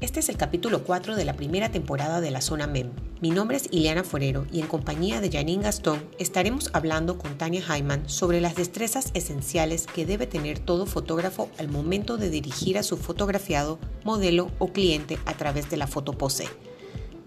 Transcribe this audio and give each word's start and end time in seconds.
Este 0.00 0.20
es 0.20 0.30
el 0.30 0.38
capítulo 0.38 0.82
4 0.84 1.14
de 1.14 1.26
la 1.26 1.34
primera 1.34 1.68
temporada 1.70 2.22
de 2.22 2.30
la 2.30 2.40
Zona 2.40 2.66
MEM. 2.66 2.90
Mi 3.20 3.28
nombre 3.28 3.58
es 3.58 3.68
Ileana 3.70 4.02
Forero 4.02 4.46
y 4.50 4.60
en 4.60 4.66
compañía 4.66 5.20
de 5.20 5.30
Janine 5.30 5.62
Gastón 5.62 6.02
estaremos 6.18 6.70
hablando 6.72 7.18
con 7.18 7.36
Tania 7.36 7.60
Hyman 7.60 8.08
sobre 8.08 8.40
las 8.40 8.56
destrezas 8.56 9.10
esenciales 9.12 9.86
que 9.86 10.06
debe 10.06 10.26
tener 10.26 10.58
todo 10.58 10.86
fotógrafo 10.86 11.50
al 11.58 11.68
momento 11.68 12.16
de 12.16 12.30
dirigir 12.30 12.78
a 12.78 12.82
su 12.82 12.96
fotografiado, 12.96 13.78
modelo 14.02 14.50
o 14.58 14.68
cliente 14.68 15.18
a 15.26 15.34
través 15.34 15.68
de 15.68 15.76
la 15.76 15.86
fotopose. 15.86 16.48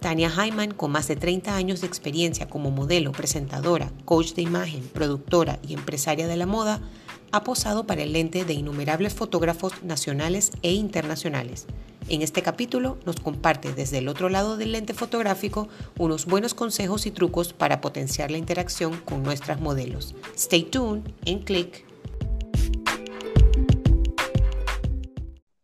Tania 0.00 0.28
Hyman, 0.28 0.72
con 0.72 0.90
más 0.90 1.06
de 1.06 1.14
30 1.14 1.54
años 1.54 1.80
de 1.80 1.86
experiencia 1.86 2.48
como 2.48 2.72
modelo, 2.72 3.12
presentadora, 3.12 3.92
coach 4.04 4.34
de 4.34 4.42
imagen, 4.42 4.82
productora 4.92 5.60
y 5.66 5.74
empresaria 5.74 6.26
de 6.26 6.36
la 6.36 6.46
moda, 6.46 6.80
ha 7.34 7.42
posado 7.42 7.84
para 7.84 8.04
el 8.04 8.12
lente 8.12 8.44
de 8.44 8.52
innumerables 8.52 9.12
fotógrafos 9.12 9.82
nacionales 9.82 10.52
e 10.62 10.70
internacionales. 10.70 11.66
En 12.08 12.22
este 12.22 12.42
capítulo 12.42 12.96
nos 13.04 13.16
comparte 13.16 13.72
desde 13.72 13.98
el 13.98 14.06
otro 14.06 14.28
lado 14.28 14.56
del 14.56 14.70
lente 14.70 14.94
fotográfico 14.94 15.68
unos 15.98 16.26
buenos 16.26 16.54
consejos 16.54 17.06
y 17.06 17.10
trucos 17.10 17.52
para 17.52 17.80
potenciar 17.80 18.30
la 18.30 18.38
interacción 18.38 19.00
con 19.00 19.24
nuestras 19.24 19.60
modelos. 19.60 20.14
Stay 20.36 20.62
tuned 20.62 21.02
en 21.24 21.40
click. 21.40 21.84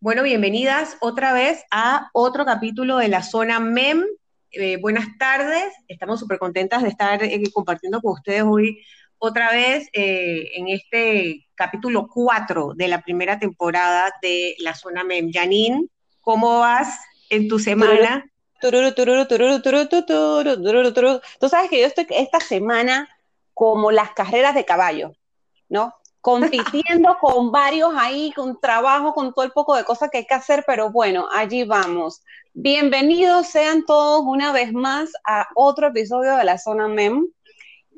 Bueno, 0.00 0.24
bienvenidas 0.24 0.96
otra 1.00 1.32
vez 1.32 1.62
a 1.70 2.10
otro 2.14 2.44
capítulo 2.44 2.96
de 2.96 3.06
la 3.06 3.22
zona 3.22 3.60
MEM. 3.60 4.04
Eh, 4.50 4.78
buenas 4.78 5.06
tardes, 5.20 5.72
estamos 5.86 6.18
súper 6.18 6.40
contentas 6.40 6.82
de 6.82 6.88
estar 6.88 7.22
eh, 7.22 7.40
compartiendo 7.52 8.00
con 8.00 8.14
ustedes 8.14 8.42
hoy 8.42 8.82
otra 9.20 9.52
vez 9.52 9.88
eh, 9.92 10.50
en 10.56 10.68
este 10.68 11.46
capítulo 11.60 12.08
4 12.08 12.72
de 12.74 12.88
la 12.88 13.02
primera 13.02 13.38
temporada 13.38 14.10
de 14.22 14.56
la 14.60 14.74
zona 14.74 15.04
MEM. 15.04 15.30
Janine, 15.30 15.88
¿Cómo 16.22 16.60
vas 16.60 17.00
en 17.28 17.48
tu 17.48 17.58
semana? 17.58 18.24
Tú 21.38 21.50
sabes 21.50 21.68
que 21.68 21.80
yo 21.82 21.86
estoy 21.86 22.06
esta 22.08 22.40
semana 22.40 23.10
como 23.52 23.90
las 23.90 24.12
carreras 24.12 24.54
de 24.54 24.64
caballo, 24.64 25.12
¿no? 25.68 25.94
Compitiendo 26.22 27.18
con 27.20 27.52
varios 27.52 27.92
ahí, 27.94 28.32
con 28.34 28.58
trabajo, 28.58 29.12
con 29.12 29.34
todo 29.34 29.44
el 29.44 29.52
poco 29.52 29.76
de 29.76 29.84
cosas 29.84 30.08
que 30.10 30.18
hay 30.18 30.26
que 30.26 30.32
hacer, 30.32 30.64
pero 30.66 30.90
bueno, 30.90 31.28
allí 31.30 31.64
vamos. 31.64 32.22
Bienvenidos 32.54 33.48
sean 33.48 33.84
todos 33.84 34.22
una 34.24 34.50
vez 34.52 34.72
más 34.72 35.10
a 35.26 35.46
otro 35.54 35.88
episodio 35.88 36.36
de 36.36 36.44
la 36.44 36.56
Zona 36.56 36.88
MEM. 36.88 37.26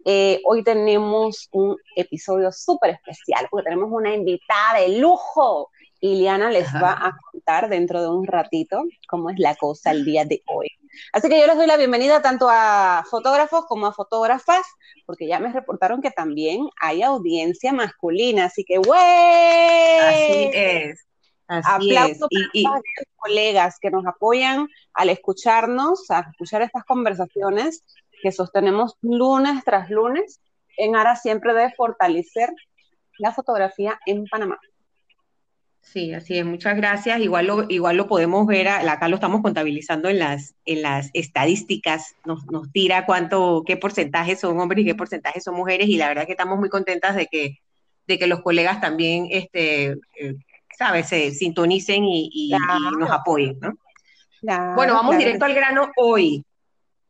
Eh, 0.04 0.40
hoy 0.44 0.64
tenemos 0.64 1.48
un 1.52 1.76
episodio 1.96 2.50
súper 2.50 2.90
especial 2.90 3.46
porque 3.50 3.64
tenemos 3.64 3.90
una 3.92 4.14
invitada 4.14 4.80
de 4.80 4.98
lujo. 4.98 5.70
Iliana 6.00 6.50
les 6.50 6.66
va 6.74 6.92
a 6.92 7.16
contar 7.30 7.68
dentro 7.68 8.02
de 8.02 8.08
un 8.08 8.26
ratito 8.26 8.82
cómo 9.08 9.30
es 9.30 9.38
la 9.38 9.54
cosa 9.54 9.92
el 9.92 10.04
día 10.04 10.24
de 10.24 10.42
hoy. 10.46 10.66
Así 11.12 11.28
que 11.28 11.40
yo 11.40 11.46
les 11.46 11.56
doy 11.56 11.66
la 11.66 11.76
bienvenida 11.76 12.20
tanto 12.20 12.48
a 12.50 13.04
fotógrafos 13.08 13.64
como 13.66 13.86
a 13.86 13.92
fotógrafas, 13.92 14.62
porque 15.06 15.28
ya 15.28 15.38
me 15.38 15.52
reportaron 15.52 16.02
que 16.02 16.10
también 16.10 16.68
hay 16.80 17.02
audiencia 17.02 17.72
masculina, 17.72 18.46
así 18.46 18.64
que 18.64 18.78
¡wey! 18.78 19.98
Así 20.00 20.50
es. 20.52 21.06
Así 21.46 21.96
Aplausos 21.96 22.28
y, 22.30 22.66
a 22.66 22.70
los 22.72 22.82
colegas 23.16 23.78
que 23.80 23.90
nos 23.90 24.06
apoyan 24.06 24.68
al 24.94 25.08
escucharnos, 25.10 26.10
a 26.10 26.20
escuchar 26.30 26.62
estas 26.62 26.84
conversaciones 26.84 27.84
que 28.22 28.32
sostenemos 28.32 28.96
lunes 29.02 29.64
tras 29.64 29.90
lunes 29.90 30.40
en 30.78 30.96
aras 30.96 31.20
siempre 31.22 31.52
de 31.52 31.70
fortalecer 31.72 32.50
la 33.18 33.32
fotografía 33.32 34.00
en 34.06 34.24
Panamá. 34.24 34.58
Sí, 35.82 36.14
así 36.14 36.38
es, 36.38 36.44
muchas 36.44 36.76
gracias. 36.76 37.20
Igual 37.20 37.46
lo, 37.48 37.66
igual 37.68 37.96
lo 37.96 38.06
podemos 38.06 38.46
ver, 38.46 38.68
acá 38.68 39.08
lo 39.08 39.16
estamos 39.16 39.42
contabilizando 39.42 40.08
en 40.08 40.20
las, 40.20 40.54
en 40.64 40.80
las 40.80 41.10
estadísticas, 41.12 42.14
nos, 42.24 42.46
nos 42.46 42.70
tira 42.70 43.04
cuánto, 43.04 43.64
qué 43.66 43.76
porcentaje 43.76 44.36
son 44.36 44.58
hombres 44.60 44.82
y 44.82 44.86
qué 44.86 44.94
porcentaje 44.94 45.40
son 45.40 45.56
mujeres, 45.56 45.88
y 45.88 45.96
la 45.96 46.08
verdad 46.08 46.24
que 46.24 46.32
estamos 46.32 46.58
muy 46.58 46.68
contentas 46.68 47.16
de 47.16 47.26
que, 47.26 47.58
de 48.06 48.18
que 48.18 48.28
los 48.28 48.42
colegas 48.42 48.80
también, 48.80 49.26
este, 49.30 49.96
eh, 50.20 50.36
¿sabes?, 50.78 51.08
se 51.08 51.32
sintonicen 51.32 52.04
y, 52.04 52.52
nos 52.98 53.10
apoyen, 53.10 53.58
¿no? 53.60 53.72
bueno, 54.74 54.94
vamos 54.94 55.18
directo 55.18 55.44
al 55.44 55.54
grano 55.54 55.90
hoy. 55.96 56.44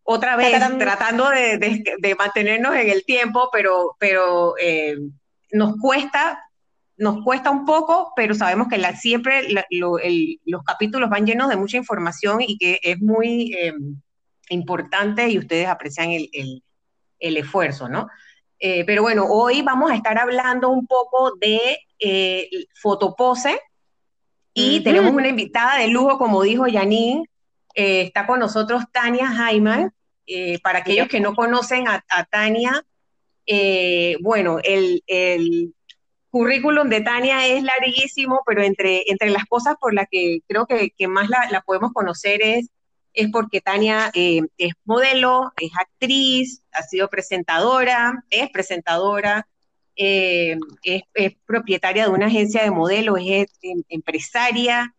Otra 0.05 0.37
vez, 0.37 0.61
tratando 0.79 1.31
de, 1.31 2.17
mantenernos 2.19 2.75
en 2.75 2.91
el 2.91 3.05
tiempo, 3.05 3.49
pero, 3.53 3.97
pero 3.99 4.55
eh, 4.59 4.97
nos 5.53 5.77
cuesta 5.81 6.41
nos 7.03 7.25
cuesta 7.25 7.51
un 7.51 7.65
poco, 7.65 8.13
pero 8.15 8.35
sabemos 8.35 8.69
que 8.69 8.79
la, 8.79 8.95
siempre 8.95 9.49
los 9.71 10.63
capítulos 10.65 11.11
van 11.11 11.27
llenos 11.27 11.49
de 11.49 11.57
mucha 11.57 11.77
información 11.77 12.41
y 12.41 12.57
que 12.59 12.79
es 12.81 13.01
muy 13.01 13.53
em, 13.59 14.01
importante 14.51 15.29
y 15.29 15.39
ustedes 15.39 15.67
aprecian 15.67 16.11
el, 16.11 16.63
esfuerzo, 17.19 17.89
¿no? 17.89 18.09
Eh, 18.59 18.85
pero 18.85 19.03
bueno, 19.03 19.27
hoy 19.29 19.63
vamos 19.63 19.91
a 19.91 19.97
estar 19.97 20.19
hablando 20.19 20.71
un 20.71 20.87
poco 20.87 21.35
de 21.41 21.79
eh, 21.99 22.49
fotopose 22.75 23.59
y 24.55 24.81
tenemos 24.81 25.13
una 25.13 25.29
invitada 25.29 25.79
de 25.79 25.89
lujo, 25.89 26.19
como 26.19 26.43
dijo 26.43 26.67
Janine, 26.71 27.25
eh, 27.75 28.03
está 28.03 28.27
con 28.27 28.41
nosotros 28.41 28.85
Tania 28.93 29.29
Jaime. 29.29 29.91
para 30.63 30.79
aquellos 30.81 31.09
que 31.09 31.21
no 31.21 31.35
conocen 31.35 31.87
a, 31.89 32.03
Tania, 32.31 32.85
bueno, 34.21 34.59
el, 34.63 35.75
currículum 36.31 36.89
de 36.89 37.03
Tania 37.03 37.47
es 37.47 37.63
larguísimo, 37.63 38.41
pero 38.47 38.63
entre, 38.63 39.03
entre 39.11 39.29
las 39.29 39.45
cosas 39.45 39.77
por 39.79 39.93
las 39.93 40.07
que 40.11 40.41
creo 40.49 40.67
que, 40.67 40.91
más 41.07 41.29
la, 41.29 41.61
podemos 41.61 41.93
conocer 41.93 42.41
es, 42.43 42.71
es 43.13 43.31
porque 43.31 43.61
Tania 43.61 44.11
eh, 44.15 44.41
es 44.57 44.73
modelo, 44.85 45.53
es 45.61 45.71
actriz, 45.79 46.63
ha 46.73 46.83
sido 46.83 47.09
presentadora, 47.09 48.25
es 48.31 48.51
presentadora, 48.51 49.47
eh, 49.97 50.57
es, 50.83 51.03
propietaria 51.45 52.05
de 52.05 52.11
una 52.11 52.27
agencia 52.27 52.63
de 52.63 52.71
modelos, 52.71 53.19
es, 53.23 53.49
em, 53.63 53.83
empresaria. 53.89 54.95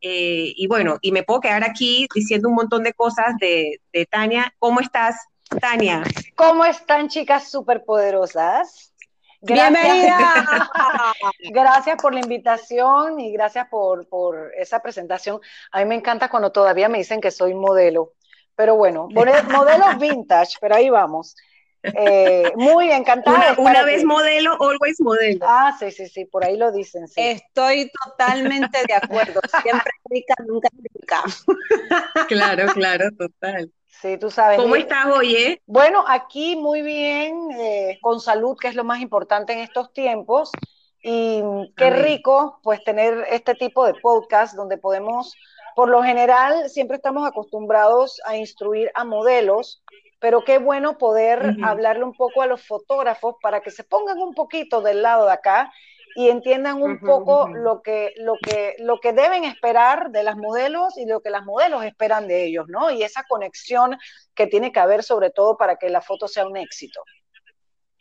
Eh, 0.00 0.52
y 0.56 0.66
bueno, 0.66 0.98
y 1.00 1.12
me 1.12 1.22
puedo 1.22 1.40
quedar 1.40 1.64
aquí 1.64 2.06
diciendo 2.14 2.48
un 2.48 2.54
montón 2.54 2.82
de 2.82 2.92
cosas 2.92 3.36
de, 3.40 3.80
de 3.92 4.06
Tania. 4.06 4.54
¿Cómo 4.58 4.80
estás, 4.80 5.16
Tania? 5.60 6.02
¿Cómo 6.36 6.64
están, 6.64 7.08
chicas 7.08 7.50
superpoderosas? 7.50 8.92
Bienvenida. 9.40 10.18
Gracias 11.52 11.96
por 12.02 12.12
la 12.12 12.20
invitación 12.20 13.20
y 13.20 13.32
gracias 13.32 13.68
por, 13.68 14.08
por, 14.08 14.52
esa 14.56 14.80
presentación. 14.80 15.40
A 15.70 15.78
mí 15.78 15.84
me 15.84 15.94
encanta 15.94 16.28
cuando 16.28 16.50
todavía 16.50 16.88
me 16.88 16.98
dicen 16.98 17.20
que 17.20 17.30
soy 17.30 17.54
modelo. 17.54 18.14
Pero 18.56 18.74
bueno, 18.74 19.08
modelo 19.52 19.86
vintage, 19.98 20.56
pero 20.60 20.74
ahí 20.74 20.90
vamos. 20.90 21.36
Eh, 21.82 22.52
muy 22.56 22.90
encantada. 22.90 23.54
Una, 23.56 23.84
vez 23.84 24.04
modelo, 24.04 24.56
always 24.60 25.00
modelo. 25.00 25.46
Ah, 25.48 25.76
sí, 25.78 25.90
sí, 25.90 26.08
sí, 26.08 26.24
por 26.24 26.44
ahí 26.44 26.56
lo 26.56 26.72
dicen. 26.72 27.06
Sí. 27.08 27.20
Estoy 27.20 27.90
totalmente 28.04 28.78
de 28.86 28.94
acuerdo. 28.94 29.40
Siempre 29.62 29.92
rica, 30.10 30.34
nunca 30.46 30.68
rica. 30.92 31.22
Claro, 32.28 32.66
claro, 32.74 33.10
total. 33.16 33.72
Sí, 34.00 34.16
tú 34.16 34.30
sabes. 34.30 34.58
¿Cómo 34.58 34.76
estás 34.76 35.06
hoy? 35.06 35.34
Eh? 35.34 35.62
Bueno, 35.66 36.04
aquí 36.06 36.56
muy 36.56 36.82
bien, 36.82 37.50
eh, 37.58 37.98
con 38.00 38.20
salud, 38.20 38.56
que 38.56 38.68
es 38.68 38.74
lo 38.74 38.84
más 38.84 39.00
importante 39.00 39.52
en 39.52 39.60
estos 39.60 39.92
tiempos. 39.92 40.52
Y 41.02 41.42
qué 41.76 41.90
rico, 41.90 42.60
pues, 42.62 42.82
tener 42.84 43.24
este 43.30 43.54
tipo 43.54 43.86
de 43.86 43.94
podcast 43.94 44.54
donde 44.54 44.78
podemos, 44.78 45.34
por 45.76 45.88
lo 45.88 46.02
general, 46.02 46.68
siempre 46.68 46.96
estamos 46.96 47.26
acostumbrados 47.26 48.20
a 48.24 48.36
instruir 48.36 48.90
a 48.94 49.04
modelos, 49.04 49.82
pero 50.20 50.44
qué 50.44 50.58
bueno 50.58 50.98
poder 50.98 51.56
hablarle 51.62 52.04
un 52.04 52.14
poco 52.14 52.42
a 52.42 52.46
los 52.46 52.66
fotógrafos 52.66 53.36
para 53.40 53.60
que 53.60 53.70
se 53.70 53.84
pongan 53.84 54.18
un 54.18 54.34
poquito 54.34 54.80
del 54.80 55.02
lado 55.02 55.26
de 55.26 55.32
acá 55.32 55.72
y 56.16 56.30
entiendan 56.30 56.82
un 56.82 56.98
poco 56.98 57.48
lo, 57.48 57.80
que, 57.82 58.12
lo, 58.16 58.34
que, 58.42 58.74
lo 58.80 58.98
que 58.98 59.12
deben 59.12 59.44
esperar 59.44 60.10
de 60.10 60.24
las 60.24 60.36
modelos 60.36 60.98
y 60.98 61.06
lo 61.06 61.20
que 61.20 61.30
las 61.30 61.44
modelos 61.44 61.84
esperan 61.84 62.26
de 62.26 62.44
ellos, 62.44 62.66
¿no? 62.68 62.90
Y 62.90 63.04
esa 63.04 63.22
conexión 63.28 63.96
que 64.34 64.48
tiene 64.48 64.72
que 64.72 64.80
haber 64.80 65.04
sobre 65.04 65.30
todo 65.30 65.56
para 65.56 65.76
que 65.76 65.90
la 65.90 66.00
foto 66.00 66.26
sea 66.26 66.46
un 66.46 66.56
éxito. 66.56 67.00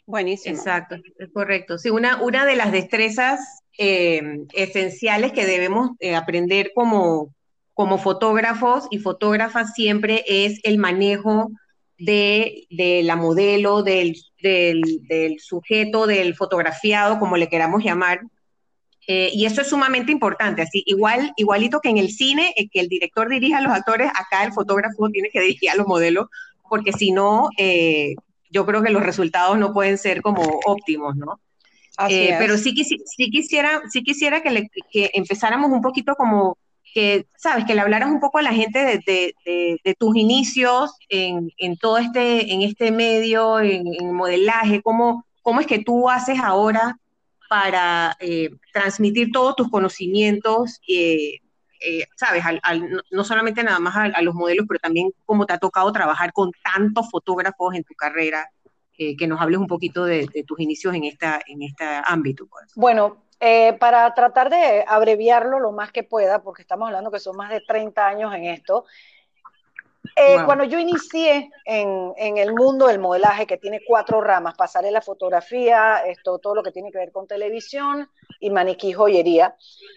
Buenísimo. 0.07 0.55
Exacto, 0.55 0.95
es 1.19 1.29
correcto. 1.31 1.77
Sí, 1.77 1.89
una, 1.89 2.23
una 2.23 2.45
de 2.45 2.55
las 2.55 2.71
destrezas 2.71 3.61
eh, 3.77 4.45
esenciales 4.53 5.33
que 5.33 5.45
debemos 5.45 5.91
eh, 5.99 6.15
aprender 6.15 6.71
como, 6.73 7.35
como 7.73 7.99
fotógrafos 7.99 8.87
y 8.89 8.99
fotógrafas 8.99 9.73
siempre 9.73 10.23
es 10.27 10.59
el 10.63 10.79
manejo 10.79 11.51
de, 11.97 12.67
de 12.69 13.03
la 13.03 13.15
modelo, 13.15 13.83
del 13.83 14.15
del, 14.41 15.37
sujeto, 15.39 16.07
del 16.07 16.35
fotografiado, 16.35 17.19
como 17.19 17.37
le 17.37 17.49
queramos 17.49 17.83
llamar. 17.83 18.21
Eh, 19.07 19.31
y 19.33 19.45
eso 19.45 19.61
es 19.61 19.69
sumamente 19.69 20.11
importante, 20.11 20.61
así 20.61 20.83
igual, 20.85 21.31
igualito 21.37 21.79
que 21.79 21.89
en 21.89 21.97
el 21.97 22.11
cine, 22.11 22.53
eh, 22.57 22.67
que 22.67 22.81
el 22.81 22.89
director 22.89 23.29
dirija 23.29 23.59
a 23.59 23.61
los 23.61 23.71
actores, 23.71 24.09
acá 24.09 24.43
el 24.43 24.51
fotógrafo 24.51 25.09
tiene 25.09 25.29
que 25.31 25.39
dirigir 25.39 25.69
a 25.69 25.75
los 25.75 25.87
modelos, 25.87 26.27
porque 26.69 26.91
si 26.91 27.11
no, 27.11 27.47
eh, 27.57 28.15
yo 28.51 28.65
creo 28.65 28.83
que 28.83 28.89
los 28.89 29.03
resultados 29.03 29.57
no 29.57 29.73
pueden 29.73 29.97
ser 29.97 30.21
como 30.21 30.59
óptimos, 30.65 31.15
¿no? 31.15 31.39
pero 32.37 32.57
sí, 32.57 32.75
sí, 32.83 33.31
quisiera, 33.31 33.81
sí 33.89 34.03
quisiera 34.03 34.43
que, 34.43 34.67
que 34.91 35.09
empezáramos 35.15 35.71
un 35.71 35.81
poquito 35.81 36.13
como 36.13 36.55
que, 36.93 37.27
sabes, 37.37 37.65
que 37.65 37.75
le 37.75 37.81
hablaras 37.81 38.09
un 38.09 38.19
poco 38.19 38.37
a 38.37 38.41
la 38.41 38.53
gente 38.53 39.01
de, 39.05 39.95
tus 39.99 40.15
inicios 40.15 40.95
en, 41.09 41.51
todo 41.79 41.97
este, 41.97 42.53
en 42.53 42.61
este 42.61 42.91
medio, 42.91 43.59
en, 43.59 44.13
modelaje, 44.13 44.81
cómo, 44.81 45.25
cómo 45.41 45.59
es 45.59 45.67
que 45.67 45.79
tú 45.79 46.09
haces 46.09 46.39
ahora 46.39 46.97
para 47.49 48.15
eh, 48.19 48.49
transmitir 48.73 49.31
todos 49.31 49.55
tus 49.55 49.69
conocimientos, 49.69 50.81
eh, 50.87 51.39
eh, 51.79 52.05
sabes, 52.15 52.43
no 53.11 53.23
solamente 53.23 53.63
nada 53.63 53.79
más 53.79 53.95
a, 53.95 54.21
los 54.21 54.33
modelos, 54.33 54.65
pero 54.67 54.79
también 54.79 55.11
cómo 55.25 55.45
te 55.45 55.53
ha 55.53 55.59
tocado 55.59 55.91
trabajar 55.91 56.33
con 56.33 56.51
tantos 56.63 57.09
fotógrafos 57.09 57.75
en 57.75 57.83
tu 57.83 57.93
carrera, 57.93 58.49
que 58.97 59.27
nos 59.27 59.39
hables 59.39 59.59
un 59.59 59.67
poquito 59.67 60.05
de, 60.05 60.27
tus 60.47 60.59
inicios 60.59 60.95
en, 60.95 61.03
esta, 61.03 61.39
en 61.45 61.61
este 61.61 61.85
ámbito. 62.03 62.47
Pues. 62.47 62.71
Bueno, 63.39 63.77
para 63.79 64.13
tratar 64.13 64.49
de 64.49 64.83
abreviarlo 64.87 65.59
lo 65.59 65.71
más 65.71 65.91
que 65.91 66.03
pueda, 66.03 66.41
porque 66.41 66.61
estamos 66.61 66.87
hablando 66.87 67.11
que 67.11 67.19
son 67.19 67.35
más 67.37 67.49
de 67.49 67.61
30 67.61 68.07
años 68.07 68.33
en 68.33 68.45
esto, 68.45 68.85
eh, 70.19 70.37
cuando 70.45 70.63
yo 70.63 70.79
inicié 70.79 71.51
en, 71.65 72.37
el 72.37 72.53
mundo 72.53 72.87
del 72.87 72.97
modelaje, 72.97 73.45
que 73.45 73.57
tiene 73.57 73.81
cuatro 73.85 74.19
ramas, 74.19 74.55
pasaré 74.55 74.89
la 74.89 75.01
fotografía, 75.01 75.97
esto, 76.07 76.39
todo 76.39 76.55
lo 76.55 76.63
que 76.63 76.71
tiene 76.71 76.91
que 76.91 76.97
ver 76.97 77.11
con 77.11 77.27
televisión 77.27 78.09
y 78.39 78.49
maniquí 78.49 78.93
joyería, 78.93 79.55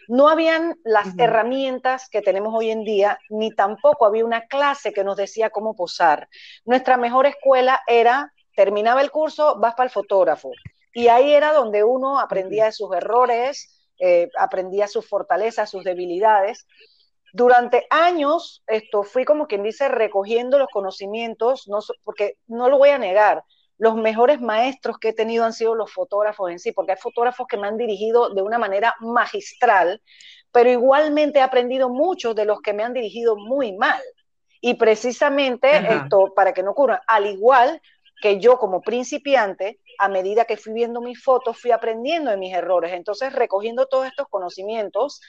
no 0.09 0.29
habían 0.29 0.79
las 0.85 1.19
herramientas 1.19 2.09
que 2.11 2.21
tenemos 2.21 2.53
hoy 2.55 2.71
en 2.71 2.85
día, 2.85 3.19
ni 3.31 3.55
tampoco 3.55 4.05
había 4.05 4.25
una 4.25 4.47
clase 4.47 4.93
que 4.93 5.05
nos 5.05 5.17
decía 5.17 5.49
cómo 5.49 5.75
posar. 5.75 6.29
Nuestra 6.67 6.99
mejor 6.99 7.27
escuela 7.27 7.81
era, 7.87 8.33
terminaba 8.55 9.01
el 9.01 9.11
curso, 9.11 9.59
vas 9.59 9.75
para 9.75 9.87
el 9.87 9.91
fotógrafo. 9.91 10.51
Y 10.93 11.09
ahí 11.09 11.33
era 11.33 11.53
donde 11.53 11.85
uno 11.85 12.19
aprendía 12.19 12.67
de 12.67 12.73
sus 12.73 12.95
errores, 12.95 13.89
eh, 13.99 14.29
aprendía 14.39 14.89
sus 14.89 15.09
fortalezas, 15.09 15.71
sus 15.71 15.85
debilidades. 15.85 16.67
Durante 17.33 17.87
años, 17.91 18.63
esto 18.67 19.03
fui 19.05 19.25
como 19.25 19.47
quien 19.47 19.63
dice 19.63 19.89
recogiendo 19.89 20.59
los 20.59 20.69
conocimientos, 20.69 21.69
no, 21.69 21.79
porque 22.03 22.39
no 22.47 22.69
lo 22.69 22.79
voy 22.79 22.91
a 22.91 22.99
negar, 22.99 23.45
los 23.81 23.97
mejores 23.97 24.43
maestros 24.43 24.99
que 24.99 25.09
he 25.09 25.13
tenido 25.15 25.45
han 25.45 25.55
sido 25.55 25.75
los 25.75 25.91
fotógrafos 25.91 26.51
en 26.51 26.59
sí, 26.59 26.71
porque 26.71 26.93
hay 26.93 26.99
fotógrafos 26.99 27.47
que 27.47 27.57
me 27.57 27.67
han 27.67 27.79
dirigido 27.79 28.29
de 28.29 28.43
una 28.43 28.59
manera 28.59 28.95
magistral, 29.01 30.03
pero 30.53 30.69
igualmente 30.69 31.39
he 31.39 31.43
aprendido 31.43 31.89
mucho 31.89 32.35
de 32.35 32.45
los 32.45 32.61
que 32.61 32.75
me 32.75 32.83
han 32.83 32.93
dirigido 32.93 33.37
muy 33.37 33.73
mal. 33.73 34.03
Y 34.61 34.75
precisamente 34.75 35.71
esto, 35.95 36.35
para 36.35 36.53
que 36.53 36.63
no 36.63 36.73
ocurra, 36.73 37.01
al 37.07 37.25
igual 37.25 37.81
que 38.21 38.39
yo 38.39 38.59
como 38.59 38.83
principiante, 38.83 39.81
a 40.00 40.08
medida 40.08 40.47
que 40.47 40.56
fui 40.56 40.73
viendo 40.73 41.02
mis 41.02 41.23
fotos, 41.23 41.61
fui 41.61 41.73
aprendiendo 41.73 42.31
de 42.31 42.38
mis 42.38 42.55
errores. 42.55 42.93
Entonces, 42.94 43.35
recogiendo 43.35 43.87
todos 43.87 44.06
estos 44.06 44.26
conocimientos, 44.29 45.20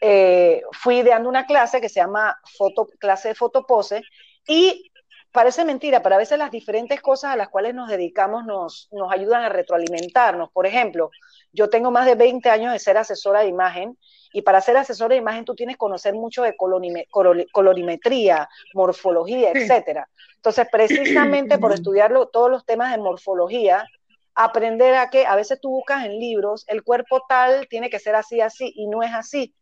eh, 0.00 0.62
fui 0.72 1.02
dando 1.02 1.28
una 1.28 1.44
clase 1.44 1.80
que 1.80 1.88
se 1.88 2.00
llama 2.00 2.38
foto, 2.56 2.86
clase 2.98 3.28
de 3.28 3.34
fotopose 3.34 4.02
y 4.46 4.90
parece 5.32 5.64
mentira, 5.64 6.02
pero 6.02 6.14
a 6.14 6.18
veces 6.18 6.38
las 6.38 6.52
diferentes 6.52 7.00
cosas 7.00 7.32
a 7.32 7.36
las 7.36 7.48
cuales 7.48 7.74
nos 7.74 7.88
dedicamos 7.88 8.44
nos, 8.46 8.88
nos 8.92 9.12
ayudan 9.12 9.42
a 9.42 9.48
retroalimentarnos. 9.48 10.50
Por 10.52 10.66
ejemplo, 10.66 11.10
yo 11.52 11.68
tengo 11.68 11.90
más 11.90 12.06
de 12.06 12.14
20 12.14 12.48
años 12.50 12.72
de 12.72 12.78
ser 12.78 12.96
asesora 12.96 13.40
de 13.40 13.48
imagen 13.48 13.98
y 14.32 14.42
para 14.42 14.60
ser 14.60 14.76
asesora 14.76 15.14
de 15.14 15.20
imagen 15.20 15.44
tú 15.44 15.54
tienes 15.54 15.76
que 15.76 15.80
conocer 15.80 16.14
mucho 16.14 16.42
de 16.42 16.56
colorimetría, 16.56 18.48
morfología, 18.74 19.50
etcétera. 19.52 20.08
Entonces, 20.36 20.66
precisamente 20.70 21.58
por 21.58 21.72
estudiarlo, 21.74 22.28
todos 22.28 22.50
los 22.50 22.64
temas 22.64 22.92
de 22.92 22.98
morfología, 22.98 23.86
aprender 24.34 24.94
a 24.94 25.10
que 25.10 25.26
a 25.26 25.34
veces 25.34 25.60
tú 25.60 25.70
buscas 25.70 26.04
en 26.04 26.18
libros, 26.18 26.64
el 26.68 26.82
cuerpo 26.84 27.22
tal 27.28 27.66
tiene 27.68 27.90
que 27.90 27.98
ser 27.98 28.14
así, 28.14 28.40
así, 28.40 28.72
y 28.74 28.86
no 28.86 29.02
es 29.02 29.12
así 29.12 29.54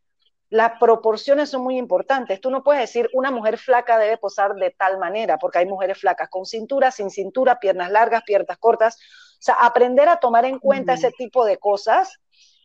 las 0.50 0.78
proporciones 0.78 1.50
son 1.50 1.62
muy 1.62 1.76
importantes. 1.76 2.40
Tú 2.40 2.50
no 2.50 2.62
puedes 2.62 2.80
decir 2.80 3.10
una 3.12 3.30
mujer 3.30 3.58
flaca 3.58 3.98
debe 3.98 4.16
posar 4.16 4.54
de 4.54 4.70
tal 4.70 4.98
manera, 4.98 5.38
porque 5.38 5.58
hay 5.58 5.66
mujeres 5.66 5.98
flacas 5.98 6.28
con 6.30 6.46
cintura, 6.46 6.90
sin 6.90 7.10
cintura, 7.10 7.60
piernas 7.60 7.90
largas, 7.90 8.22
piernas 8.24 8.56
cortas. 8.58 8.98
O 9.38 9.40
sea, 9.40 9.54
aprender 9.54 10.08
a 10.08 10.16
tomar 10.16 10.44
en 10.44 10.58
cuenta 10.58 10.94
ese 10.94 11.10
tipo 11.12 11.44
de 11.44 11.58
cosas. 11.58 12.18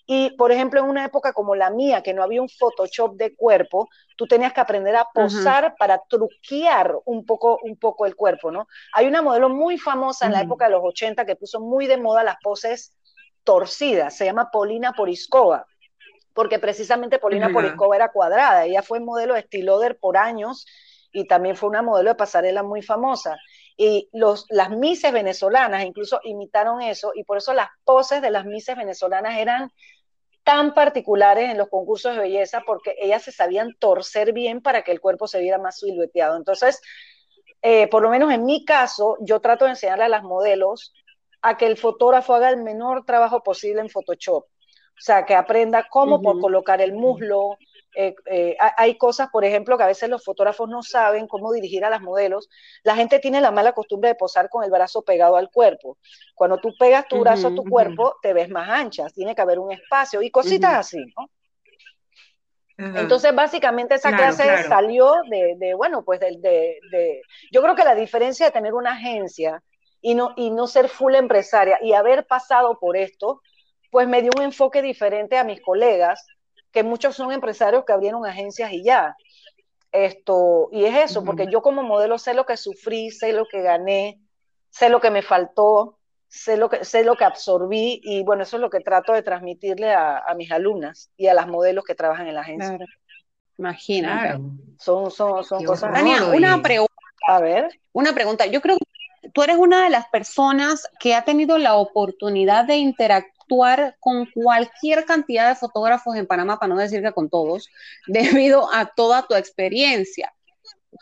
Y, 0.05 0.31
por 0.31 0.51
ejemplo, 0.51 0.81
en 0.81 0.87
una 0.87 1.05
época 1.05 1.31
como 1.31 1.55
la 1.55 1.69
mía, 1.69 2.03
que 2.03 2.13
no 2.13 2.23
había 2.23 2.41
un 2.41 2.49
Photoshop 2.49 3.15
de 3.15 3.35
cuerpo, 3.35 3.87
tú 4.17 4.27
tenías 4.27 4.51
que 4.51 4.59
aprender 4.59 4.95
a 4.97 5.07
posar 5.13 5.75
para 5.77 6.01
truquear 6.09 6.93
un 7.05 7.25
poco, 7.25 7.59
un 7.63 7.77
poco 7.77 8.05
el 8.05 8.15
cuerpo, 8.15 8.51
¿no? 8.51 8.67
Hay 8.93 9.07
una 9.07 9.21
modelo 9.21 9.47
muy 9.47 9.77
famosa 9.77 10.25
en 10.25 10.33
la 10.33 10.41
época 10.41 10.65
de 10.65 10.71
los 10.71 10.81
80 10.83 11.25
que 11.25 11.37
puso 11.37 11.61
muy 11.61 11.87
de 11.87 11.97
moda 11.97 12.23
las 12.23 12.35
poses 12.43 12.91
torcidas, 13.45 14.15
se 14.15 14.25
llama 14.25 14.49
Polina 14.51 14.91
Poriskova 14.91 15.65
porque 16.33 16.59
precisamente 16.59 17.19
Polina 17.19 17.47
uh 17.47 17.93
era 17.93 18.11
cuadrada. 18.11 18.65
Ella 18.65 18.81
fue 18.81 18.99
modelo 18.99 19.35
de 19.35 19.41
Stiloder 19.41 19.97
por 19.97 20.17
años 20.17 20.65
y 21.11 21.27
también 21.27 21.55
fue 21.55 21.69
una 21.69 21.81
modelo 21.81 22.09
de 22.09 22.15
pasarela 22.15 22.63
muy 22.63 22.81
famosa. 22.81 23.37
Y 23.77 24.09
los, 24.13 24.45
las 24.49 24.69
mises 24.69 25.11
venezolanas 25.11 25.85
incluso 25.85 26.19
imitaron 26.23 26.81
eso 26.81 27.11
y 27.15 27.23
por 27.23 27.37
eso 27.37 27.53
las 27.53 27.69
poses 27.83 28.21
de 28.21 28.29
las 28.29 28.45
mises 28.45 28.75
venezolanas 28.77 29.37
eran 29.37 29.71
tan 30.43 30.73
particulares 30.73 31.49
en 31.49 31.57
los 31.57 31.69
concursos 31.69 32.15
de 32.15 32.21
belleza 32.21 32.61
porque 32.65 32.95
ellas 32.99 33.23
se 33.23 33.31
sabían 33.31 33.75
torcer 33.79 34.33
bien 34.33 34.61
para 34.61 34.83
que 34.83 34.91
el 34.91 35.01
cuerpo 35.01 35.27
se 35.27 35.39
viera 35.39 35.57
más 35.57 35.79
silueteado. 35.79 36.37
Entonces, 36.37 36.81
eh, 37.61 37.87
por 37.87 38.03
lo 38.03 38.09
menos 38.09 38.31
en 38.31 38.45
mi 38.45 38.65
caso, 38.65 39.17
yo 39.21 39.39
trato 39.39 39.65
de 39.65 39.71
enseñarle 39.71 40.03
a 40.03 40.09
las 40.09 40.23
modelos 40.23 40.93
a 41.41 41.57
que 41.57 41.65
el 41.65 41.77
fotógrafo 41.77 42.33
haga 42.33 42.49
el 42.49 42.57
menor 42.57 43.05
trabajo 43.05 43.41
posible 43.41 43.81
en 43.81 43.89
Photoshop. 43.89 44.45
O 44.45 45.01
sea, 45.01 45.25
que 45.25 45.33
aprenda 45.33 45.87
cómo 45.89 46.21
por 46.21 46.39
colocar 46.39 46.81
el 46.81 46.93
muslo. 46.93 47.57
Eh, 47.95 48.15
eh, 48.25 48.57
hay 48.77 48.97
cosas, 48.97 49.29
por 49.29 49.45
ejemplo, 49.45 49.77
que 49.77 49.83
a 49.83 49.87
veces 49.87 50.09
los 50.09 50.23
fotógrafos 50.23 50.67
no 50.69 50.81
saben 50.81 51.27
cómo 51.27 51.51
dirigir 51.51 51.85
a 51.85 51.89
las 51.89 52.01
modelos. 52.01 52.49
La 52.83 52.95
gente 52.95 53.19
tiene 53.19 53.41
la 53.41 53.51
mala 53.51 53.73
costumbre 53.73 54.09
de 54.09 54.15
posar 54.15 54.49
con 54.49 54.63
el 54.63 54.71
brazo 54.71 55.03
pegado 55.03 55.35
al 55.35 55.49
cuerpo. 55.51 55.97
Cuando 56.35 56.57
tú 56.57 56.73
pegas 56.77 57.07
tu 57.07 57.19
brazo 57.19 57.49
a 57.49 57.55
tu 57.55 57.63
cuerpo, 57.63 58.15
te 58.21 58.33
ves 58.33 58.49
más 58.49 58.69
ancha, 58.69 59.07
tiene 59.13 59.35
que 59.35 59.41
haber 59.41 59.59
un 59.59 59.71
espacio 59.71 60.21
y 60.21 60.31
cositas 60.31 60.73
así, 60.73 61.05
¿no? 61.17 61.29
Entonces, 62.75 63.33
básicamente 63.35 63.95
esa 63.95 64.15
clase 64.15 64.63
salió 64.63 65.13
de, 65.29 65.73
bueno, 65.75 66.03
pues 66.03 66.19
de, 66.19 66.37
de, 66.41 67.21
yo 67.51 67.61
creo 67.61 67.75
que 67.75 67.83
la 67.83 67.95
diferencia 67.95 68.47
de 68.47 68.51
tener 68.51 68.73
una 68.73 68.93
agencia 68.93 69.61
y 70.01 70.15
no, 70.15 70.33
y 70.35 70.49
no 70.49 70.67
ser 70.67 70.89
full 70.89 71.15
empresaria 71.15 71.77
y 71.81 71.93
haber 71.93 72.25
pasado 72.25 72.79
por 72.79 72.97
esto, 72.97 73.41
pues 73.91 74.07
me 74.07 74.21
dio 74.21 74.31
un 74.35 74.43
enfoque 74.43 74.81
diferente 74.81 75.37
a 75.37 75.43
mis 75.43 75.61
colegas, 75.61 76.25
que 76.73 76.83
muchos 76.83 77.15
son 77.15 77.31
empresarios 77.31 77.85
que 77.85 77.93
abrieron 77.93 78.25
agencias 78.25 78.73
y 78.73 78.83
ya. 78.83 79.15
Esto, 79.91 80.69
y 80.71 80.85
es 80.85 81.11
eso, 81.11 81.23
porque 81.23 81.47
yo 81.51 81.61
como 81.61 81.83
modelo 81.83 82.17
sé 82.17 82.33
lo 82.33 82.47
que 82.47 82.57
sufrí, 82.57 83.11
sé 83.11 83.31
lo 83.31 83.45
que 83.45 83.61
gané, 83.61 84.19
sé 84.71 84.89
lo 84.89 84.99
que 84.99 85.11
me 85.11 85.21
faltó, 85.21 85.99
sé 86.27 86.57
lo 86.57 86.67
que, 86.67 86.83
sé 86.83 87.03
lo 87.03 87.15
que 87.15 87.25
absorbí 87.25 88.01
y 88.03 88.23
bueno, 88.23 88.41
eso 88.41 88.57
es 88.57 88.61
lo 88.61 88.71
que 88.71 88.79
trato 88.79 89.13
de 89.13 89.21
transmitirle 89.21 89.93
a, 89.93 90.25
mis 90.35 90.51
alumnas 90.51 91.11
y 91.15 91.27
a 91.27 91.35
las 91.35 91.47
modelos 91.47 91.83
que 91.85 91.93
trabajan 91.93 92.27
en 92.27 92.33
la 92.33 92.41
agencia. 92.41 92.79
Imagina. 93.59 94.41
Son, 94.79 95.11
son, 95.11 95.43
son 95.43 95.63
cosas. 95.63 95.93
Tania, 95.93 96.25
una 96.25 96.59
pregunta. 96.59 96.93
A 97.27 97.39
ver. 97.39 97.69
Una 97.91 98.13
pregunta. 98.13 98.47
Yo 98.47 98.61
creo 98.61 98.77
que 98.77 99.29
tú 99.29 99.43
eres 99.43 99.57
una 99.57 99.83
de 99.83 99.91
las 99.91 100.07
personas 100.07 100.87
que 100.99 101.13
ha 101.13 101.23
tenido 101.23 101.59
la 101.59 101.75
oportunidad 101.75 102.65
de 102.65 102.77
interactuar 102.77 103.32
con 103.99 104.25
cualquier 104.33 105.05
cantidad 105.05 105.49
de 105.49 105.55
fotógrafos 105.55 106.15
en 106.15 106.27
Panamá, 106.27 106.59
para 106.59 106.73
no 106.73 106.79
decir 106.79 107.01
que 107.01 107.11
con 107.11 107.29
todos, 107.29 107.69
debido 108.07 108.73
a 108.73 108.85
toda 108.85 109.23
tu 109.23 109.35
experiencia. 109.35 110.33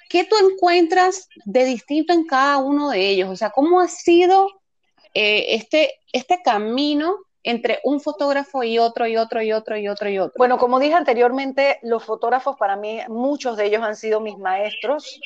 ¿Qué 0.10 0.24
tú 0.24 0.36
encuentras 0.38 1.27
de 1.46 1.65
distinto 1.65 2.13
en 2.13 2.25
cada 2.25 2.58
uno 2.58 2.89
de 2.89 3.10
ellos? 3.10 3.29
O 3.29 3.36
sea, 3.36 3.50
¿cómo 3.50 3.81
ha 3.81 3.88
sido 3.88 4.48
eh, 5.13 5.55
este, 5.55 6.00
este 6.13 6.41
camino 6.43 7.17
entre 7.43 7.79
un 7.84 8.00
fotógrafo 8.00 8.63
y 8.63 8.77
otro 8.77 9.08
y 9.08 9.17
otro 9.17 9.41
y 9.41 9.51
otro 9.51 9.77
y 9.77 9.88
otro 9.88 10.10
y 10.10 10.20
otro? 10.20 10.34
Bueno, 10.38 10.58
como 10.58 10.79
dije 10.79 10.93
anteriormente, 10.93 11.79
los 11.81 12.03
fotógrafos 12.03 12.55
para 12.58 12.75
mí, 12.75 13.00
muchos 13.10 13.58
de 13.58 13.65
ellos 13.65 13.84
han 13.84 13.96
sido 13.96 14.22
mis 14.22 14.38
maestros. 14.38 15.20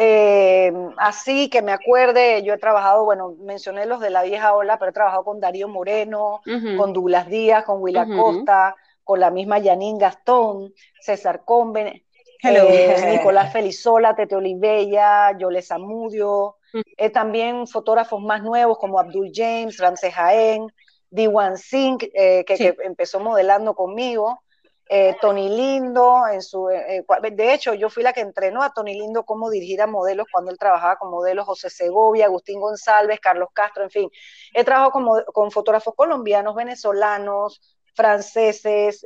Eh, 0.00 0.72
así 0.96 1.50
que 1.50 1.60
me 1.60 1.72
acuerde, 1.72 2.44
yo 2.44 2.54
he 2.54 2.58
trabajado, 2.58 3.04
bueno, 3.04 3.34
mencioné 3.40 3.84
los 3.84 3.98
de 3.98 4.10
la 4.10 4.22
vieja 4.22 4.54
ola, 4.54 4.78
pero 4.78 4.90
he 4.90 4.94
trabajado 4.94 5.24
con 5.24 5.40
Darío 5.40 5.66
Moreno, 5.66 6.40
con 6.76 6.92
Douglas 6.92 7.26
Díaz, 7.26 7.64
con 7.64 7.82
Willa 7.82 8.06
Costa, 8.06 8.76
con 9.02 9.18
la 9.18 9.32
misma 9.32 9.60
Janine 9.60 9.98
Gastón, 9.98 10.72
César 11.00 11.42
Comben, 11.44 11.88
eh, 11.88 12.04
Nicolás 13.10 13.52
Felizola, 13.52 14.14
Tete 14.14 14.36
Olivella, 14.36 15.36
Yole 15.36 15.62
Zamudio, 15.62 16.58
eh, 16.96 17.10
también 17.10 17.66
fotógrafos 17.66 18.22
más 18.22 18.40
nuevos 18.44 18.78
como 18.78 19.00
Abdul 19.00 19.32
James, 19.34 19.78
Ramsey 19.78 20.12
Jaén, 20.12 20.72
Diwan 21.10 21.58
Singh, 21.58 21.98
que, 21.98 22.44
que, 22.46 22.76
empezó 22.84 23.18
modelando 23.18 23.74
conmigo, 23.74 24.44
eh, 24.90 25.16
Tony 25.20 25.50
Lindo, 25.50 26.26
en 26.32 26.40
su, 26.40 26.70
eh, 26.70 27.04
eh, 27.06 27.30
de 27.32 27.52
hecho 27.52 27.74
yo 27.74 27.90
fui 27.90 28.02
la 28.02 28.14
que 28.14 28.22
entrenó 28.22 28.62
a 28.62 28.72
Tony 28.72 28.94
Lindo 28.94 29.22
cómo 29.24 29.50
dirigir 29.50 29.82
a 29.82 29.86
modelos 29.86 30.26
cuando 30.32 30.50
él 30.50 30.56
trabajaba 30.58 30.96
con 30.96 31.10
modelos 31.10 31.44
José 31.44 31.68
Segovia, 31.68 32.24
Agustín 32.24 32.58
González, 32.58 33.20
Carlos 33.20 33.50
Castro, 33.52 33.84
en 33.84 33.90
fin. 33.90 34.10
He 34.54 34.64
trabajado 34.64 34.92
con, 34.92 35.06
con 35.26 35.50
fotógrafos 35.50 35.94
colombianos, 35.94 36.54
venezolanos, 36.54 37.60
franceses, 37.94 39.04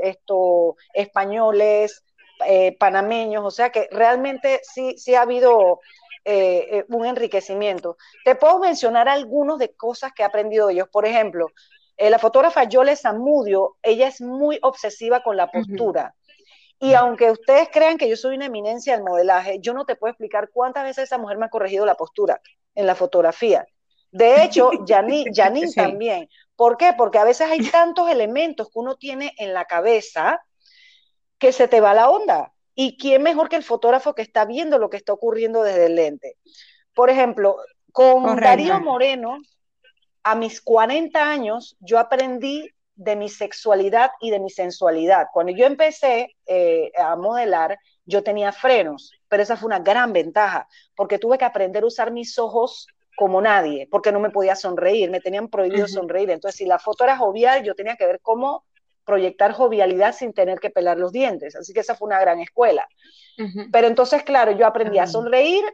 españoles, 0.94 2.04
panameños, 2.78 3.44
o 3.44 3.50
sea 3.50 3.70
que 3.70 3.88
realmente 3.90 4.60
sí, 4.62 4.96
sí 4.98 5.14
ha 5.14 5.22
habido 5.22 5.80
un 6.88 7.06
enriquecimiento. 7.06 7.96
Te 8.24 8.36
puedo 8.36 8.58
mencionar 8.58 9.08
algunos 9.08 9.58
de 9.58 9.74
cosas 9.74 10.12
que 10.12 10.22
he 10.22 10.26
aprendido 10.26 10.66
de 10.66 10.74
ellos. 10.74 10.88
Por 10.92 11.06
ejemplo, 11.06 11.48
la 12.11 12.18
fotógrafa 12.18 12.64
Yole 12.64 12.97
Zamudio, 12.97 13.76
ella 13.82 14.09
es 14.09 14.21
muy 14.21 14.59
obsesiva 14.62 15.23
con 15.23 15.37
la 15.37 15.50
postura. 15.50 16.14
Y 16.78 16.94
aunque 16.94 17.30
ustedes 17.30 17.68
crean 17.71 17.97
que 17.97 18.09
yo 18.09 18.16
soy 18.16 18.35
una 18.35 18.47
eminencia 18.47 18.94
del 18.94 19.04
modelaje, 19.04 19.61
yo 19.61 19.73
no 19.73 19.85
te 19.85 19.94
puedo 19.94 20.11
explicar 20.11 20.50
cuántas 20.52 20.82
veces 20.82 21.04
esa 21.04 21.16
mujer 21.16 21.38
me 21.38 21.47
ha 21.47 21.49
corregido 21.49 21.87
la 21.87 21.94
postura 21.94 22.40
en 22.75 22.88
la 22.88 22.97
fotografía. 22.97 23.64
De 24.11 24.42
hecho, 24.42 24.71
Janine, 24.87 25.73
también. 25.75 26.28
¿Por 26.56 26.76
qué? 26.76 26.92
Porque 26.97 27.18
a 27.18 27.25
veces 27.25 27.49
hay 27.49 27.71
tantos 27.71 28.11
elementos 28.11 28.66
que 28.66 28.78
uno 28.80 28.97
tiene 28.97 29.32
en 29.38 29.54
la 29.54 29.66
cabeza 29.66 30.42
que 31.38 31.52
se 31.52 31.68
te 31.68 31.80
va 31.80 31.94
la 31.94 32.11
onda. 32.11 32.52
¿Y 32.75 32.97
quién 32.97 33.23
mejor 33.23 33.49
que 33.49 33.56
el 33.56 33.62
fotógrafo 33.62 34.14
que 34.14 34.23
está 34.23 34.44
viendo 34.44 34.78
lo 34.78 34.90
que 34.90 34.97
está 34.97 35.12
ocurriendo 35.12 35.62
desde 35.62 35.87
el 35.87 35.94
lente? 35.94 36.37
Por 36.94 37.11
ejemplo, 37.11 37.59
con 37.92 38.40
Darío 38.40 38.80
Moreno, 38.80 39.38
a 40.23 40.35
mis 40.35 40.61
40 40.61 41.31
años, 41.31 41.76
yo 41.81 41.99
aprendí 41.99 42.71
de 42.95 43.17
mi 43.17 43.29
sexualidad 43.29 44.11
y 44.21 44.31
de 44.31 44.38
mi 44.38 44.50
sensualidad. 44.50 45.26
Cuando 45.33 45.52
yo 45.52 45.67
empecé 45.67 46.37
eh, 46.47 46.93
a 46.97 47.17
modelar, 47.17 47.79
yo 48.05 48.23
tenía 48.23 48.52
frenos, 48.52 49.12
pero 49.29 49.43
esa 49.43 49.57
fue 49.57 49.67
una 49.67 49.81
gran 49.81 50.12
ventaja, 50.12 50.69
porque 50.95 51.19
tuve 51.19 51.38
que 51.38 51.45
aprender 51.45 51.83
a 51.83 51.87
usar 51.87 52.12
mis 52.12 52.38
ojos 52.38 52.87
como 53.17 53.41
nadie, 53.41 53.88
porque 53.91 54.12
no 54.12 54.21
me 54.21 54.31
podía 54.31 54.57
sonreír, 54.57 55.11
me 55.11 55.21
tenían 55.21 55.49
prohibido 55.49 55.87
sonreír. 55.88 56.31
Entonces, 56.31 56.59
si 56.59 56.64
la 56.64 56.79
foto 56.79 57.05
era 57.05 57.17
jovial, 57.17 57.62
yo 57.62 57.75
tenía 57.75 57.97
que 57.97 58.07
ver 58.07 58.21
cómo 58.21 58.64
proyectar 59.05 59.52
jovialidad 59.52 60.14
sin 60.14 60.33
tener 60.33 60.61
que 60.61 60.71
pelar 60.71 60.99
los 60.99 61.12
dientes. 61.12 61.57
Así 61.57 61.73
que 61.73 61.81
esa 61.81 61.95
fue 61.95 62.07
una 62.07 62.21
gran 62.21 62.41
escuela. 62.41 62.87
Pero 63.73 63.87
entonces, 63.87 64.23
claro, 64.23 64.52
yo 64.52 64.67
aprendí 64.67 64.99
a 64.99 65.07
sonreír, 65.07 65.64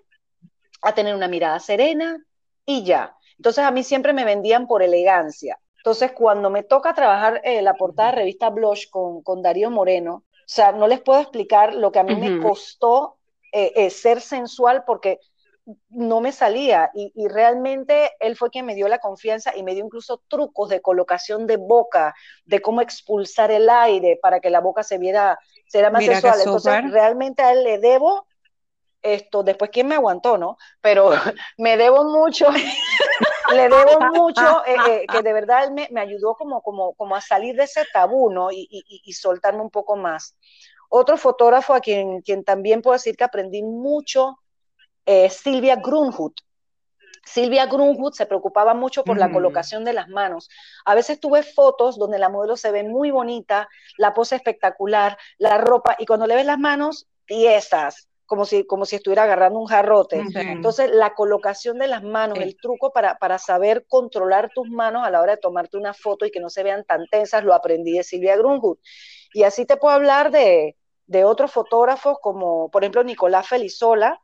a 0.82 0.94
tener 0.94 1.14
una 1.14 1.28
mirada 1.28 1.58
serena 1.60 2.18
y 2.64 2.84
ya. 2.84 3.14
Entonces, 3.38 3.64
a 3.64 3.70
mí 3.70 3.82
siempre 3.82 4.12
me 4.12 4.24
vendían 4.24 4.66
por 4.66 4.82
elegancia. 4.82 5.58
Entonces, 5.78 6.12
cuando 6.12 6.50
me 6.50 6.64
toca 6.64 6.94
trabajar 6.94 7.40
eh, 7.44 7.62
la 7.62 7.74
portada 7.74 8.10
de 8.10 8.16
revista 8.16 8.50
Blush 8.50 8.90
con, 8.90 9.22
con, 9.22 9.42
Darío 9.42 9.70
Moreno, 9.70 10.24
o 10.48 10.50
sea, 10.50 10.72
no 10.72 10.86
les 10.86 11.00
puedo 11.00 11.20
explicar 11.20 11.74
lo 11.74 11.92
que 11.92 11.98
a 12.00 12.04
mí 12.04 12.16
me 12.16 12.40
costó 12.40 13.16
eh, 13.52 13.72
eh, 13.76 13.90
ser 13.90 14.20
sensual 14.20 14.84
porque 14.86 15.20
no 15.90 16.20
me 16.20 16.32
salía 16.32 16.90
y, 16.94 17.12
realmente 17.28 18.12
él 18.20 18.36
fue 18.36 18.50
quien 18.50 18.64
me 18.64 18.74
dio 18.74 18.88
la 18.88 18.98
confianza 18.98 19.54
y 19.54 19.62
me 19.62 19.74
dio 19.74 19.84
incluso 19.84 20.22
trucos 20.28 20.70
de 20.70 20.80
colocación 20.80 21.46
de 21.46 21.58
boca, 21.58 22.14
de 22.44 22.60
cómo 22.60 22.80
expulsar 22.80 23.50
el 23.50 23.68
aire 23.68 24.18
para 24.20 24.40
que 24.40 24.50
la 24.50 24.60
boca 24.60 24.82
se 24.82 24.98
viera, 24.98 25.38
se 25.66 25.88
más 25.90 26.04
sensual. 26.04 26.38
Entonces, 26.38 26.90
realmente 26.90 27.42
a 27.42 27.52
él 27.52 27.64
le 27.64 27.78
debo 27.78 28.26
esto, 29.02 29.42
después 29.42 29.70
quién 29.70 29.86
me 29.88 29.94
aguantó, 29.94 30.38
¿no? 30.38 30.56
Pero 30.80 31.10
me 31.58 31.76
debo 31.76 32.04
mucho 32.04 32.46
le 33.54 33.68
debo 33.68 34.00
mucho, 34.12 34.64
eh, 34.66 34.76
eh, 34.88 35.06
que 35.10 35.22
de 35.22 35.32
verdad 35.32 35.64
él 35.64 35.88
me, 35.90 36.00
ayudó 36.00 36.34
como, 36.34 36.62
como, 36.62 36.94
como, 36.94 37.16
a 37.16 37.20
salir 37.20 37.56
de 37.56 37.64
ese 37.64 37.84
tabú, 37.92 38.30
¿no? 38.30 38.50
Y, 38.50 38.68
y, 38.70 39.12
soltarme 39.12 39.62
un 39.62 39.70
poco 39.70 39.96
más. 39.96 40.36
Otro 40.88 41.16
fotógrafo 41.16 41.74
a 41.74 41.80
quien, 41.80 42.22
quien 42.22 42.44
también 42.44 42.82
puedo 42.82 42.94
decir 42.94 43.16
que 43.16 43.24
aprendí 43.24 43.62
mucho, 43.62 44.38
es 45.04 45.34
Silvia 45.34 45.76
Grunhut. 45.76 46.34
Silvia 47.24 47.66
Grunhut 47.66 48.14
se 48.14 48.26
preocupaba 48.26 48.74
mucho 48.74 49.04
por 49.04 49.18
la 49.18 49.28
mm. 49.28 49.32
colocación 49.32 49.84
de 49.84 49.92
las 49.92 50.08
manos. 50.08 50.48
A 50.84 50.94
veces 50.94 51.20
tuve 51.20 51.42
fotos 51.42 51.98
donde 51.98 52.18
la 52.18 52.28
modelo 52.28 52.56
se 52.56 52.70
ve 52.70 52.84
muy 52.84 53.10
bonita, 53.10 53.68
la 53.98 54.14
pose 54.14 54.36
espectacular, 54.36 55.18
la 55.36 55.58
ropa, 55.58 55.96
y 55.98 56.06
cuando 56.06 56.26
le 56.26 56.34
ves 56.36 56.46
las 56.46 56.58
manos, 56.58 57.06
tiesas, 57.26 58.08
como 58.28 58.44
si, 58.44 58.64
como 58.64 58.84
si 58.84 58.96
estuviera 58.96 59.22
agarrando 59.24 59.58
un 59.58 59.66
jarrote. 59.66 60.22
Entonces, 60.34 60.90
la 60.92 61.14
colocación 61.14 61.78
de 61.78 61.88
las 61.88 62.02
manos, 62.02 62.38
el 62.38 62.56
truco 62.60 62.92
para, 62.92 63.16
para, 63.16 63.38
saber 63.38 63.86
controlar 63.88 64.50
tus 64.54 64.68
manos 64.68 65.06
a 65.06 65.10
la 65.10 65.22
hora 65.22 65.32
de 65.32 65.40
tomarte 65.40 65.78
una 65.78 65.94
foto 65.94 66.26
y 66.26 66.30
que 66.30 66.38
no 66.38 66.50
se 66.50 66.62
vean 66.62 66.84
tan 66.84 67.06
tensas, 67.06 67.42
lo 67.42 67.54
aprendí 67.54 67.92
de 67.92 68.04
Silvia 68.04 68.36
Grunwood. 68.36 68.76
Y 69.32 69.44
así 69.44 69.64
te 69.64 69.78
puedo 69.78 69.94
hablar 69.94 70.30
de, 70.30 70.76
de 71.06 71.24
otros 71.24 71.50
fotógrafos 71.50 72.18
como, 72.20 72.70
por 72.70 72.84
ejemplo, 72.84 73.02
Nicolás 73.02 73.48
Felizola. 73.48 74.20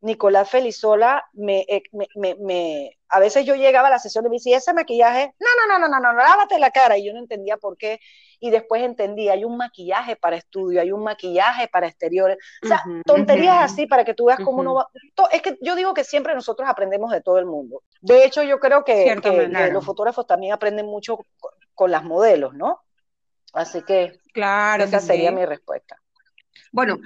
Nicolás 0.00 0.48
Felizola, 0.48 1.24
me, 1.32 1.66
eh, 1.68 1.82
me, 1.92 2.36
me, 2.36 2.98
a 3.08 3.18
veces 3.18 3.44
yo 3.44 3.56
llegaba 3.56 3.88
a 3.88 3.90
la 3.90 3.98
sesión 3.98 4.24
y 4.24 4.28
me 4.30 4.36
decía, 4.36 4.56
ese 4.58 4.72
maquillaje, 4.72 5.34
no, 5.40 5.48
no, 5.66 5.78
no, 5.78 5.88
no, 5.88 6.00
no, 6.00 6.12
no, 6.12 6.18
lávate 6.18 6.58
la 6.60 6.70
cara. 6.70 6.96
Y 6.96 7.04
yo 7.04 7.12
no 7.12 7.18
entendía 7.18 7.56
por 7.56 7.76
qué 7.76 7.98
y 8.40 8.50
después 8.50 8.82
entendí, 8.82 9.28
hay 9.28 9.44
un 9.44 9.58
maquillaje 9.58 10.16
para 10.16 10.36
estudio, 10.36 10.80
hay 10.80 10.90
un 10.90 11.04
maquillaje 11.04 11.68
para 11.68 11.86
exteriores, 11.86 12.38
o 12.64 12.66
sea, 12.66 12.82
tonterías 13.04 13.62
así 13.62 13.86
para 13.86 14.04
que 14.04 14.14
tú 14.14 14.24
veas 14.24 14.40
cómo 14.42 14.60
uno 14.60 14.74
va. 14.74 14.88
Es 15.30 15.42
que 15.42 15.58
yo 15.60 15.76
digo 15.76 15.92
que 15.92 16.04
siempre 16.04 16.34
nosotros 16.34 16.68
aprendemos 16.68 17.12
de 17.12 17.20
todo 17.20 17.38
el 17.38 17.44
mundo. 17.44 17.82
De 18.00 18.24
hecho, 18.24 18.42
yo 18.42 18.58
creo 18.58 18.82
que, 18.82 19.14
los 19.70 19.84
fotógrafos 19.84 20.26
también 20.26 20.54
aprenden 20.54 20.86
mucho 20.86 21.18
con, 21.74 21.90
las 21.90 22.02
modelos, 22.02 22.54
¿no? 22.54 22.80
Así 23.52 23.82
que 23.82 24.20
claro, 24.32 24.84
esa 24.84 25.00
sería 25.00 25.30
mi 25.30 25.44
respuesta. 25.44 26.00
Bueno, 26.72 26.98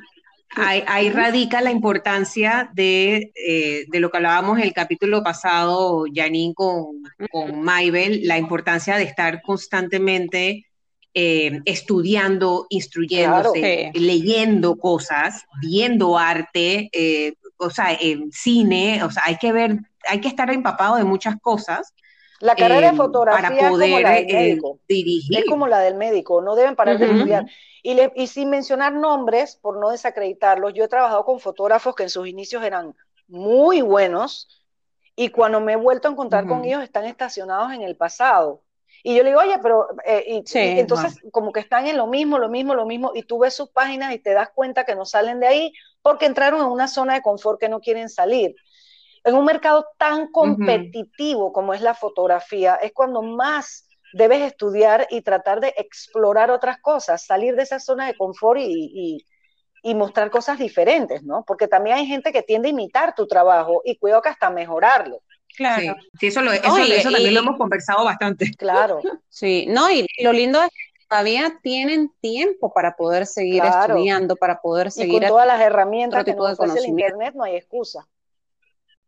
Ahí, 0.56 1.10
radica 1.10 1.60
la 1.60 1.72
importancia 1.72 2.70
de, 2.74 3.32
eh, 3.34 3.86
de, 3.88 4.00
lo 4.00 4.08
que 4.08 4.18
hablábamos 4.18 4.58
en 4.58 4.64
el 4.64 4.72
capítulo 4.72 5.24
pasado, 5.24 6.04
Janine, 6.14 6.54
con, 6.54 7.02
con 7.32 7.60
Maybel, 7.60 8.20
la 8.22 8.38
importancia 8.38 8.96
de 8.96 9.02
estar 9.02 9.42
constantemente 9.42 10.66
eh, 11.14 11.60
estudiando, 11.64 12.66
instruyéndose, 12.70 13.92
leyendo 13.94 14.76
cosas, 14.76 15.44
viendo 15.62 16.18
arte, 16.18 16.90
eh, 16.92 17.34
o 17.56 17.70
sea, 17.70 17.96
cine, 18.32 19.02
o 19.04 19.10
sea, 19.10 19.22
hay 19.26 19.36
que 19.36 19.52
ver, 19.52 19.78
hay 20.08 20.20
que 20.20 20.26
estar 20.26 20.50
empapado 20.50 20.96
de 20.96 21.04
muchas 21.04 21.36
cosas. 21.40 21.94
La 22.40 22.56
carrera 22.56 22.88
de 22.88 22.94
eh, 22.94 22.96
fotografía 22.96 23.48
para 23.48 23.70
poder 23.70 23.90
es 23.90 23.94
como 23.94 24.00
la 24.00 24.10
del 24.10 24.60
dirigir. 24.88 25.38
Es 25.38 25.44
como 25.46 25.66
la 25.68 25.78
del 25.78 25.94
médico, 25.94 26.42
no 26.42 26.56
deben 26.56 26.74
parar 26.74 26.98
de 26.98 27.06
estudiar. 27.06 27.46
Y, 27.82 27.96
y 28.16 28.26
sin 28.26 28.50
mencionar 28.50 28.92
nombres, 28.92 29.54
por 29.54 29.78
no 29.78 29.90
desacreditarlos, 29.90 30.74
yo 30.74 30.82
he 30.82 30.88
trabajado 30.88 31.24
con 31.24 31.38
fotógrafos 31.38 31.94
que 31.94 32.02
en 32.02 32.10
sus 32.10 32.26
inicios 32.26 32.64
eran 32.64 32.92
muy 33.28 33.82
buenos 33.82 34.48
y 35.14 35.28
cuando 35.28 35.60
me 35.60 35.74
he 35.74 35.76
vuelto 35.76 36.08
a 36.08 36.10
encontrar 36.10 36.46
con 36.48 36.64
ellos 36.64 36.82
están 36.82 37.04
estacionados 37.04 37.72
en 37.72 37.82
el 37.82 37.96
pasado. 37.96 38.63
Y 39.06 39.14
yo 39.14 39.22
le 39.22 39.28
digo, 39.28 39.42
oye, 39.42 39.58
pero 39.62 39.86
eh, 40.06 40.24
y, 40.26 40.44
entonces 40.54 41.20
como 41.30 41.52
que 41.52 41.60
están 41.60 41.86
en 41.86 41.98
lo 41.98 42.06
mismo, 42.06 42.38
lo 42.38 42.48
mismo, 42.48 42.74
lo 42.74 42.86
mismo, 42.86 43.12
y 43.14 43.22
tú 43.22 43.38
ves 43.38 43.52
sus 43.52 43.68
páginas 43.68 44.14
y 44.14 44.18
te 44.18 44.32
das 44.32 44.48
cuenta 44.54 44.84
que 44.84 44.96
no 44.96 45.04
salen 45.04 45.40
de 45.40 45.46
ahí 45.46 45.72
porque 46.00 46.24
entraron 46.24 46.62
en 46.62 46.68
una 46.68 46.88
zona 46.88 47.12
de 47.12 47.20
confort 47.20 47.60
que 47.60 47.68
no 47.68 47.80
quieren 47.80 48.08
salir. 48.08 48.56
En 49.22 49.34
un 49.34 49.44
mercado 49.44 49.86
tan 49.98 50.32
competitivo 50.32 51.52
como 51.52 51.74
es 51.74 51.82
la 51.82 51.92
fotografía, 51.92 52.76
es 52.76 52.92
cuando 52.94 53.20
más 53.20 53.86
debes 54.14 54.40
estudiar 54.40 55.06
y 55.10 55.20
tratar 55.20 55.60
de 55.60 55.74
explorar 55.76 56.50
otras 56.50 56.78
cosas, 56.80 57.26
salir 57.26 57.56
de 57.56 57.64
esa 57.64 57.80
zona 57.80 58.06
de 58.06 58.16
confort 58.16 58.58
y, 58.58 59.22
y 59.82 59.94
mostrar 59.94 60.30
cosas 60.30 60.58
diferentes, 60.58 61.22
¿no? 61.22 61.44
Porque 61.46 61.68
también 61.68 61.98
hay 61.98 62.06
gente 62.06 62.32
que 62.32 62.42
tiende 62.42 62.68
a 62.68 62.70
imitar 62.70 63.14
tu 63.14 63.26
trabajo 63.26 63.82
y 63.84 63.98
cuidado 63.98 64.22
que 64.22 64.30
hasta 64.30 64.48
mejorarlo. 64.48 65.20
Claro. 65.56 65.96
Sí, 66.18 66.26
eso, 66.26 66.40
eso, 66.40 67.10
también 67.10 67.34
lo 67.34 67.40
hemos 67.40 67.56
conversado 67.56 68.04
bastante. 68.04 68.50
Claro. 68.56 69.00
Sí, 69.28 69.66
no, 69.68 69.90
y 69.90 70.06
lo 70.22 70.32
lindo 70.32 70.62
es 70.62 70.68
que 70.68 71.06
todavía 71.08 71.58
tienen 71.62 72.12
tiempo 72.20 72.72
para 72.72 72.96
poder 72.96 73.26
seguir 73.26 73.62
estudiando, 73.64 74.36
para 74.36 74.60
poder 74.60 74.90
seguir. 74.90 75.14
Y 75.14 75.18
con 75.20 75.28
todas 75.28 75.46
las 75.46 75.60
herramientas 75.60 76.24
que 76.24 76.34
nos 76.34 76.58
ofrece 76.58 76.80
el 76.80 76.86
Internet, 76.86 77.34
no 77.34 77.44
hay 77.44 77.56
excusa. 77.56 78.06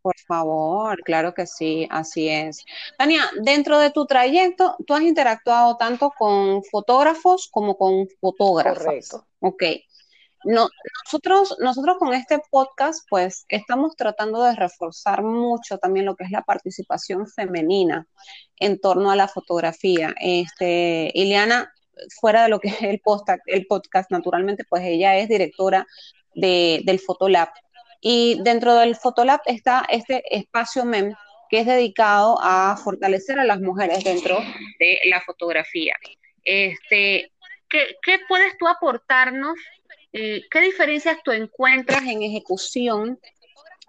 Por 0.02 0.14
favor, 0.28 1.02
claro 1.02 1.34
que 1.34 1.48
sí, 1.48 1.88
así 1.90 2.28
es. 2.28 2.64
Tania, 2.96 3.22
dentro 3.40 3.80
de 3.80 3.90
tu 3.90 4.06
trayecto, 4.06 4.76
tú 4.86 4.94
has 4.94 5.02
interactuado 5.02 5.76
tanto 5.76 6.12
con 6.16 6.62
fotógrafos 6.62 7.48
como 7.50 7.76
con 7.76 8.06
fotógrafos. 8.20 8.84
Correcto. 8.84 9.26
Ok. 9.40 9.64
No, 10.44 10.68
nosotros, 11.04 11.56
nosotros 11.58 11.96
con 11.98 12.14
este 12.14 12.38
podcast, 12.50 13.06
pues 13.08 13.46
estamos 13.48 13.96
tratando 13.96 14.42
de 14.44 14.54
reforzar 14.54 15.22
mucho 15.22 15.78
también 15.78 16.06
lo 16.06 16.14
que 16.14 16.24
es 16.24 16.30
la 16.30 16.42
participación 16.42 17.26
femenina 17.26 18.06
en 18.58 18.78
torno 18.78 19.10
a 19.10 19.16
la 19.16 19.28
fotografía. 19.28 20.14
Este, 20.20 21.10
Ileana, 21.14 21.72
fuera 22.20 22.44
de 22.44 22.48
lo 22.48 22.60
que 22.60 22.68
es 22.68 22.82
el 22.82 23.00
podcast, 23.00 23.40
el 23.46 23.66
podcast 23.66 24.10
naturalmente, 24.10 24.64
pues 24.68 24.82
ella 24.84 25.16
es 25.16 25.28
directora 25.28 25.86
de, 26.34 26.82
del 26.84 27.00
Fotolab. 27.00 27.48
Y 28.00 28.40
dentro 28.42 28.74
del 28.74 28.94
Fotolab 28.94 29.40
está 29.46 29.84
este 29.88 30.22
espacio 30.36 30.84
MEM 30.84 31.14
que 31.48 31.60
es 31.60 31.66
dedicado 31.66 32.38
a 32.42 32.76
fortalecer 32.76 33.38
a 33.38 33.44
las 33.44 33.60
mujeres 33.60 34.02
dentro 34.04 34.38
de 34.78 34.98
la 35.06 35.20
fotografía. 35.22 35.94
Este, 36.44 37.32
¿qué, 37.68 37.96
¿Qué 38.02 38.18
puedes 38.28 38.56
tú 38.58 38.66
aportarnos 38.68 39.56
eh, 40.12 40.42
¿qué 40.50 40.60
diferencias 40.60 41.18
tú 41.24 41.32
encuentras 41.32 42.02
en 42.02 42.22
ejecución 42.22 43.20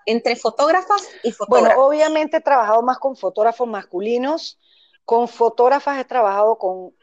entre 0.06 0.36
fotógrafas 0.36 1.08
y 1.24 1.32
fotógrafos? 1.32 1.76
Bueno, 1.76 1.86
obviamente 1.88 2.38
he 2.38 2.42
trabajado 2.42 2.82
más 2.82 2.98
con 2.98 3.16
fotógrafos 3.16 3.68
masculinos, 3.68 4.58
con 5.06 5.28
fotógrafas 5.28 6.00
he 6.00 6.06
trabajado 6.06 6.58
con, 6.58 6.94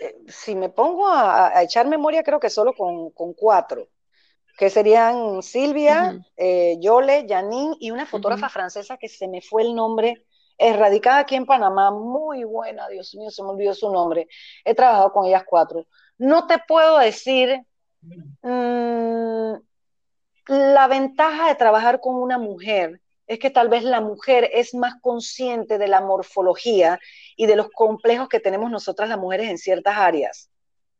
eh, 0.00 0.16
si 0.28 0.54
me 0.54 0.68
pongo 0.68 1.08
a, 1.08 1.62
echar 1.62 1.86
memoria, 1.86 2.22
creo 2.22 2.40
que 2.40 2.50
solo 2.50 2.74
con, 2.74 3.10
cuatro. 3.34 3.88
que 4.58 4.70
serían 4.70 5.42
Silvia, 5.42 6.24
eh, 6.36 6.76
Yole, 6.78 7.26
Janine 7.28 7.74
y 7.80 7.90
una 7.90 8.06
fotógrafa 8.06 8.48
francesa 8.48 8.96
que 8.96 9.08
se 9.08 9.26
me 9.26 9.40
fue 9.40 9.62
el 9.62 9.74
nombre, 9.74 10.26
erradicada 10.58 11.20
aquí 11.20 11.34
en 11.34 11.46
Panamá, 11.46 11.90
muy 11.90 12.44
buena, 12.44 12.88
Dios 12.88 13.14
mío, 13.14 13.30
se 13.30 13.42
me 13.42 13.50
olvidó 13.50 13.74
su 13.74 13.90
nombre. 13.90 14.28
He 14.64 14.74
trabajado 14.74 15.12
con 15.12 15.26
ellas 15.26 15.44
cuatro. 15.46 15.86
No 16.18 16.46
te 16.46 16.58
puedo 16.58 16.98
decir 16.98 17.64
mm, 18.42 19.54
la 20.48 20.88
ventaja 20.88 21.48
de 21.48 21.54
trabajar 21.54 22.00
con 22.00 22.16
una 22.16 22.38
mujer 22.38 23.00
es 23.26 23.38
que 23.38 23.50
tal 23.50 23.68
vez 23.68 23.84
la 23.84 24.00
mujer 24.00 24.50
es 24.52 24.74
más 24.74 24.94
consciente 25.00 25.78
de 25.78 25.88
la 25.88 26.00
morfología 26.00 26.98
y 27.36 27.46
de 27.46 27.56
los 27.56 27.70
complejos 27.70 28.28
que 28.28 28.40
tenemos 28.40 28.70
nosotras 28.70 29.08
las 29.08 29.18
mujeres 29.18 29.48
en 29.48 29.58
ciertas 29.58 29.96
áreas 29.96 30.50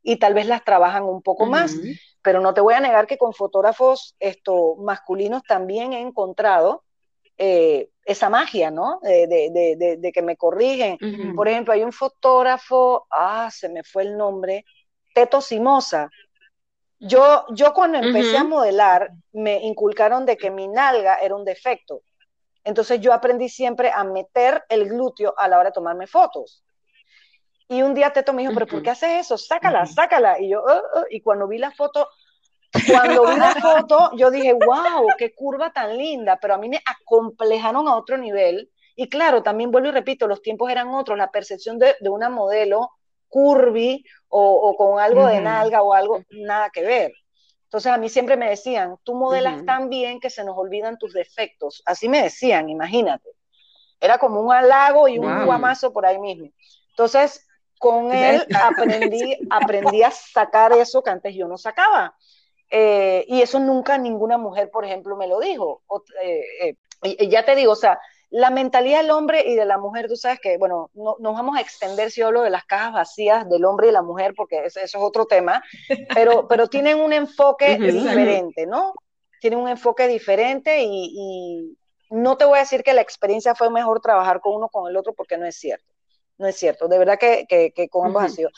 y 0.03 0.17
tal 0.17 0.33
vez 0.33 0.47
las 0.47 0.63
trabajan 0.63 1.03
un 1.03 1.21
poco 1.21 1.45
más, 1.45 1.75
pero 2.21 2.41
no 2.41 2.53
te 2.53 2.61
voy 2.61 2.73
a 2.73 2.81
negar 2.81 3.07
que 3.07 3.17
con 3.17 3.33
fotógrafos 3.33 4.15
esto, 4.19 4.75
masculinos 4.75 5.43
también 5.43 5.93
he 5.93 6.01
encontrado 6.01 6.83
eh, 7.37 7.89
esa 8.05 8.29
magia, 8.29 8.69
¿no? 8.69 8.99
De, 9.01 10.11
que 10.13 10.21
me 10.21 10.35
corrigen. 10.35 10.97
Por 11.35 11.47
ejemplo, 11.47 11.73
hay 11.73 11.83
un 11.83 11.93
fotógrafo, 11.93 13.07
ah, 13.09 13.49
se 13.51 13.69
me 13.69 13.83
fue 13.83 14.03
el 14.03 14.17
nombre, 14.17 14.65
Teto 15.13 15.39
Simosa. 15.39 16.09
Yo, 17.05 17.45
yo 17.49 17.73
cuando 17.73 17.97
empecé 17.97 18.37
a 18.37 18.45
modelar, 18.45 19.11
me 19.33 19.61
inculcaron 19.61 20.25
de 20.25 20.37
que 20.37 20.49
mi 20.49 20.69
nalga 20.69 21.17
era 21.17 21.35
un 21.35 21.43
defecto. 21.43 22.01
Entonces 22.63 23.01
yo 23.01 23.11
aprendí 23.11 23.49
siempre 23.49 23.91
a 23.91 24.05
meter 24.05 24.63
el 24.69 24.87
glúteo 24.87 25.33
a 25.37 25.49
la 25.49 25.59
hora 25.59 25.69
de 25.69 25.73
tomarme 25.73 26.07
fotos. 26.07 26.63
Y 27.67 27.81
un 27.81 27.93
día 27.93 28.13
Teto 28.13 28.31
me 28.31 28.43
dijo, 28.43 28.53
pero 28.53 28.67
¿por 28.67 28.81
qué 28.81 28.91
haces 28.91 29.25
eso? 29.25 29.37
Sácala, 29.37 29.85
sácala. 29.85 30.39
Y 30.39 30.49
yo, 30.49 30.61
oh, 30.61 30.81
oh", 30.99 31.03
y 31.09 31.19
cuando 31.19 31.45
vi 31.45 31.57
la 31.57 31.71
foto, 31.71 32.07
cuando 32.89 33.25
vi 33.25 33.35
la 33.35 33.53
foto, 33.61 34.11
yo 34.15 34.31
dije, 34.31 34.53
wow, 34.53 35.07
qué 35.17 35.35
curva 35.35 35.73
tan 35.73 35.97
linda, 35.97 36.37
pero 36.41 36.53
a 36.53 36.57
mí 36.57 36.69
me 36.69 36.81
acomplejaron 36.85 37.85
a 37.89 37.97
otro 37.97 38.17
nivel. 38.17 38.69
Y 38.95 39.09
claro, 39.09 39.43
también 39.43 39.71
vuelvo 39.71 39.89
y 39.89 39.91
repito, 39.91 40.25
los 40.25 40.41
tiempos 40.41 40.71
eran 40.71 40.87
otros, 40.87 41.17
la 41.17 41.31
percepción 41.31 41.79
de, 41.79 41.95
de 41.99 42.09
una 42.09 42.29
modelo 42.29 42.91
curvy 43.33 44.05
o, 44.29 44.75
con 44.77 44.99
algo 44.99 45.25
de 45.25 45.41
nalga 45.41 45.81
o 45.81 45.93
algo, 45.93 46.21
nada 46.29 46.69
que 46.69 46.83
ver. 46.83 47.11
Entonces 47.63 47.91
a 47.91 47.97
mí 47.97 48.07
siempre 48.07 48.37
me 48.37 48.47
decían, 48.47 48.97
tú 49.03 49.15
modelas 49.15 49.65
tan 49.65 49.89
bien 49.89 50.19
que 50.19 50.29
se 50.29 50.43
nos 50.43 50.55
olvidan 50.55 50.99
tus 50.99 51.13
defectos. 51.13 51.81
Así 51.85 52.07
me 52.07 52.21
decían, 52.21 52.69
imagínate. 52.69 53.29
Era 53.99 54.19
como 54.19 54.39
un 54.39 54.53
halago 54.53 55.07
y 55.07 55.17
un 55.17 55.45
guamazo 55.45 55.91
por 55.91 56.05
ahí 56.05 56.19
mismo. 56.19 56.49
Entonces, 56.89 57.47
con 57.79 58.13
él 58.13 58.45
aprendí, 58.63 59.35
aprendí 59.49 60.03
a 60.03 60.11
sacar 60.11 60.73
eso 60.73 61.01
que 61.01 61.09
antes 61.09 61.33
yo 61.33 61.47
no 61.47 61.57
sacaba. 61.57 62.15
Eh, 62.69 63.25
y 63.27 63.41
eso 63.41 63.59
nunca 63.59 63.97
ninguna 63.97 64.37
mujer, 64.37 64.69
por 64.69 64.85
ejemplo, 64.85 65.17
me 65.17 65.27
lo 65.27 65.39
dijo. 65.39 65.81
Eh, 66.21 66.43
eh, 66.61 66.75
y, 67.01 67.29
ya 67.29 67.43
te 67.43 67.55
digo, 67.55 67.71
o 67.71 67.75
sea, 67.75 67.99
la 68.33 68.49
mentalidad 68.49 69.01
del 69.01 69.11
hombre 69.11 69.43
y 69.45 69.53
de 69.53 69.63
la 69.63 69.77
mujer, 69.77 70.07
tú 70.07 70.15
sabes 70.15 70.39
que, 70.39 70.57
bueno, 70.57 70.89
no, 70.95 71.17
nos 71.19 71.35
vamos 71.35 71.55
a 71.55 71.61
extender 71.61 72.09
si 72.09 72.23
hablo 72.23 72.41
de 72.41 72.49
las 72.49 72.65
cajas 72.65 72.91
vacías 72.93 73.47
del 73.47 73.63
hombre 73.63 73.89
y 73.89 73.91
la 73.91 74.01
mujer, 74.01 74.33
porque 74.35 74.65
eso, 74.65 74.79
es 74.79 74.95
otro 74.95 75.27
tema, 75.27 75.63
pero, 76.15 76.47
pero 76.49 76.67
tienen 76.67 76.99
un 76.99 77.13
enfoque 77.13 77.77
diferente, 77.77 78.65
¿no? 78.65 78.95
Tienen 79.39 79.59
un 79.59 79.69
enfoque 79.69 80.07
diferente 80.07 80.81
y, 80.81 81.77
no 82.09 82.35
te 82.35 82.45
voy 82.45 82.57
a 82.57 82.61
decir 82.61 82.83
que 82.83 82.93
la 82.93 83.01
experiencia 83.01 83.53
fue 83.53 83.69
mejor 83.69 84.01
trabajar 84.01 84.41
con 84.41 84.55
uno 84.55 84.67
con 84.69 84.89
el 84.89 84.97
otro, 84.97 85.13
porque 85.13 85.37
no 85.37 85.45
es 85.45 85.55
cierto. 85.55 85.85
No 86.39 86.47
es 86.47 86.55
cierto, 86.55 86.87
de 86.87 86.97
verdad 86.97 87.19
que, 87.19 87.45
que, 87.47 87.89
con 87.89 88.07
ambos 88.07 88.23
ha 88.23 88.29
sido. 88.29 88.49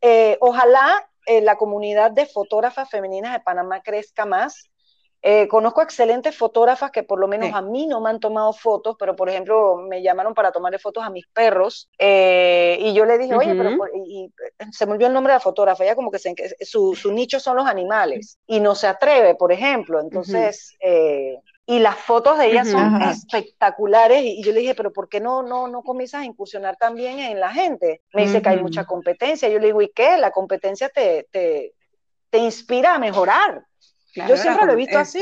Eh, 0.00 0.38
ojalá 0.40 1.06
eh, 1.26 1.42
la 1.42 1.56
comunidad 1.56 2.10
de 2.10 2.24
fotógrafas 2.24 2.88
femeninas 2.88 3.34
de 3.34 3.40
Panamá 3.40 3.82
crezca 3.82 4.24
más 4.24 4.70
eh, 5.24 5.46
conozco 5.46 5.82
excelentes 5.82 6.36
fotógrafas 6.36 6.90
que 6.90 7.04
por 7.04 7.20
lo 7.20 7.28
menos 7.28 7.54
a 7.54 7.62
mí 7.62 7.86
no 7.86 8.00
me 8.00 8.10
han 8.10 8.18
tomado 8.18 8.52
fotos, 8.52 8.96
pero 8.98 9.14
por 9.14 9.28
ejemplo 9.28 9.76
me 9.76 10.02
llamaron 10.02 10.34
para 10.34 10.50
tomarle 10.50 10.80
fotos 10.80 11.04
a 11.04 11.10
mis 11.10 11.28
perros 11.28 11.88
eh, 11.96 12.76
y 12.80 12.92
yo 12.92 13.04
le 13.04 13.18
dije, 13.18 13.36
oye, 13.36 13.54
pero 13.54 13.70
y, 14.04 14.32
se 14.72 14.84
me 14.84 14.92
olvidó 14.92 15.06
el 15.06 15.14
nombre 15.14 15.32
de 15.32 15.36
la 15.36 15.40
fotógrafa, 15.40 15.84
ella 15.84 15.94
como 15.94 16.10
que 16.10 16.18
se, 16.18 16.34
su, 16.62 16.96
su, 16.96 17.12
nicho 17.12 17.38
son 17.38 17.56
los 17.56 17.66
animales 17.66 18.38
y 18.48 18.58
no 18.58 18.74
se 18.74 18.88
atreve, 18.88 19.36
por 19.36 19.52
ejemplo, 19.52 20.00
entonces... 20.00 20.76
Eh, 20.80 21.38
y 21.64 21.78
las 21.78 21.94
fotos 21.94 22.38
de 22.38 22.50
ella 22.50 22.64
son 22.64 23.00
espectaculares 23.02 24.20
y, 24.24 24.42
yo 24.42 24.52
le 24.52 24.60
dije, 24.60 24.74
pero 24.74 24.92
¿por 24.92 25.08
qué 25.08 25.20
no, 25.20 25.44
no, 25.44 25.68
no 25.68 25.84
comienzas 25.84 26.22
a 26.22 26.24
incursionar 26.24 26.76
también 26.76 27.20
en 27.20 27.38
la 27.38 27.52
gente? 27.52 28.02
Me 28.12 28.22
dice 28.22 28.42
que 28.42 28.48
hay 28.48 28.60
mucha 28.60 28.84
competencia. 28.84 29.48
Yo 29.48 29.60
le 29.60 29.66
digo, 29.66 29.80
¿y 29.80 29.88
qué? 29.90 30.18
La 30.18 30.32
competencia 30.32 30.88
te, 30.88 31.28
te, 31.30 31.72
te 32.30 32.38
inspira 32.38 32.96
a 32.96 32.98
mejorar 32.98 33.64
yo 34.14 34.36
siempre 34.36 34.66
lo 34.66 34.72
he 34.72 34.76
visto 34.76 34.98
así. 34.98 35.20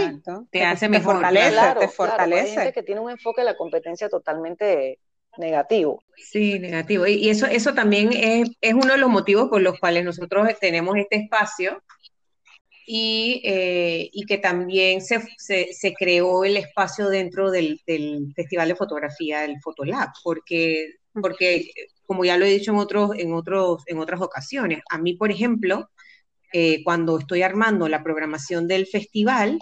Te 0.51 0.65
hace 0.65 0.89
mejor, 0.89 1.17
fortalece, 1.17 1.75
te 1.79 1.89
fortalece. 1.89 2.43
hay 2.43 2.55
gente 2.55 2.73
que 2.73 2.83
tiene 2.83 3.01
un 3.01 3.11
enfoque 3.11 3.43
de 3.43 3.47
la 3.47 3.57
competencia 3.57 4.09
totalmente 4.09 4.99
negativo. 5.39 6.03
Sí, 6.17 6.59
negativo. 6.59 7.07
Y, 7.07 7.29
eso, 7.29 7.47
eso 7.47 7.75
también 7.75 8.13
es, 8.13 8.51
es, 8.61 8.75
uno 8.75 8.93
de 8.93 8.99
los 8.99 9.11
motivos 9.11 9.49
por 9.49 9.63
los 9.63 9.79
cuales 9.79 10.05
nosotros 10.05 10.49
tenemos 10.61 10.97
este 10.97 11.17
espacio 11.17 11.83
y, 12.87 13.41
eh, 13.45 14.11
y 14.13 14.27
que 14.27 14.39
también 14.39 15.01
se, 15.01 15.21
se, 15.39 15.73
se, 15.73 15.95
creó 15.95 16.45
el 16.45 16.57
espacio 16.57 17.09
dentro 17.09 17.51
del, 17.51 17.81
del, 17.87 18.33
Festival 18.35 18.69
de 18.69 18.75
Fotografía, 18.75 19.43
del 19.43 19.61
Fotolab, 19.61 20.09
porque, 20.25 20.95
porque 21.13 21.71
como 22.05 22.25
ya 22.25 22.37
lo 22.37 22.45
he 22.45 22.51
dicho 22.51 22.73
en, 22.73 22.79
otros, 22.79 23.13
en, 23.17 23.33
otros, 23.33 23.85
en 23.87 23.99
otras 23.99 24.21
ocasiones, 24.21 24.81
a 24.91 24.99
mí, 24.99 25.15
por 25.15 25.31
ejemplo, 25.31 25.89
eh, 26.53 26.83
cuando 26.85 27.19
estoy 27.19 27.43
armando 27.43 27.89
la 27.89 28.03
programación 28.03 28.69
del 28.69 28.87
festival, 28.87 29.59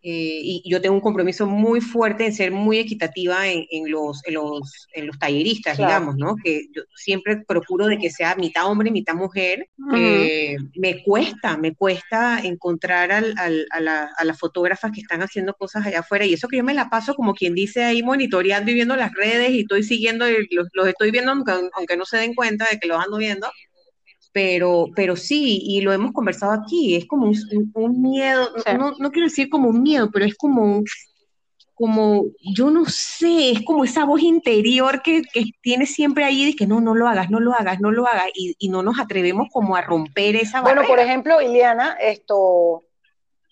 eh, 0.00 0.40
y 0.42 0.62
yo 0.64 0.80
tengo 0.80 0.94
un 0.94 1.00
compromiso 1.00 1.46
muy 1.46 1.80
fuerte 1.80 2.24
en 2.24 2.32
ser 2.32 2.52
muy 2.52 2.78
equitativa 2.78 3.48
en, 3.48 3.66
los, 3.90 4.24
en, 4.24 4.34
los, 4.34 4.86
en 4.92 5.08
los 5.08 5.18
talleristas, 5.18 5.76
digamos, 5.76 6.16
¿no? 6.16 6.36
Que 6.36 6.68
yo 6.72 6.82
siempre 6.94 7.42
procuro 7.46 7.86
de 7.86 7.98
que 7.98 8.10
sea 8.10 8.36
mitad 8.36 8.66
hombre, 8.70 8.92
mitad 8.92 9.14
mujer. 9.14 9.68
Eh, 9.96 10.56
me 10.76 11.02
cuesta, 11.02 11.56
me 11.56 11.74
cuesta 11.74 12.40
encontrar 12.40 13.10
al, 13.10 13.34
al, 13.38 13.88
a, 13.88 14.24
las 14.24 14.38
fotógrafas 14.38 14.92
que 14.92 15.00
están 15.00 15.22
haciendo 15.22 15.54
cosas 15.54 15.84
allá 15.84 16.00
afuera 16.00 16.24
y 16.24 16.34
eso 16.34 16.48
que 16.48 16.58
yo 16.58 16.64
me 16.64 16.74
la 16.74 16.90
paso 16.90 17.14
como 17.14 17.34
quien 17.34 17.54
dice 17.54 17.82
ahí 17.82 18.02
monitoreando 18.02 18.70
y 18.70 18.74
viendo 18.74 18.94
las 18.94 19.12
redes 19.12 19.50
y 19.50 19.60
estoy 19.60 19.82
siguiendo, 19.82 20.26
los, 20.50 20.68
los 20.72 20.88
estoy 20.88 21.10
viendo 21.10 21.32
aunque, 21.32 21.52
aunque 21.74 21.96
no 21.96 22.04
se 22.04 22.18
den 22.18 22.34
cuenta 22.34 22.66
de 22.70 22.78
que 22.78 22.86
los 22.86 23.02
ando 23.02 23.16
viendo 23.16 23.50
pero, 24.40 24.86
pero 24.94 25.16
sí, 25.16 25.60
y 25.64 25.80
lo 25.80 25.92
hemos 25.92 26.12
conversado 26.12 26.52
aquí, 26.52 26.94
es 26.94 27.06
como 27.06 27.26
un, 27.74 28.02
miedo, 28.02 28.48
no, 28.78 28.92
no, 28.96 29.10
quiero 29.10 29.26
decir 29.26 29.50
como 29.50 29.68
un 29.68 29.82
miedo, 29.82 30.10
pero 30.12 30.24
es 30.24 30.36
como, 30.36 30.84
como, 31.74 32.26
yo 32.54 32.70
no 32.70 32.84
sé, 32.84 33.50
es 33.50 33.64
como 33.64 33.82
esa 33.82 34.04
voz 34.04 34.22
interior 34.22 35.02
que, 35.02 35.22
que 35.22 35.46
tiene 35.60 35.86
siempre 35.86 36.22
ahí 36.22 36.46
de 36.46 36.54
que 36.54 36.68
no, 36.68 36.80
no 36.80 36.94
lo 36.94 37.08
hagas, 37.08 37.30
no 37.30 37.40
lo 37.40 37.52
hagas, 37.52 37.80
no 37.80 37.90
lo 37.90 38.06
hagas, 38.06 38.28
y, 38.32 38.54
y 38.60 38.68
no 38.68 38.84
nos 38.84 39.00
atrevemos 39.00 39.48
como 39.52 39.74
a 39.74 39.82
romper 39.82 40.36
esa 40.36 40.60
barrera. 40.60 40.82
Bueno, 40.82 40.88
por 40.88 41.04
ejemplo, 41.04 41.42
Ileana, 41.42 41.96
esto, 42.00 42.84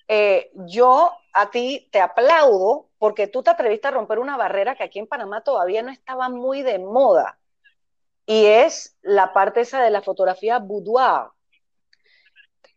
eh, 0.06 0.52
yo 0.68 1.10
a 1.32 1.50
ti 1.50 1.88
te 1.90 2.00
aplaudo 2.00 2.90
porque 2.98 3.26
tú 3.26 3.42
te 3.42 3.50
atreviste 3.50 3.88
a 3.88 3.90
romper 3.90 4.20
una 4.20 4.36
barrera 4.36 4.76
que 4.76 4.84
aquí 4.84 5.00
en 5.00 5.08
Panamá 5.08 5.40
todavía 5.40 5.82
no 5.82 5.90
estaba 5.90 6.28
muy 6.28 6.62
de 6.62 6.78
moda 6.78 7.40
y 8.26 8.46
es 8.46 8.96
la 9.02 9.32
parte 9.32 9.60
esa 9.60 9.82
de 9.82 9.90
la 9.90 10.02
fotografía 10.02 10.58
boudoir. 10.58 11.28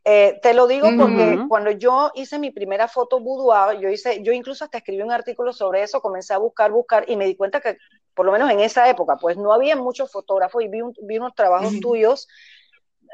Eh, 0.06 0.40
te 0.42 0.54
lo 0.54 0.66
digo 0.66 0.90
porque 0.98 1.40
cuando 1.50 1.72
yo 1.72 2.12
hice 2.16 2.40
mi 2.40 2.52
primera 2.52 2.88
foto 2.88 3.20
boudoir, 3.20 3.80
yo 3.80 3.90
hice, 3.90 4.24
yo 4.24 4.32
incluso 4.32 4.64
hasta 4.64 4.78
escribí 4.78 5.02
un 5.02 5.12
artículo 5.12 5.52
sobre 5.52 5.84
eso, 5.84 6.02
comencé 6.02 6.34
a 6.34 6.38
buscar, 6.38 6.72
buscar 6.72 7.06
y 7.10 7.16
me 7.16 7.26
di 7.26 7.36
cuenta 7.36 7.60
que 7.60 7.78
por 8.14 8.26
lo 8.26 8.32
menos 8.32 8.50
en 8.52 8.60
esa 8.60 8.90
época, 8.90 9.18
pues 9.18 9.38
no 9.38 9.54
había 9.54 9.76
muchos 9.76 10.12
fotógrafos 10.12 10.64
y 10.64 10.68
vi, 10.68 10.82
unos 10.82 11.36
trabajos 11.36 11.80
tuyos 11.80 12.28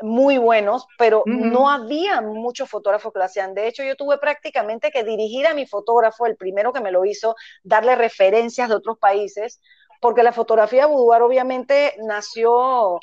muy 0.01 0.37
buenos, 0.37 0.87
pero 0.97 1.23
no 1.25 1.69
había 1.69 2.21
muchos 2.21 2.69
fotógrafos 2.69 3.13
que 3.13 3.19
lo 3.19 3.25
hacían. 3.25 3.53
De 3.53 3.67
hecho, 3.67 3.83
yo 3.83 3.95
tuve 3.95 4.17
prácticamente 4.17 4.91
que 4.91 5.03
dirigir 5.03 5.47
a 5.47 5.53
mi 5.53 5.65
fotógrafo, 5.65 6.25
el 6.25 6.35
primero 6.35 6.73
que 6.73 6.81
me 6.81 6.91
lo 6.91 7.05
hizo, 7.05 7.35
darle 7.63 7.95
referencias 7.95 8.67
de 8.67 8.75
otros 8.75 8.97
países, 8.97 9.61
porque 10.05 10.21
la 10.21 10.33
fotografía 10.33 10.85
boudoir 10.85 11.23
obviamente 11.23 11.95
nació, 12.05 12.99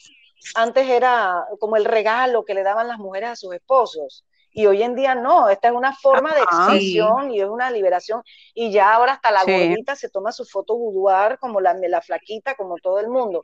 antes 0.54 0.88
era 0.88 1.48
como 1.58 1.76
el 1.76 1.84
regalo 1.84 2.44
que 2.44 2.54
le 2.54 2.62
daban 2.62 2.86
las 2.86 2.98
mujeres 2.98 3.30
a 3.30 3.34
sus 3.34 3.52
esposos. 3.54 4.24
Y 4.52 4.66
hoy 4.66 4.84
en 4.84 4.94
día 4.94 5.16
no, 5.16 5.48
esta 5.48 5.66
es 5.66 5.74
una 5.74 5.96
forma 5.96 6.32
de 6.32 6.42
expresión 6.42 7.32
y 7.32 7.40
es 7.40 7.48
una 7.48 7.72
liberación. 7.72 8.22
Y 8.54 8.70
ya 8.70 8.94
ahora 8.94 9.14
hasta 9.14 9.32
la 9.32 9.42
gordita 9.42 9.96
se 9.96 10.10
toma 10.10 10.30
su 10.30 10.44
foto 10.44 10.76
boudoir, 10.76 11.38
como 11.40 11.60
la, 11.60 11.74
la 11.74 12.02
flaquita, 12.02 12.54
como 12.54 12.76
todo 12.76 13.00
el 13.00 13.08
mundo. 13.08 13.42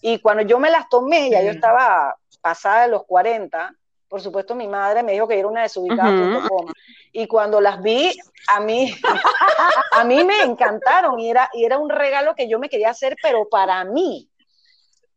Y 0.00 0.20
cuando 0.20 0.42
yo 0.42 0.58
me 0.58 0.70
las 0.70 0.88
tomé, 0.88 1.28
ya 1.28 1.42
yo 1.42 1.50
estaba 1.50 2.16
pasada 2.40 2.84
de 2.84 2.88
los 2.88 3.04
40, 3.04 3.70
por 4.08 4.20
supuesto, 4.20 4.54
mi 4.54 4.68
madre 4.68 5.02
me 5.02 5.12
dijo 5.12 5.26
que 5.26 5.38
era 5.38 5.48
una 5.48 5.62
desubicada.com. 5.62 6.66
Y 7.12 7.26
cuando 7.26 7.60
las 7.60 7.82
vi, 7.82 8.12
a 8.48 8.60
mí, 8.60 8.94
a 9.92 10.04
mí 10.04 10.24
me 10.24 10.42
encantaron 10.42 11.18
y 11.20 11.30
era, 11.30 11.48
y 11.52 11.64
era 11.64 11.78
un 11.78 11.90
regalo 11.90 12.34
que 12.34 12.48
yo 12.48 12.58
me 12.58 12.68
quería 12.68 12.90
hacer, 12.90 13.16
pero 13.22 13.48
para 13.48 13.84
mí. 13.84 14.28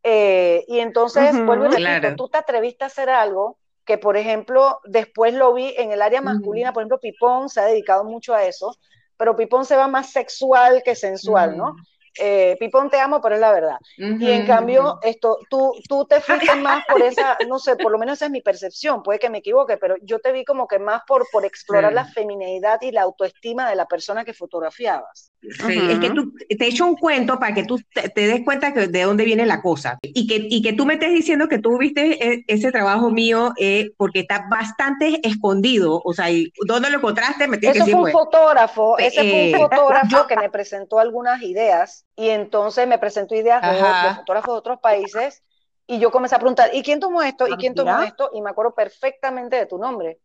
Eh, 0.03 0.63
y 0.67 0.79
entonces, 0.79 1.33
vuelvo 1.45 1.65
y 1.65 1.83
repito, 1.83 2.15
tú 2.15 2.29
te 2.29 2.37
atreviste 2.37 2.83
a 2.83 2.87
hacer 2.87 3.09
algo 3.09 3.57
que 3.87 3.97
por 3.97 4.17
ejemplo, 4.17 4.81
después 4.83 5.33
lo 5.33 5.53
vi 5.53 5.73
en 5.77 5.93
el 5.93 6.01
área 6.01 6.21
masculina, 6.21 6.73
por 6.73 6.83
ejemplo, 6.83 6.99
Pipón 6.99 7.47
se 7.47 7.61
ha 7.61 7.65
dedicado 7.65 8.03
mucho 8.03 8.35
a 8.35 8.43
eso, 8.43 8.75
pero 9.15 9.37
Pipón 9.37 9.63
se 9.63 9.77
va 9.77 9.87
más 9.87 10.11
sexual 10.11 10.83
que 10.83 10.93
sensual, 10.93 11.57
¿no? 11.57 11.73
Eh, 12.19 12.55
Pipón 12.59 12.89
te 12.89 12.99
amo, 12.99 13.21
pero 13.21 13.35
es 13.35 13.41
la 13.41 13.51
verdad. 13.51 13.77
y 13.97 14.31
en 14.31 14.45
cambio, 14.45 14.99
esto, 15.01 15.39
tú, 15.49 15.73
tú 15.87 16.05
te 16.05 16.21
fuiste 16.21 16.55
más 16.55 16.83
por 16.85 17.01
esa, 17.01 17.37
no 17.47 17.59
sé, 17.59 17.75
por 17.75 17.91
lo 17.91 17.97
menos 17.97 18.17
esa 18.17 18.25
es 18.25 18.31
mi 18.31 18.41
percepción, 18.41 19.03
puede 19.03 19.19
que 19.19 19.29
me 19.29 19.39
equivoque, 19.39 19.77
pero 19.77 19.95
yo 20.01 20.19
te 20.19 20.31
vi 20.31 20.45
como 20.45 20.67
que 20.67 20.79
más 20.79 21.01
por, 21.07 21.25
por 21.31 21.45
explorar 21.45 21.93
la 21.93 22.05
feminidad 22.05 22.79
y 22.81 22.91
la 22.91 23.03
autoestima 23.03 23.69
de 23.69 23.75
la 23.75 23.85
persona 23.85 24.25
que 24.25 24.33
fotografiabas. 24.33 25.31
Sí, 25.41 25.79
es 25.89 25.99
que 25.99 26.09
tú, 26.09 26.33
te 26.33 26.65
he 26.65 26.67
hecho 26.67 26.85
un 26.85 26.95
cuento 26.95 27.39
para 27.39 27.53
que 27.53 27.63
tú 27.63 27.79
te, 27.93 28.27
des 28.27 28.43
cuenta 28.43 28.73
que 28.73 28.87
de 28.87 29.03
dónde 29.03 29.23
viene 29.23 29.45
la 29.45 29.61
cosa 29.61 29.99
y 30.01 30.27
que, 30.27 30.47
y 30.49 30.61
que 30.61 30.73
tú 30.73 30.85
me 30.85 30.95
estés 30.95 31.13
diciendo 31.13 31.47
que 31.47 31.59
tú 31.59 31.77
viste 31.77 32.33
e, 32.33 32.43
ese 32.47 32.71
trabajo 32.71 33.11
mío 33.11 33.53
eh, 33.57 33.91
porque 33.97 34.21
está 34.21 34.47
bastante 34.49 35.19
escondido, 35.27 36.01
o 36.03 36.13
sea, 36.13 36.27
¿dónde 36.65 36.89
lo 36.89 36.97
encontraste? 36.97 37.47
Me 37.47 37.57
ese 37.61 37.85
fue 37.85 37.93
un 37.93 38.11
fotógrafo, 38.11 38.97
ese 38.97 39.21
fue 39.21 39.23
un 39.23 39.55
eh, 39.55 39.57
fotógrafo 39.57 40.25
que 40.27 40.35
me 40.35 40.49
presentó 40.49 40.99
algunas 40.99 41.41
ideas 41.43 42.05
y 42.15 42.29
entonces 42.29 42.87
me 42.87 42.97
presentó 42.97 43.35
ideas 43.35 43.61
de, 43.61 44.15
fotógrafos 44.15 44.55
de 44.55 44.59
otros 44.59 44.79
países 44.79 45.43
y 45.85 45.99
yo 45.99 46.11
comencé 46.11 46.35
a 46.35 46.39
preguntar, 46.39 46.71
¿y 46.73 46.81
quién 46.83 46.99
tomó 46.99 47.21
esto? 47.21 47.47
¿Y 47.47 47.53
ah, 47.53 47.57
quién 47.57 47.75
tomó 47.75 48.01
esto? 48.01 48.31
Y 48.33 48.41
me 48.41 48.49
acuerdo 48.49 48.73
perfectamente 48.73 49.55
de 49.55 49.65
tu 49.67 49.77
nombre. 49.77 50.19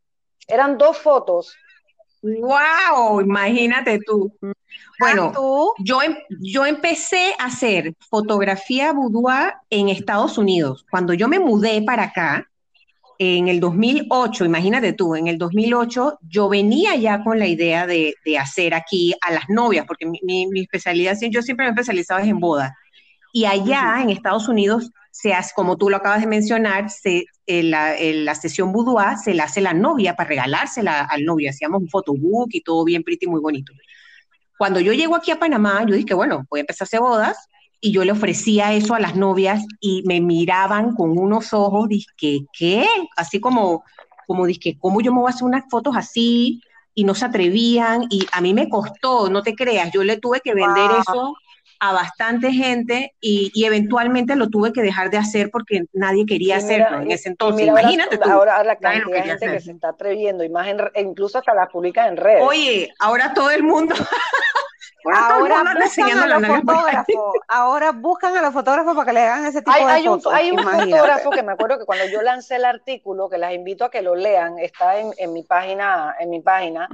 Eran 0.49 0.77
dos 0.77 0.99
fotos. 0.99 1.55
¡Wow! 2.23 3.21
Imagínate 3.21 3.99
tú. 4.07 4.33
Bueno, 4.99 5.33
Yo, 5.79 6.03
em, 6.03 6.17
yo 6.41 6.65
empecé 6.65 7.35
a 7.39 7.47
hacer 7.47 7.95
fotografía 8.09 8.93
boudoir 8.93 9.55
en 9.69 9.89
Estados 9.89 10.39
Unidos. 10.39 10.87
Cuando 10.91 11.13
yo 11.15 11.29
me 11.29 11.41
mudé 11.41 11.83
para 11.83 12.05
acá, 12.05 12.49
en 13.19 13.49
el 13.49 13.61
2008, 13.61 14.45
imagínate 14.45 14.93
tú, 14.95 15.15
en 15.15 15.29
el 15.29 15.39
2008 15.39 16.19
yo 16.29 16.49
venía 16.49 16.97
ya 16.97 17.23
con 17.23 17.39
la 17.39 17.47
idea 17.47 17.87
de, 17.87 18.15
hacer 18.41 18.75
aquí 18.75 19.15
a 19.21 19.33
las 19.33 19.49
novias, 19.49 19.87
porque 19.87 20.07
mi, 20.07 20.49
especialidad, 20.61 21.17
yo 21.31 21.43
siempre 21.43 21.65
me 21.65 21.71
he 21.71 21.73
especializado 21.73 22.21
en 22.21 22.41
bodas. 22.41 22.73
Y 23.33 23.45
allá 23.45 24.01
en 24.03 24.11
Estados 24.11 24.49
Unidos, 24.49 24.91
se 25.13 25.35
hace, 25.35 25.53
como 25.55 25.77
tú 25.77 25.91
lo 25.91 25.99
acabas 25.99 26.23
de 26.23 26.27
mencionar, 26.27 26.91
se, 26.91 27.27
eh, 27.47 27.63
la, 27.63 27.95
eh, 27.97 28.15
la, 28.15 28.35
sesión 28.35 28.73
boudoir 28.73 29.19
se 29.23 29.35
la 29.35 29.45
hace 29.45 29.61
la 29.61 29.75
novia 29.75 30.17
para 30.17 30.31
regalársela 30.31 31.03
al 31.03 31.25
novio. 31.25 31.51
Hacíamos 31.51 31.83
un 31.83 31.89
photobook 31.89 32.49
y 32.53 32.63
todo 32.63 32.83
bien 32.83 33.03
pretty, 33.03 33.27
muy 33.27 33.41
bonito. 33.41 33.75
Cuando 34.57 34.81
yo 34.81 34.95
llego 34.95 35.15
aquí 35.15 35.31
a 35.31 35.39
Panamá, 35.39 35.85
yo 35.87 35.95
dije, 35.95 36.15
bueno, 36.15 36.47
voy 36.51 36.61
a 36.61 36.63
empezar 36.63 36.87
a 36.87 36.87
hacer 36.87 37.01
bodas 37.01 37.37
y 37.79 37.93
yo 37.93 38.05
le 38.05 38.13
ofrecía 38.13 38.73
eso 38.73 38.95
a 38.95 39.01
las 39.01 39.15
novias 39.15 39.63
y 39.81 40.03
me 40.07 40.21
miraban 40.23 40.95
con 40.95 41.19
unos 41.19 41.53
ojos, 41.53 41.89
dije, 41.89 42.47
¿qué? 42.57 42.87
Así 43.15 43.39
como, 43.39 43.85
como 44.27 44.47
dije, 44.47 44.79
¿cómo 44.81 45.03
yo 45.03 45.13
me 45.13 45.21
voy 45.21 45.31
a 45.31 45.35
hacer 45.35 45.45
unas 45.45 45.65
fotos 45.69 45.95
así? 45.95 46.63
Y 46.95 47.05
no 47.05 47.15
se 47.15 47.27
atrevían 47.27 48.07
y 48.09 48.27
a 48.33 48.41
mí 48.41 48.55
me 48.55 48.71
costó, 48.71 49.29
no 49.29 49.43
te 49.43 49.55
creas, 49.55 49.91
yo 49.93 50.05
le 50.05 50.17
tuve 50.17 50.41
que 50.41 50.55
vender 50.55 50.91
eso 51.07 51.35
a 51.85 51.93
bastante 51.93 52.53
gente 52.53 53.13
y, 53.21 53.51
eventualmente 53.65 54.37
lo 54.37 54.49
tuve 54.49 54.73
que 54.73 54.83
dejar 54.83 55.11
de 55.11 55.17
hacer 55.17 55.51
porque 55.51 55.87
nadie 55.93 56.25
quería 56.27 56.59
hacerlo 56.59 57.01
en 57.01 57.11
ese 57.11 57.29
entonces. 57.31 57.67
Imagínate 57.67 58.21
ahora, 58.23 58.61
tú. 58.61 58.67
la 58.69 58.77
cantidad 58.77 59.25
de 59.25 59.29
gente 59.31 59.47
que 59.53 59.61
se 59.61 59.73
está 59.73 59.89
atreviendo, 59.89 60.45
incluso 60.95 61.39
hasta 61.39 61.53
la 61.55 61.67
publica 61.67 62.07
en 62.07 62.17
redes. 62.17 62.45
Oye, 62.47 62.95
ahora 63.01 63.35
todo 63.35 63.51
el 63.51 63.65
mundo 63.65 63.97
Ahora 65.05 65.63
buscan, 65.75 66.19
a 66.19 66.27
los 66.27 66.47
fotógrafos, 66.47 67.35
ahora 67.49 67.93
buscan 67.93 68.37
a 68.37 68.43
los 68.43 68.53
fotógrafos 68.53 68.95
para 68.95 69.07
que 69.07 69.13
le 69.13 69.21
hagan 69.21 69.47
ese 69.47 69.63
tipo 69.63 69.77
de 69.77 70.03
fotos. 70.03 70.33
hay 70.33 70.51
un 70.51 70.59
fotógrafo 70.63 71.31
que 71.31 71.43
me 71.43 71.53
acuerdo 71.53 71.79
que 71.79 71.85
cuando 71.85 72.07
yo 72.07 72.23
lancé 72.23 72.57
el 72.57 72.65
artículo, 72.65 73.29
que 73.29 73.39
las 73.39 73.53
invito 73.53 73.85
a 73.85 73.91
que 73.91 74.03
lo 74.03 74.15
lean, 74.15 74.59
está 74.59 74.99
en, 74.99 75.13
en 75.17 75.33
mi 75.33 75.43
página, 75.43 76.15
en 76.19 76.31
mi 76.31 76.41
página. 76.41 76.89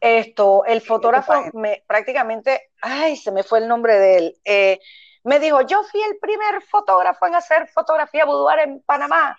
Esto, 0.00 0.64
el 0.66 0.80
fotógrafo 0.80 1.32
me 1.54 1.82
prácticamente, 1.86 2.70
ay, 2.82 3.16
se 3.16 3.32
me 3.32 3.42
fue 3.42 3.60
el 3.60 3.68
nombre 3.68 3.98
de 3.98 4.16
él. 4.18 4.36
Eh, 4.44 4.80
me 5.24 5.40
dijo, 5.40 5.60
yo 5.62 5.82
fui 5.82 6.02
el 6.02 6.18
primer 6.18 6.62
fotógrafo 6.62 7.26
en 7.26 7.34
hacer 7.34 7.68
fotografía 7.68 8.24
boudoir 8.24 8.60
en 8.60 8.80
Panamá 8.82 9.36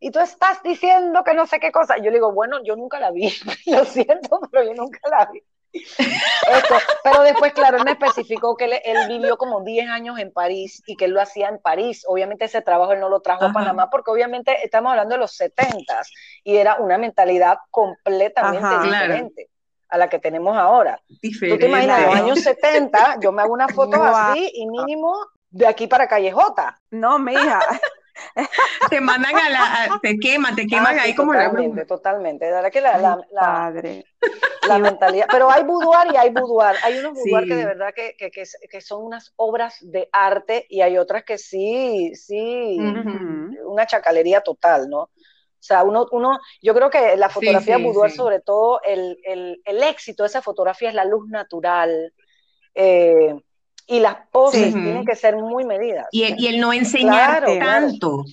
y 0.00 0.10
tú 0.10 0.20
estás 0.20 0.62
diciendo 0.62 1.22
que 1.24 1.34
no 1.34 1.46
sé 1.46 1.58
qué 1.58 1.72
cosa. 1.72 1.96
Yo 1.98 2.04
le 2.04 2.12
digo, 2.12 2.32
bueno, 2.32 2.62
yo 2.64 2.76
nunca 2.76 2.98
la 3.00 3.10
vi, 3.10 3.30
lo 3.66 3.84
siento, 3.84 4.40
pero 4.50 4.64
yo 4.64 4.74
nunca 4.74 5.00
la 5.10 5.28
vi 5.30 5.42
pero 7.04 7.22
después, 7.22 7.52
claro, 7.52 7.78
él 7.78 7.84
me 7.84 7.92
especificó 7.92 8.56
que 8.56 8.64
él, 8.64 8.98
vivió 9.08 9.36
como 9.36 9.62
10 9.62 9.88
años 9.88 10.18
en 10.18 10.32
París 10.32 10.82
y 10.86 10.96
que 10.96 11.06
él 11.06 11.12
lo 11.12 11.20
hacía 11.20 11.48
en 11.48 11.58
París. 11.58 12.04
Obviamente 12.06 12.46
ese 12.46 12.62
trabajo 12.62 12.92
él 12.92 13.00
no 13.00 13.08
lo 13.08 13.20
trajo 13.20 13.44
a 13.44 13.52
Panamá 13.52 13.90
porque 13.90 14.10
obviamente 14.10 14.56
estamos 14.64 14.90
hablando 14.90 15.14
de 15.14 15.20
los 15.20 15.32
70 15.32 16.02
y 16.44 16.56
era 16.56 16.76
una 16.76 16.98
mentalidad 16.98 17.58
completamente 17.70 18.80
diferente 18.82 19.50
a 19.88 19.98
la 19.98 20.08
que 20.08 20.18
tenemos 20.18 20.56
ahora. 20.56 21.00
Tú 21.08 21.58
te 21.58 21.66
imaginas, 21.66 22.00
en 22.00 22.06
los 22.06 22.14
años 22.16 22.40
70, 22.40 23.20
yo 23.20 23.32
me 23.32 23.42
hago 23.42 23.52
una 23.52 23.68
foto 23.68 24.02
así 24.02 24.50
y 24.54 24.66
mínimo 24.66 25.14
de 25.50 25.66
aquí 25.66 25.86
para 25.86 26.08
Callejota. 26.08 26.80
No, 26.90 27.18
mija. 27.18 27.60
te 28.90 29.00
mandan 29.00 29.36
a 29.36 29.48
la, 29.48 30.00
te 30.02 30.18
queman, 30.18 30.54
te 30.54 30.66
queman 30.66 30.98
ah, 30.98 31.02
ahí 31.02 31.14
como 31.14 31.32
totalmente, 31.32 31.80
la 31.80 31.86
Totalmente, 31.86 32.50
la 32.50 32.70
que 32.70 32.80
la, 32.80 32.98
la, 32.98 33.72
la, 34.66 34.78
mentalidad, 34.78 35.26
pero 35.30 35.50
hay 35.50 35.64
boudoir 35.64 36.12
y 36.12 36.16
hay 36.16 36.30
boudoir, 36.30 36.76
hay 36.82 36.98
unos 36.98 37.14
boudoir 37.14 37.48
que 37.48 37.54
de 37.54 37.64
verdad 37.64 37.94
que, 37.94 38.14
que, 38.16 38.30
que, 38.30 38.80
son 38.80 39.04
unas 39.04 39.32
obras 39.36 39.76
de 39.80 40.08
arte 40.12 40.66
y 40.68 40.80
hay 40.80 40.98
otras 40.98 41.24
que 41.24 41.38
sí, 41.38 42.12
sí, 42.14 42.78
una 43.64 43.86
chacalería 43.86 44.40
total, 44.40 44.88
¿no? 44.88 45.00
O 45.00 45.62
sea, 45.68 45.82
uno, 45.82 46.06
uno, 46.12 46.38
yo 46.62 46.72
creo 46.72 46.88
que 46.88 47.16
la 47.16 47.28
fotografía 47.28 47.78
boudoir, 47.78 48.12
sobre 48.12 48.40
todo, 48.40 48.80
el, 48.82 49.18
el, 49.24 49.60
el, 49.64 49.82
éxito 49.82 50.22
de 50.22 50.28
esa 50.28 50.40
fotografía 50.40 50.88
es 50.88 50.94
la 50.94 51.04
luz 51.04 51.28
natural, 51.28 52.14
eh, 52.74 53.34
y 53.88 54.00
las 54.00 54.16
poses 54.30 54.72
tienen 54.74 55.04
que 55.04 55.16
ser 55.16 55.36
muy 55.36 55.64
medidas. 55.64 56.06
Y 56.12 56.24
el, 56.24 56.38
y 56.38 56.46
el 56.48 56.60
no 56.60 56.72
enseñar 56.72 57.44
tanto. 57.58 58.24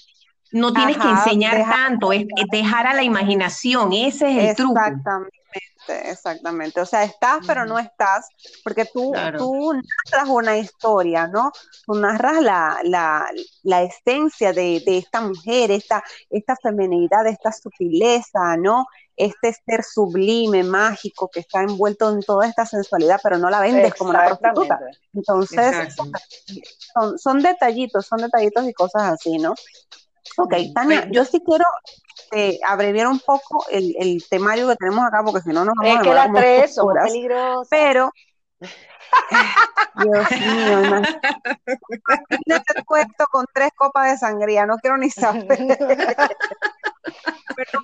No 0.51 0.71
tienes 0.71 0.97
que 0.97 1.09
enseñar 1.09 1.65
tanto, 1.69 2.13
es, 2.13 2.25
dejar 2.49 2.87
a 2.87 2.93
la 2.93 3.03
imaginación, 3.03 3.91
ese 3.91 4.31
es 4.31 4.49
el 4.49 4.55
truco. 4.55 4.79
Exactamente, 4.79 6.11
exactamente. 6.11 6.81
O 6.81 6.85
sea, 6.85 7.03
estás, 7.03 7.45
pero 7.45 7.65
no 7.65 7.77
estás, 7.77 8.29
porque 8.63 8.85
tú, 8.85 9.13
tú 9.37 9.73
narras 9.73 10.29
una 10.29 10.57
historia, 10.57 11.27
¿no? 11.27 11.51
Tú 11.85 11.95
narras 11.95 12.41
la, 12.41 12.79
la, 12.83 13.27
la 13.63 13.83
esencia 13.83 14.53
de, 14.53 14.81
de, 14.85 14.99
esta 14.99 15.19
mujer, 15.19 15.71
esta, 15.71 16.01
esta 16.29 16.55
feminidad, 16.55 17.27
esta 17.27 17.51
sutileza, 17.51 18.55
¿no? 18.57 18.85
Este 19.17 19.53
ser 19.53 19.83
sublime, 19.83 20.63
mágico, 20.63 21.29
que 21.29 21.39
está 21.39 21.61
envuelto 21.61 22.11
en 22.11 22.21
toda 22.21 22.47
esta 22.47 22.65
sensualidad, 22.65 23.19
pero 23.23 23.37
no 23.37 23.49
la 23.49 23.61
vendes 23.61 23.93
como 23.93 24.09
una 24.09 24.25
prostituta. 24.25 24.79
Entonces, 25.13 25.95
son, 27.17 27.41
detallitos, 27.41 28.05
son 28.05 28.21
detallitos 28.21 28.67
y 28.67 28.73
cosas 28.73 29.13
así, 29.13 29.37
¿no? 29.37 29.53
Ok, 30.37 30.53
Tania, 30.73 31.07
yo 31.11 31.23
sí 31.23 31.41
quiero 31.45 31.65
eh, 32.31 32.59
abreviar 32.67 33.07
un 33.07 33.19
poco 33.19 33.65
el, 33.69 34.23
temario 34.29 34.67
que 34.67 34.75
tenemos 34.75 35.05
acá, 35.05 35.23
porque 35.23 35.41
si 35.41 35.49
no 35.49 35.63
nos 35.63 35.75
vamos 35.75 35.95
a 35.95 35.99
Es 35.99 36.03
que 36.03 36.13
las 36.13 36.33
tres 36.33 36.75
son 36.75 36.93
peligrosas. 36.93 37.67
Pero, 37.69 38.11
Dios 38.59 40.31
mío, 40.31 40.83
imagínate 40.83 41.19
puesto 42.87 43.25
con 43.31 43.45
tres 43.53 43.71
copas 43.75 44.11
de 44.11 44.17
sangría, 44.17 44.65
no 44.65 44.77
quiero 44.77 44.97
ni 44.97 45.09
saber. 45.09 45.47
pero, 47.55 47.79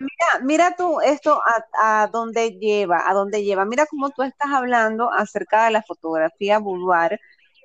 Mira, 0.00 0.44
mira 0.44 0.76
tú 0.76 1.00
esto 1.00 1.40
a, 1.80 2.08
dónde 2.12 2.52
lleva, 2.52 3.08
a 3.08 3.14
dónde 3.14 3.42
lleva. 3.42 3.64
Mira 3.64 3.86
cómo 3.86 4.10
tú 4.10 4.22
estás 4.22 4.50
hablando 4.52 5.12
acerca 5.12 5.64
de 5.64 5.72
la 5.72 5.82
fotografía 5.82 6.58
boudoir, 6.60 7.18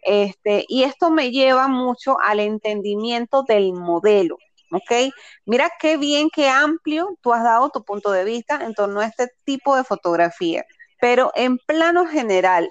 este, 0.03 0.65
y 0.67 0.83
esto 0.83 1.11
me 1.11 1.31
lleva 1.31 1.67
mucho 1.67 2.19
al 2.19 2.39
entendimiento 2.39 3.43
del 3.43 3.73
modelo, 3.73 4.37
¿ok? 4.71 5.13
Mira 5.45 5.69
qué 5.79 5.97
bien, 5.97 6.29
qué 6.33 6.49
amplio 6.49 7.17
tú 7.21 7.33
has 7.33 7.43
dado 7.43 7.69
tu 7.69 7.83
punto 7.83 8.11
de 8.11 8.25
vista 8.25 8.63
en 8.65 8.73
torno 8.73 8.99
a 9.01 9.05
este 9.05 9.29
tipo 9.45 9.75
de 9.75 9.83
fotografía. 9.83 10.65
Pero 10.99 11.31
en 11.35 11.57
plano 11.59 12.07
general, 12.07 12.69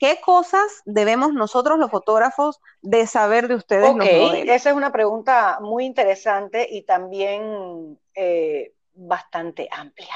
¿Qué 0.00 0.18
cosas 0.18 0.80
debemos 0.86 1.34
nosotros 1.34 1.78
los 1.78 1.90
fotógrafos 1.90 2.58
de 2.80 3.06
saber 3.06 3.48
de 3.48 3.56
ustedes? 3.56 3.90
Ok, 3.90 4.02
esa 4.02 4.70
es 4.70 4.76
una 4.76 4.90
pregunta 4.90 5.58
muy 5.60 5.84
interesante 5.84 6.66
y 6.70 6.82
también 6.86 8.00
eh, 8.14 8.72
bastante 8.94 9.68
amplia. 9.70 10.14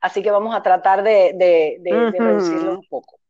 Así 0.00 0.22
que 0.22 0.30
vamos 0.30 0.56
a 0.56 0.62
tratar 0.62 1.02
de, 1.02 1.78
reducirlo 2.18 2.72
un 2.72 2.88
poco. 2.88 3.20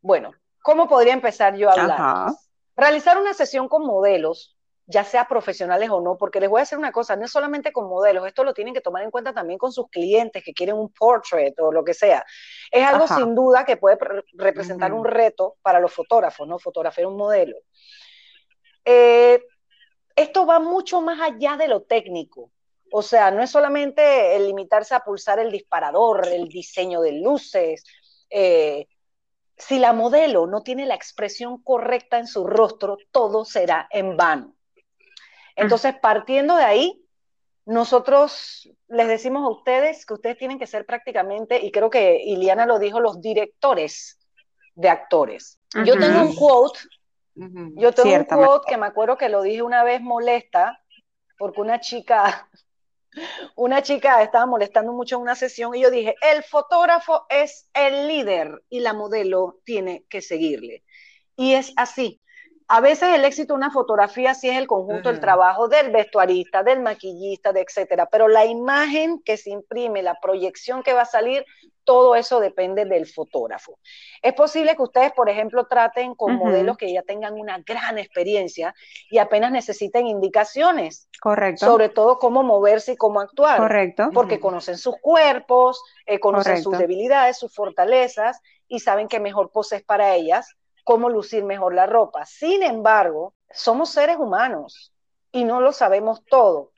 Bueno, 0.00 0.30
¿cómo 0.62 0.88
podría 0.88 1.12
empezar 1.12 1.56
yo 1.56 1.70
a 1.70 1.72
hablar? 1.72 2.32
Realizar 2.76 3.20
una 3.20 3.34
sesión 3.34 3.66
con 3.66 3.84
modelos, 3.84 4.56
ya 4.92 5.04
sea 5.04 5.26
profesionales 5.26 5.90
o 5.90 6.00
no, 6.00 6.16
porque 6.16 6.38
les 6.38 6.50
voy 6.50 6.58
a 6.58 6.62
decir 6.62 6.78
una 6.78 6.92
cosa, 6.92 7.16
no 7.16 7.24
es 7.24 7.32
solamente 7.32 7.72
con 7.72 7.88
modelos, 7.88 8.26
esto 8.26 8.44
lo 8.44 8.52
tienen 8.52 8.74
que 8.74 8.80
tomar 8.80 9.02
en 9.02 9.10
cuenta 9.10 9.32
también 9.32 9.58
con 9.58 9.72
sus 9.72 9.88
clientes 9.88 10.44
que 10.44 10.52
quieren 10.52 10.76
un 10.76 10.92
portrait 10.92 11.58
o 11.58 11.72
lo 11.72 11.82
que 11.82 11.94
sea. 11.94 12.24
Es 12.70 12.84
algo 12.86 13.08
sin 13.08 13.34
duda 13.34 13.64
que 13.64 13.78
puede 13.78 13.98
representar 14.34 14.92
un 14.92 15.04
reto 15.04 15.56
para 15.62 15.80
los 15.80 15.92
fotógrafos, 15.92 16.46
¿no? 16.46 16.58
Fotografiar 16.58 17.06
un 17.06 17.16
modelo. 17.16 17.56
Eh, 18.84 19.42
esto 20.14 20.46
va 20.46 20.60
mucho 20.60 21.00
más 21.00 21.20
allá 21.20 21.56
de 21.56 21.68
lo 21.68 21.82
técnico 21.82 22.50
O 22.90 23.02
sea, 23.02 23.30
no 23.30 23.42
es 23.42 23.50
solamente 23.50 24.36
el 24.36 24.46
limitarse 24.46 24.94
a 24.94 25.00
pulsar 25.00 25.38
el 25.38 25.50
disparador, 25.50 26.28
el 26.28 26.48
diseño 26.48 27.00
de 27.00 27.12
luces. 27.12 27.84
Eh, 28.28 28.86
si 29.56 29.78
la 29.78 29.92
modelo 29.92 30.46
no 30.46 30.62
tiene 30.62 30.86
la 30.86 30.94
expresión 30.94 31.62
correcta 31.62 32.18
en 32.18 32.26
su 32.26 32.46
rostro, 32.46 32.98
todo 33.10 33.44
será 33.44 33.86
en 33.90 34.16
vano. 34.16 34.54
Entonces, 35.62 35.94
partiendo 36.00 36.56
de 36.56 36.64
ahí, 36.64 37.02
nosotros 37.64 38.68
les 38.88 39.08
decimos 39.08 39.44
a 39.44 39.48
ustedes 39.48 40.04
que 40.04 40.14
ustedes 40.14 40.36
tienen 40.36 40.58
que 40.58 40.66
ser 40.66 40.84
prácticamente, 40.84 41.64
y 41.64 41.70
creo 41.70 41.90
que 41.90 42.20
Iliana 42.24 42.66
lo 42.66 42.78
dijo, 42.78 43.00
los 43.00 43.20
directores 43.20 44.18
de 44.74 44.88
actores. 44.88 45.58
Yo 45.84 45.98
tengo 45.98 46.22
un 46.22 46.34
quote, 46.34 46.80
yo 47.34 47.92
tengo 47.92 48.14
un 48.14 48.24
quote 48.24 48.68
que 48.68 48.76
me 48.76 48.86
acuerdo 48.86 49.16
que 49.16 49.28
lo 49.28 49.42
dije 49.42 49.62
una 49.62 49.84
vez 49.84 50.00
molesta, 50.00 50.80
porque 51.38 51.60
una 51.60 51.80
chica, 51.80 52.48
una 53.56 53.82
chica 53.82 54.22
estaba 54.22 54.46
molestando 54.46 54.92
mucho 54.92 55.16
en 55.16 55.22
una 55.22 55.34
sesión 55.34 55.74
y 55.74 55.80
yo 55.82 55.90
dije, 55.90 56.14
el 56.20 56.42
fotógrafo 56.42 57.26
es 57.28 57.68
el 57.74 58.08
líder 58.08 58.62
y 58.68 58.80
la 58.80 58.92
modelo 58.92 59.60
tiene 59.64 60.04
que 60.08 60.20
seguirle. 60.20 60.84
Y 61.36 61.54
es 61.54 61.72
así. 61.76 62.20
A 62.74 62.80
veces 62.80 63.10
el 63.10 63.26
éxito 63.26 63.52
de 63.52 63.58
una 63.58 63.70
fotografía 63.70 64.32
sí 64.32 64.48
es 64.48 64.56
el 64.56 64.66
conjunto 64.66 65.10
del 65.10 65.20
trabajo 65.20 65.68
del 65.68 65.90
vestuarista, 65.90 66.62
del 66.62 66.80
maquillista, 66.80 67.52
de 67.52 67.60
etcétera, 67.60 68.08
pero 68.10 68.28
la 68.28 68.46
imagen 68.46 69.20
que 69.22 69.36
se 69.36 69.50
imprime, 69.50 70.02
la 70.02 70.18
proyección 70.22 70.82
que 70.82 70.94
va 70.94 71.02
a 71.02 71.04
salir, 71.04 71.44
todo 71.84 72.14
eso 72.14 72.40
depende 72.40 72.86
del 72.86 73.06
fotógrafo. 73.06 73.78
Es 74.22 74.32
posible 74.32 74.74
que 74.74 74.84
ustedes, 74.84 75.12
por 75.12 75.28
ejemplo, 75.28 75.66
traten 75.66 76.14
con 76.14 76.36
modelos 76.36 76.78
que 76.78 76.90
ya 76.90 77.02
tengan 77.02 77.34
una 77.34 77.58
gran 77.58 77.98
experiencia 77.98 78.74
y 79.10 79.18
apenas 79.18 79.52
necesiten 79.52 80.06
indicaciones. 80.06 81.10
Correcto. 81.20 81.66
Sobre 81.66 81.90
todo 81.90 82.18
cómo 82.18 82.42
moverse 82.42 82.92
y 82.92 82.96
cómo 82.96 83.20
actuar. 83.20 83.58
Correcto. 83.58 84.08
Porque 84.14 84.40
conocen 84.40 84.78
sus 84.78 84.94
cuerpos, 85.02 85.84
eh, 86.06 86.18
conocen 86.20 86.62
sus 86.62 86.78
debilidades, 86.78 87.36
sus 87.36 87.54
fortalezas 87.54 88.40
y 88.66 88.80
saben 88.80 89.08
que 89.08 89.20
mejor 89.20 89.50
pose 89.50 89.76
es 89.76 89.82
para 89.82 90.14
ellas 90.14 90.56
cómo 90.84 91.08
lucir 91.08 91.44
mejor 91.44 91.74
la 91.74 91.86
ropa. 91.86 92.24
Sin 92.26 92.62
embargo, 92.62 93.34
somos 93.50 93.90
seres 93.90 94.16
humanos 94.18 94.92
y 95.30 95.44
no 95.44 95.60
lo 95.60 95.72
sabemos 95.72 96.24
todo. 96.24 96.72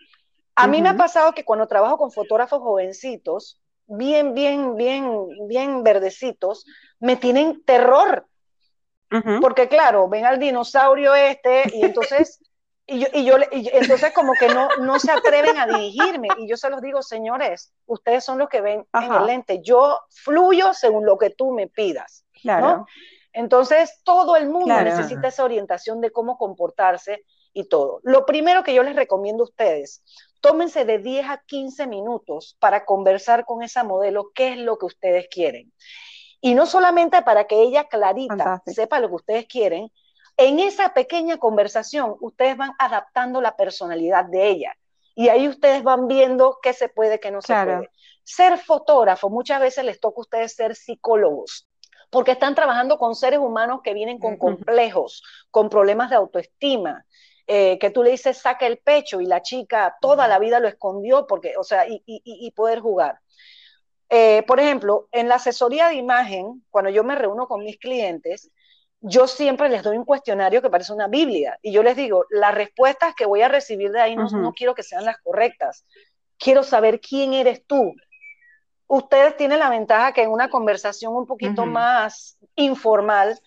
A 0.56 0.68
mí 0.68 0.80
me 0.80 0.90
ha 0.90 0.96
pasado 0.96 1.32
que 1.32 1.44
cuando 1.44 1.66
trabajo 1.66 1.98
con 1.98 2.12
fotógrafos 2.12 2.60
jovencitos, 2.60 3.60
bien, 3.86 4.34
bien, 4.34 4.76
bien, 4.76 5.26
bien 5.48 5.82
verdecitos, 5.82 6.64
me 7.00 7.16
tienen 7.16 7.64
terror. 7.64 8.26
Porque 9.40 9.68
claro, 9.68 10.08
ven 10.08 10.26
al 10.26 10.40
dinosaurio 10.40 11.14
este 11.14 11.62
y 11.72 11.84
entonces, 11.84 12.40
y 12.86 12.98
yo, 12.98 13.06
y 13.12 13.24
yo, 13.24 13.36
entonces 13.72 14.12
como 14.12 14.32
que 14.32 14.48
no, 14.48 14.68
no 14.80 14.98
se 14.98 15.12
atreven 15.12 15.56
a 15.56 15.66
dirigirme. 15.66 16.28
Y 16.38 16.48
yo 16.48 16.56
se 16.56 16.68
los 16.68 16.80
digo, 16.80 17.00
señores, 17.00 17.72
ustedes 17.86 18.24
son 18.24 18.38
los 18.38 18.48
que 18.48 18.60
ven 18.60 18.86
en 18.92 19.12
el 19.12 19.26
lente. 19.26 19.60
Yo 19.62 20.00
fluyo 20.10 20.72
según 20.74 21.06
lo 21.06 21.16
que 21.16 21.30
tú 21.30 21.52
me 21.52 21.68
pidas. 21.68 22.24
Claro. 22.42 22.86
Entonces, 23.34 24.00
todo 24.04 24.36
el 24.36 24.48
mundo 24.48 24.80
necesita 24.80 25.26
esa 25.26 25.44
orientación 25.44 26.00
de 26.00 26.12
cómo 26.12 26.38
comportarse 26.38 27.24
y 27.52 27.68
todo. 27.68 28.00
Lo 28.04 28.26
primero 28.26 28.62
que 28.62 28.72
yo 28.72 28.84
les 28.84 28.94
recomiendo 28.94 29.42
a 29.42 29.48
ustedes, 29.48 30.02
tómense 30.40 30.84
de 30.84 30.98
10 30.98 31.26
a 31.28 31.42
15 31.44 31.88
minutos 31.88 32.56
para 32.60 32.84
conversar 32.84 33.44
con 33.44 33.64
esa 33.64 33.82
modelo 33.82 34.30
qué 34.34 34.52
es 34.52 34.58
lo 34.58 34.78
que 34.78 34.86
ustedes 34.86 35.26
quieren. 35.28 35.72
Y 36.40 36.54
no 36.54 36.66
solamente 36.66 37.22
para 37.22 37.46
que 37.48 37.60
ella 37.60 37.84
clarita 37.88 38.62
sepa 38.66 39.00
lo 39.00 39.08
que 39.08 39.14
ustedes 39.16 39.46
quieren, 39.46 39.90
en 40.36 40.60
esa 40.60 40.94
pequeña 40.94 41.36
conversación 41.38 42.14
ustedes 42.20 42.56
van 42.56 42.72
adaptando 42.78 43.40
la 43.40 43.56
personalidad 43.56 44.26
de 44.26 44.48
ella. 44.48 44.76
Y 45.16 45.28
ahí 45.28 45.48
ustedes 45.48 45.82
van 45.82 46.06
viendo 46.06 46.58
qué 46.62 46.72
se 46.72 46.88
puede, 46.88 47.18
qué 47.18 47.32
no 47.32 47.42
se 47.42 47.52
puede. 47.52 47.90
Ser 48.22 48.58
fotógrafo, 48.58 49.28
muchas 49.28 49.60
veces 49.60 49.84
les 49.84 49.98
toca 49.98 50.18
a 50.18 50.20
ustedes 50.20 50.54
ser 50.54 50.76
psicólogos 50.76 51.68
porque 52.14 52.30
están 52.30 52.54
trabajando 52.54 52.96
con 52.96 53.16
seres 53.16 53.40
humanos 53.40 53.80
que 53.82 53.92
vienen 53.92 54.20
con 54.20 54.36
complejos, 54.36 55.24
con 55.50 55.68
problemas 55.68 56.10
de 56.10 56.16
autoestima, 56.16 57.04
eh, 57.48 57.76
que 57.80 57.90
tú 57.90 58.04
le 58.04 58.12
dices 58.12 58.38
saca 58.38 58.68
el 58.68 58.78
pecho 58.78 59.20
y 59.20 59.26
la 59.26 59.42
chica 59.42 59.96
toda 60.00 60.28
la 60.28 60.38
vida 60.38 60.60
lo 60.60 60.68
escondió 60.68 61.26
porque, 61.26 61.54
o 61.58 61.64
sea, 61.64 61.86
y, 61.88 62.52
poder 62.52 62.78
jugar. 62.78 63.18
Eh, 64.08 64.44
por 64.46 64.60
ejemplo, 64.60 65.08
en 65.10 65.28
la 65.28 65.34
asesoría 65.34 65.88
de 65.88 65.96
imagen, 65.96 66.64
cuando 66.70 66.88
yo 66.88 67.02
me 67.02 67.16
reúno 67.16 67.48
con 67.48 67.64
mis 67.64 67.80
clientes, 67.80 68.48
yo 69.00 69.26
siempre 69.26 69.68
les 69.68 69.82
doy 69.82 69.96
un 69.96 70.04
cuestionario 70.04 70.62
que 70.62 70.70
parece 70.70 70.92
una 70.92 71.08
Biblia 71.08 71.58
y 71.62 71.72
yo 71.72 71.82
les 71.82 71.96
digo, 71.96 72.26
las 72.30 72.54
respuestas 72.54 73.16
que 73.16 73.26
voy 73.26 73.42
a 73.42 73.48
recibir 73.48 73.90
de 73.90 74.00
ahí 74.00 74.14
no, 74.14 74.30
no 74.30 74.52
quiero 74.52 74.76
que 74.76 74.84
sean 74.84 75.04
las 75.04 75.18
correctas. 75.18 75.84
Quiero 76.38 76.62
saber 76.62 77.00
quién 77.00 77.32
eres 77.32 77.66
tú, 77.66 77.92
ustedes 78.86 79.36
tienen 79.36 79.58
la 79.58 79.70
ventaja 79.70 80.12
que 80.12 80.22
en 80.22 80.30
una 80.30 80.50
conversación 80.50 81.14
un 81.14 81.26
poquito 81.26 81.66
más 81.66 82.38
informal, 82.56 83.38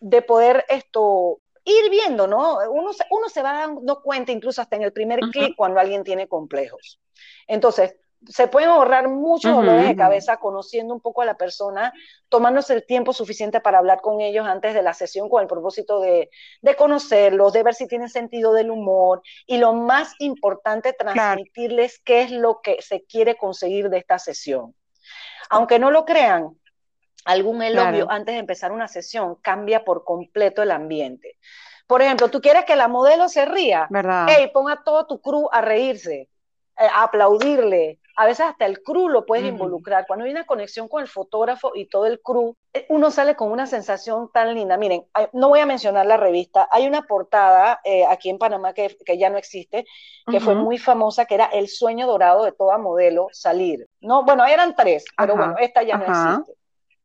de 0.00 0.22
poder 0.22 0.64
esto 0.68 1.40
ir 1.64 1.90
viendo, 1.90 2.26
¿no? 2.26 2.58
Uno, 2.70 2.90
uno 3.10 3.28
se 3.28 3.42
va 3.42 3.52
dando 3.52 4.00
cuenta 4.02 4.32
incluso 4.32 4.62
hasta 4.62 4.76
en 4.76 4.82
el 4.82 4.92
primer 4.92 5.20
clic 5.20 5.56
cuando 5.56 5.80
alguien 5.80 6.04
tiene 6.04 6.28
complejos. 6.28 7.00
Entonces, 7.46 7.96
se 8.28 8.48
pueden 8.48 8.70
ahorrar 8.70 9.08
muchos 9.08 9.54
dolores 9.54 9.88
de 9.88 9.96
cabeza 9.96 10.38
conociendo 10.38 10.94
un 10.94 11.00
poco 11.00 11.22
a 11.22 11.24
la 11.24 11.36
persona, 11.36 11.92
tomándose 12.28 12.74
el 12.74 12.86
tiempo 12.86 13.12
suficiente 13.12 13.60
para 13.60 13.78
hablar 13.78 14.00
con 14.00 14.20
ellos 14.20 14.46
antes 14.46 14.74
de 14.74 14.82
la 14.82 14.94
sesión 14.94 15.28
con 15.28 15.42
el 15.42 15.48
propósito 15.48 16.00
de, 16.00 16.30
conocerlos, 16.76 17.52
de 17.52 17.62
ver 17.62 17.74
si 17.74 17.86
tienen 17.86 18.08
sentido 18.08 18.52
del 18.52 18.70
humor 18.70 19.22
y 19.46 19.58
lo 19.58 19.72
más 19.72 20.14
importante, 20.18 20.92
transmitirles 20.92 22.00
qué 22.04 22.22
es 22.22 22.30
lo 22.30 22.60
que 22.62 22.80
se 22.82 23.04
quiere 23.04 23.36
conseguir 23.36 23.90
de 23.90 23.98
esta 23.98 24.18
sesión. 24.18 24.74
Aunque 25.48 25.78
no 25.78 25.90
lo 25.90 26.04
crean, 26.04 26.56
algún 27.24 27.62
elogio 27.62 28.10
antes 28.10 28.34
de 28.34 28.40
empezar 28.40 28.72
una 28.72 28.88
sesión 28.88 29.36
cambia 29.36 29.84
por 29.84 30.04
completo 30.04 30.62
el 30.62 30.70
ambiente. 30.70 31.36
Por 31.86 32.02
ejemplo, 32.02 32.28
tú 32.28 32.40
quieres 32.40 32.64
que 32.64 32.74
la 32.74 32.88
modelo 32.88 33.28
se 33.28 33.44
ría, 33.44 33.86
¿verdad? 33.90 34.26
Hey, 34.28 34.50
ponga 34.52 34.82
todo 34.82 35.06
tu 35.06 35.20
crew 35.20 35.48
a 35.52 35.60
reírse, 35.60 36.28
eh, 36.78 36.88
a 36.92 37.04
aplaudirle, 37.04 38.00
a 38.16 38.24
veces 38.24 38.46
hasta 38.46 38.64
el 38.64 38.82
crew 38.82 39.08
lo 39.08 39.26
puedes 39.26 39.44
involucrar. 39.44 40.06
Cuando 40.06 40.24
hay 40.24 40.30
una 40.30 40.46
conexión 40.46 40.88
con 40.88 41.02
el 41.02 41.08
fotógrafo 41.08 41.72
y 41.74 41.86
todo 41.86 42.06
el 42.06 42.20
crew, 42.20 42.56
eh, 42.72 42.86
uno 42.88 43.10
sale 43.10 43.36
con 43.36 43.52
una 43.52 43.66
sensación 43.66 44.30
tan 44.32 44.54
linda. 44.54 44.78
Miren, 44.78 45.04
no 45.34 45.50
voy 45.50 45.60
a 45.60 45.66
mencionar 45.66 46.06
la 46.06 46.16
revista, 46.16 46.66
hay 46.72 46.86
una 46.86 47.02
portada 47.02 47.78
eh, 47.84 48.06
aquí 48.06 48.30
en 48.30 48.38
Panamá 48.38 48.72
que, 48.72 48.96
ya 49.18 49.28
no 49.28 49.36
existe, 49.36 49.84
que 50.26 50.40
fue 50.40 50.54
muy 50.54 50.78
famosa, 50.78 51.26
que 51.26 51.34
era 51.34 51.44
El 51.46 51.68
sueño 51.68 52.06
dorado 52.06 52.44
de 52.44 52.52
toda 52.52 52.78
modelo 52.78 53.28
salir. 53.32 53.86
No, 54.00 54.24
bueno, 54.24 54.46
eran 54.46 54.74
tres, 54.74 55.04
pero 55.16 55.36
bueno, 55.36 55.54
esta 55.58 55.82
ya 55.82 55.98
no 55.98 56.04
existe. 56.04 56.58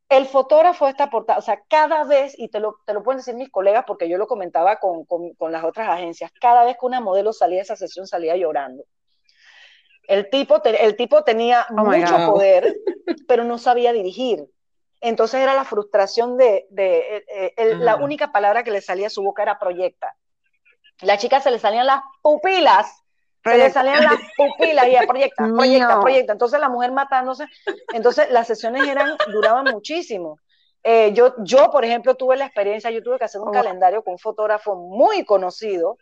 El 0.08 0.26
fotógrafo 0.26 0.86
de 0.86 0.92
esta 0.92 1.10
portada, 1.10 1.40
o 1.40 1.42
sea, 1.42 1.62
cada 1.70 2.04
vez, 2.04 2.38
y 2.38 2.50
te 2.50 2.60
lo, 2.60 2.78
te 2.86 2.94
lo 2.94 3.02
pueden 3.02 3.20
decir 3.20 3.34
mis 3.34 3.50
colegas 3.50 3.86
porque 3.88 4.10
yo 4.10 4.18
lo 4.18 4.28
comentaba 4.28 4.76
con, 4.78 5.06
con, 5.06 5.34
con 5.36 5.54
las 5.54 5.64
otras 5.64 5.88
agencias, 5.88 6.32
cada 6.40 6.66
vez 6.66 6.76
que 6.78 6.86
una 6.86 7.00
modelo 7.00 7.32
salía 7.32 7.58
de 7.58 7.64
esa 7.64 7.78
sesión 7.78 8.08
salía 8.08 8.36
llorando 8.36 8.84
el 10.08 10.30
tipo, 10.30 10.62
el 10.64 10.96
tipo 10.96 11.24
tenía 11.24 11.66
oh 11.70 11.86
mucho 11.86 12.18
poder, 12.26 12.76
pero 13.28 13.44
no 13.44 13.58
sabía 13.58 13.94
dirigir. 13.94 14.46
Entonces 15.00 15.42
era 15.42 15.56
la 15.56 15.66
frustración 15.66 16.38
de, 16.38 16.68
de, 16.70 17.18
eh, 17.28 17.54
eh, 17.58 17.76
la 17.76 17.96
única 17.96 18.32
palabra 18.32 18.64
que 18.64 18.72
le 18.72 18.82
salía 18.82 19.08
a 19.08 19.12
su 19.12 19.24
boca 19.24 19.42
era 19.42 19.58
proyecta. 19.58 20.16
La 21.02 21.18
chica 21.18 21.40
se 21.40 21.50
le 21.50 21.58
salían 21.58 21.88
las 21.88 22.02
pupilas, 22.22 23.04
se 23.44 23.58
le 23.58 23.72
salían 23.72 24.04
las 24.04 24.20
pupilas 24.38 24.88
y 24.88 25.08
proyecta, 25.08 25.48
proyecta, 25.58 26.00
proyecta. 26.00 26.34
Entonces 26.34 26.60
la 26.60 26.70
mujer 26.70 26.92
matándose. 26.92 27.46
Entonces 27.94 28.30
las 28.30 28.46
sesiones 28.46 28.88
eran, 28.88 29.18
duraban 29.32 29.66
muchísimo. 29.66 30.38
Eh, 30.84 31.14
yo, 31.14 31.34
yo, 31.40 31.72
por 31.72 31.86
ejemplo, 31.86 32.16
tuve 32.16 32.38
la 32.38 32.46
experiencia, 32.46 32.92
yo 32.92 33.02
tuve 33.02 33.18
que 33.18 33.26
hacer 33.26 33.42
un 33.42 33.50
oh. 33.50 33.52
calendario 33.52 34.04
con 34.04 34.14
un 34.14 34.20
fotógrafo 34.20 34.76
muy 34.76 35.26
conocido, 35.26 35.98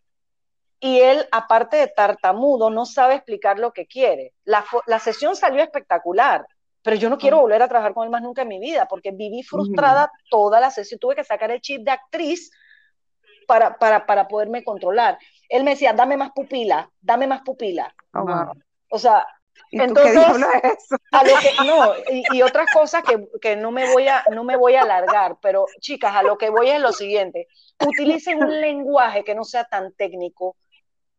y 0.79 0.99
él, 0.99 1.27
aparte 1.31 1.77
de 1.77 1.87
tartamudo, 1.87 2.69
no 2.69 2.85
sabe 2.85 3.15
explicar 3.15 3.59
lo 3.59 3.73
que 3.73 3.85
quiere. 3.85 4.33
La, 4.45 4.63
sesión 4.99 5.35
salió 5.35 5.61
espectacular, 5.61 6.45
pero 6.81 6.95
yo 6.95 7.09
no 7.09 7.17
quiero 7.17 7.41
volver 7.41 7.61
a 7.61 7.67
trabajar 7.67 7.93
con 7.93 8.05
él 8.05 8.09
más 8.09 8.21
nunca 8.21 8.43
en 8.43 8.47
mi 8.47 8.59
vida, 8.59 8.87
porque 8.87 9.11
viví 9.11 9.43
frustrada 9.43 10.11
toda 10.29 10.59
la 10.59 10.71
sesión, 10.71 10.99
tuve 10.99 11.15
que 11.15 11.23
sacar 11.23 11.51
el 11.51 11.61
chip 11.61 11.83
de 11.83 11.91
actriz 11.91 12.51
para, 13.45 13.77
para, 13.77 14.27
poderme 14.27 14.63
controlar. 14.63 15.17
Él 15.49 15.63
me 15.63 15.71
decía, 15.71 15.91
dame 15.91 16.15
más 16.15 16.31
pupila, 16.31 16.89
dame 17.01 17.27
más 17.27 17.41
pupila. 17.41 17.93
Oh, 18.13 18.53
o 18.91 18.99
sea, 18.99 19.25
entonces, 19.71 20.17
a 21.11 21.23
lo 21.23 21.33
que, 21.41 21.51
no, 21.65 21.93
y, 22.33 22.41
otras 22.41 22.67
cosas 22.73 23.03
que, 23.03 23.27
que, 23.41 23.55
no, 23.55 23.71
me 23.71 23.91
voy 23.91 24.07
a, 24.07 24.23
no 24.31 24.43
me 24.43 24.55
voy 24.55 24.75
a 24.75 24.81
alargar, 24.81 25.37
pero 25.41 25.65
chicas, 25.79 26.15
a 26.15 26.23
lo 26.23 26.37
que 26.37 26.49
voy 26.49 26.69
es 26.69 26.79
lo 26.79 26.91
siguiente, 26.91 27.47
utilicen 27.85 28.43
un 28.43 28.61
lenguaje 28.61 29.23
que 29.23 29.35
no 29.35 29.43
sea 29.43 29.65
tan 29.65 29.93
técnico, 29.93 30.55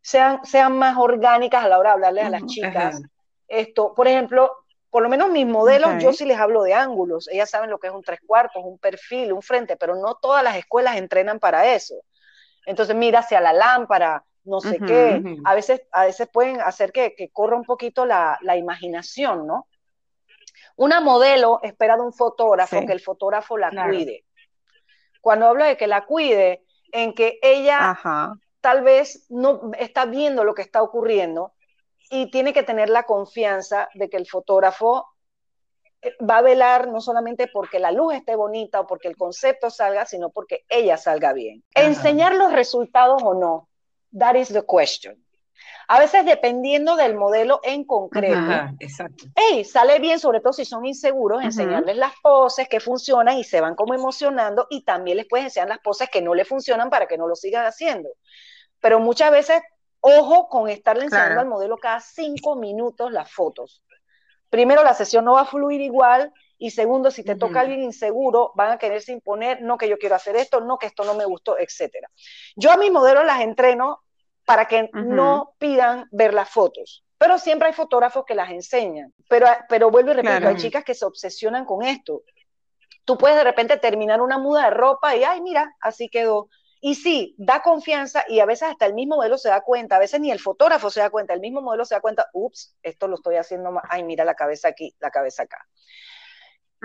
sean, 0.03 0.45
sean 0.45 0.77
más 0.77 0.97
orgánicas 0.97 1.65
a 1.65 1.69
la 1.69 1.79
hora 1.79 1.91
de 1.91 1.95
hablarles 1.95 2.25
a 2.25 2.31
las 2.31 2.47
chicas. 2.47 3.03
Esto, 3.49 3.95
por 3.95 4.09
ejemplo, 4.09 4.51
por 4.91 5.03
lo 5.03 5.09
menos 5.09 5.31
mis 5.31 5.47
modelos, 5.47 6.03
yo 6.03 6.13
sí 6.13 6.25
les 6.25 6.39
hablo 6.39 6.63
de 6.63 6.75
ángulos. 6.75 7.29
Ellas 7.29 7.49
saben 7.49 7.71
lo 7.71 7.79
que 7.79 7.87
es 7.87 7.93
un 7.93 8.03
tres 8.03 8.21
cuartos, 8.27 8.63
un 8.65 8.79
perfil, 8.79 9.33
un 9.33 9.43
frente, 9.43 9.77
pero 9.77 9.95
no 9.95 10.17
todas 10.17 10.43
las 10.43 10.57
escuelas 10.57 10.97
entrenan 10.97 11.39
para 11.39 11.75
eso. 11.75 11.95
Entonces, 12.67 12.97
mira 12.97 13.21
hacia 13.21 13.41
la 13.41 13.53
lámpara, 13.53 14.25
no 14.45 14.61
sé 14.61 14.79
qué. 14.79 15.23
A 15.45 15.55
veces, 15.55 15.83
a 15.93 16.07
veces 16.07 16.29
pueden 16.33 16.61
hacer 16.61 16.93
que, 16.93 17.31
corra 17.33 17.57
un 17.57 17.65
poquito 17.65 18.05
la, 18.05 18.39
imaginación, 18.57 19.47
¿no? 19.47 19.69
Una 20.77 21.01
modelo 21.01 21.61
espera 21.63 21.97
de 21.97 22.03
un 22.03 22.13
fotógrafo 22.13 22.85
que 22.85 22.93
el 22.93 23.01
fotógrafo 23.01 23.59
la 23.59 23.71
cuide. 23.71 24.25
Cuando 25.21 25.47
hablo 25.47 25.65
de 25.65 25.77
que 25.77 25.87
la 25.87 26.05
cuide, 26.05 26.65
en 26.91 27.15
que 27.15 27.39
ella 27.43 27.97
tal 28.61 28.83
vez 28.83 29.27
no 29.29 29.73
está 29.79 30.07
viendo 30.07 30.44
lo 30.44 30.55
que 30.55 30.62
está 30.62 30.83
ocurriendo 30.83 31.53
y 32.11 32.31
tiene 32.31 32.53
que 32.53 32.62
tener 32.62 32.90
la 32.90 33.05
confianza 33.05 33.88
de 33.94 34.11
que 34.11 34.16
el 34.16 34.27
fotógrafo 34.27 35.07
eh, 36.03 36.14
va 36.29 36.38
a 36.38 36.42
velar 36.42 36.88
no 36.88 37.01
solamente 37.01 37.46
porque 37.46 37.79
la 37.79 37.92
luz 37.92 38.14
esté 38.14 38.35
bonita 38.35 38.81
o 38.81 38.87
porque 38.87 39.09
el 39.09 39.16
concepto 39.16 39.70
salga, 39.70 40.07
sino 40.07 40.31
porque 40.31 40.64
ella 40.68 40.96
salga 40.96 41.33
bien. 41.33 41.62
Enseñar 41.75 42.35
los 42.35 42.53
resultados 42.53 43.23
o 43.23 43.35
no, 43.35 43.68
that 44.18 44.35
is 44.35 44.49
the 44.49 44.62
question. 44.62 45.25
A 45.88 45.99
veces 45.99 46.25
dependiendo 46.25 46.96
del 46.96 47.14
modelo 47.14 47.61
en 47.62 47.85
concreto. 47.85 48.37
exacto. 48.79 49.25
Hey, 49.35 49.64
sale 49.64 49.99
bien, 49.99 50.20
sobre 50.20 50.40
todo 50.40 50.53
si 50.53 50.64
son 50.64 50.87
inseguros, 50.87 51.42
enseñarles 51.42 51.96
las 51.96 52.12
poses 52.23 52.68
que 52.68 52.81
funcionan 52.81 53.38
y 53.38 53.44
se 53.44 53.61
van 53.61 53.75
como 53.75 53.94
emocionando 53.94 54.66
y 54.70 54.85
también 54.85 55.16
les 55.16 55.27
puedes 55.27 55.46
enseñar 55.46 55.68
las 55.68 55.81
poses 55.81 56.09
que 56.09 56.23
no 56.23 56.35
le 56.35 56.44
funcionan 56.44 56.90
para 56.90 57.07
que 57.07 57.18
no 57.18 57.27
lo 57.27 57.35
sigan 57.35 57.66
haciendo. 57.66 58.09
Pero 58.81 59.01
muchas 59.01 59.31
veces, 59.31 59.62
ojo 60.01 60.49
con 60.49 60.68
estarle 60.68 61.05
enseñando 61.05 61.40
al 61.40 61.49
modelo 61.49 61.77
cada 61.77 62.01
cinco 62.01 62.57
minutos 62.57 63.12
las 63.12 63.31
fotos. 63.31 63.83
Primero, 64.49 64.83
la 64.83 64.94
sesión 64.94 65.25
no 65.25 65.35
va 65.35 65.42
a 65.42 65.46
fluir 65.46 65.81
igual 65.81 66.33
y 66.59 66.70
segundo, 66.70 67.11
si 67.11 67.25
te 67.25 67.37
toca 67.37 67.61
alguien 67.61 67.83
inseguro, 67.83 68.53
van 68.55 68.73
a 68.73 68.79
quererse 68.79 69.12
imponer, 69.12 69.62
no 69.62 69.79
que 69.79 69.88
yo 69.88 69.96
quiero 69.96 70.14
hacer 70.14 70.37
esto, 70.37 70.61
no 70.61 70.77
que 70.77 70.87
esto 70.87 71.05
no 71.05 71.14
me 71.14 71.25
gustó, 71.25 71.59
etcétera. 71.59 72.11
Yo 72.55 72.70
a 72.70 72.77
mis 72.77 72.92
modelos 72.92 73.25
las 73.25 73.40
entreno 73.40 74.03
para 74.51 74.65
que 74.67 74.91
no 74.93 75.55
pidan 75.59 76.09
ver 76.11 76.35
las 76.35 76.51
fotos. 76.51 77.05
Pero 77.17 77.39
siempre 77.39 77.69
hay 77.69 77.73
fotógrafos 77.73 78.25
que 78.27 78.35
las 78.35 78.51
enseñan. 78.51 79.15
Pero, 79.29 79.47
pero 79.69 79.93
vuelvo 79.93 80.11
y 80.11 80.15
repito, 80.15 80.49
hay 80.49 80.57
chicas 80.57 80.83
que 80.83 80.97
se 80.97 81.05
obsesionan 81.05 81.65
con 81.65 81.85
esto. 81.85 82.25
Tú 83.05 83.17
puedes 83.17 83.37
de 83.37 83.45
repente 83.45 83.77
terminar 83.77 84.21
una 84.21 84.39
muda 84.39 84.65
de 84.65 84.71
ropa 84.71 85.15
y, 85.15 85.23
ay, 85.23 85.41
mira, 85.41 85.77
así 85.81 86.09
quedó. 86.09 86.49
Y 86.81 86.97
sí, 86.97 87.37
da 87.39 87.63
confianza 87.63 88.25
y 88.27 88.41
a 88.41 88.45
veces 88.45 88.71
hasta 88.71 88.87
el 88.87 88.95
mismo 88.95 89.17
modelo 89.17 89.39
se 89.39 89.51
da 89.51 89.61
cuenta, 89.61 89.95
a 89.95 90.01
veces 90.01 90.19
ni 90.19 90.33
el 90.33 90.41
fotógrafo 90.41 90.91
se 90.91 90.99
da 90.99 91.11
cuenta, 91.11 91.33
el 91.33 91.41
mismo 91.41 91.61
modelo 91.63 91.85
se 91.85 91.95
da 91.95 92.01
cuenta, 92.01 92.27
ups, 92.33 92.75
esto 92.83 93.07
lo 93.07 93.15
estoy 93.15 93.37
haciendo 93.37 93.71
mal, 93.71 93.85
ay, 93.89 94.03
mira 94.03 94.25
la 94.25 94.35
cabeza 94.35 94.67
aquí, 94.67 94.97
la 94.99 95.13
cabeza 95.13 95.45
acá. 95.45 95.65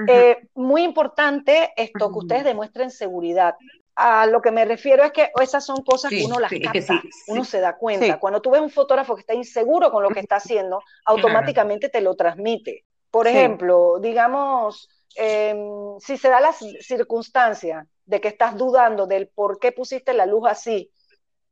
Eh, 0.07 0.49
muy 0.53 0.83
importante 0.83 1.73
esto, 1.77 2.11
que 2.11 2.17
ustedes 2.19 2.43
demuestren 2.43 2.91
seguridad 2.91 3.55
a 3.95 4.25
lo 4.25 4.41
que 4.41 4.51
me 4.51 4.65
refiero 4.65 5.03
es 5.03 5.11
que 5.11 5.31
esas 5.41 5.65
son 5.65 5.77
cosas 5.83 6.09
que 6.09 6.25
uno 6.25 6.39
las 6.39 6.51
capta, 6.51 7.01
uno 7.27 7.45
se 7.45 7.61
da 7.61 7.77
cuenta. 7.77 8.19
Cuando 8.19 8.41
tú 8.41 8.51
ves 8.51 8.61
un 8.61 8.69
fotógrafo 8.69 9.15
que 9.15 9.21
está 9.21 9.33
inseguro 9.33 9.91
con 9.91 10.03
lo 10.03 10.09
que 10.09 10.19
está 10.19 10.35
haciendo, 10.35 10.81
automáticamente 11.05 11.89
te 11.89 12.01
lo 12.01 12.15
transmite. 12.15 12.85
Por 13.09 13.27
ejemplo, 13.27 13.99
digamos, 13.99 14.89
em, 15.15 15.97
si 15.99 16.17
se 16.17 16.29
da 16.29 16.41
la 16.41 16.51
circunstancia 16.53 17.87
de 18.05 18.19
que 18.19 18.27
estás 18.27 18.57
dudando 18.57 19.07
del 19.07 19.29
por 19.29 19.59
qué 19.59 19.71
pusiste 19.71 20.13
la 20.13 20.25
luz 20.25 20.43
así 20.49 20.91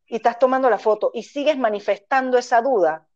y 0.08 0.18
estás 0.18 0.38
tomando 0.38 0.70
la 0.70 0.78
foto 0.78 1.12
y 1.14 1.24
sigues 1.24 1.58
manifestando 1.58 2.38
esa 2.38 2.62
duda, 2.62 3.08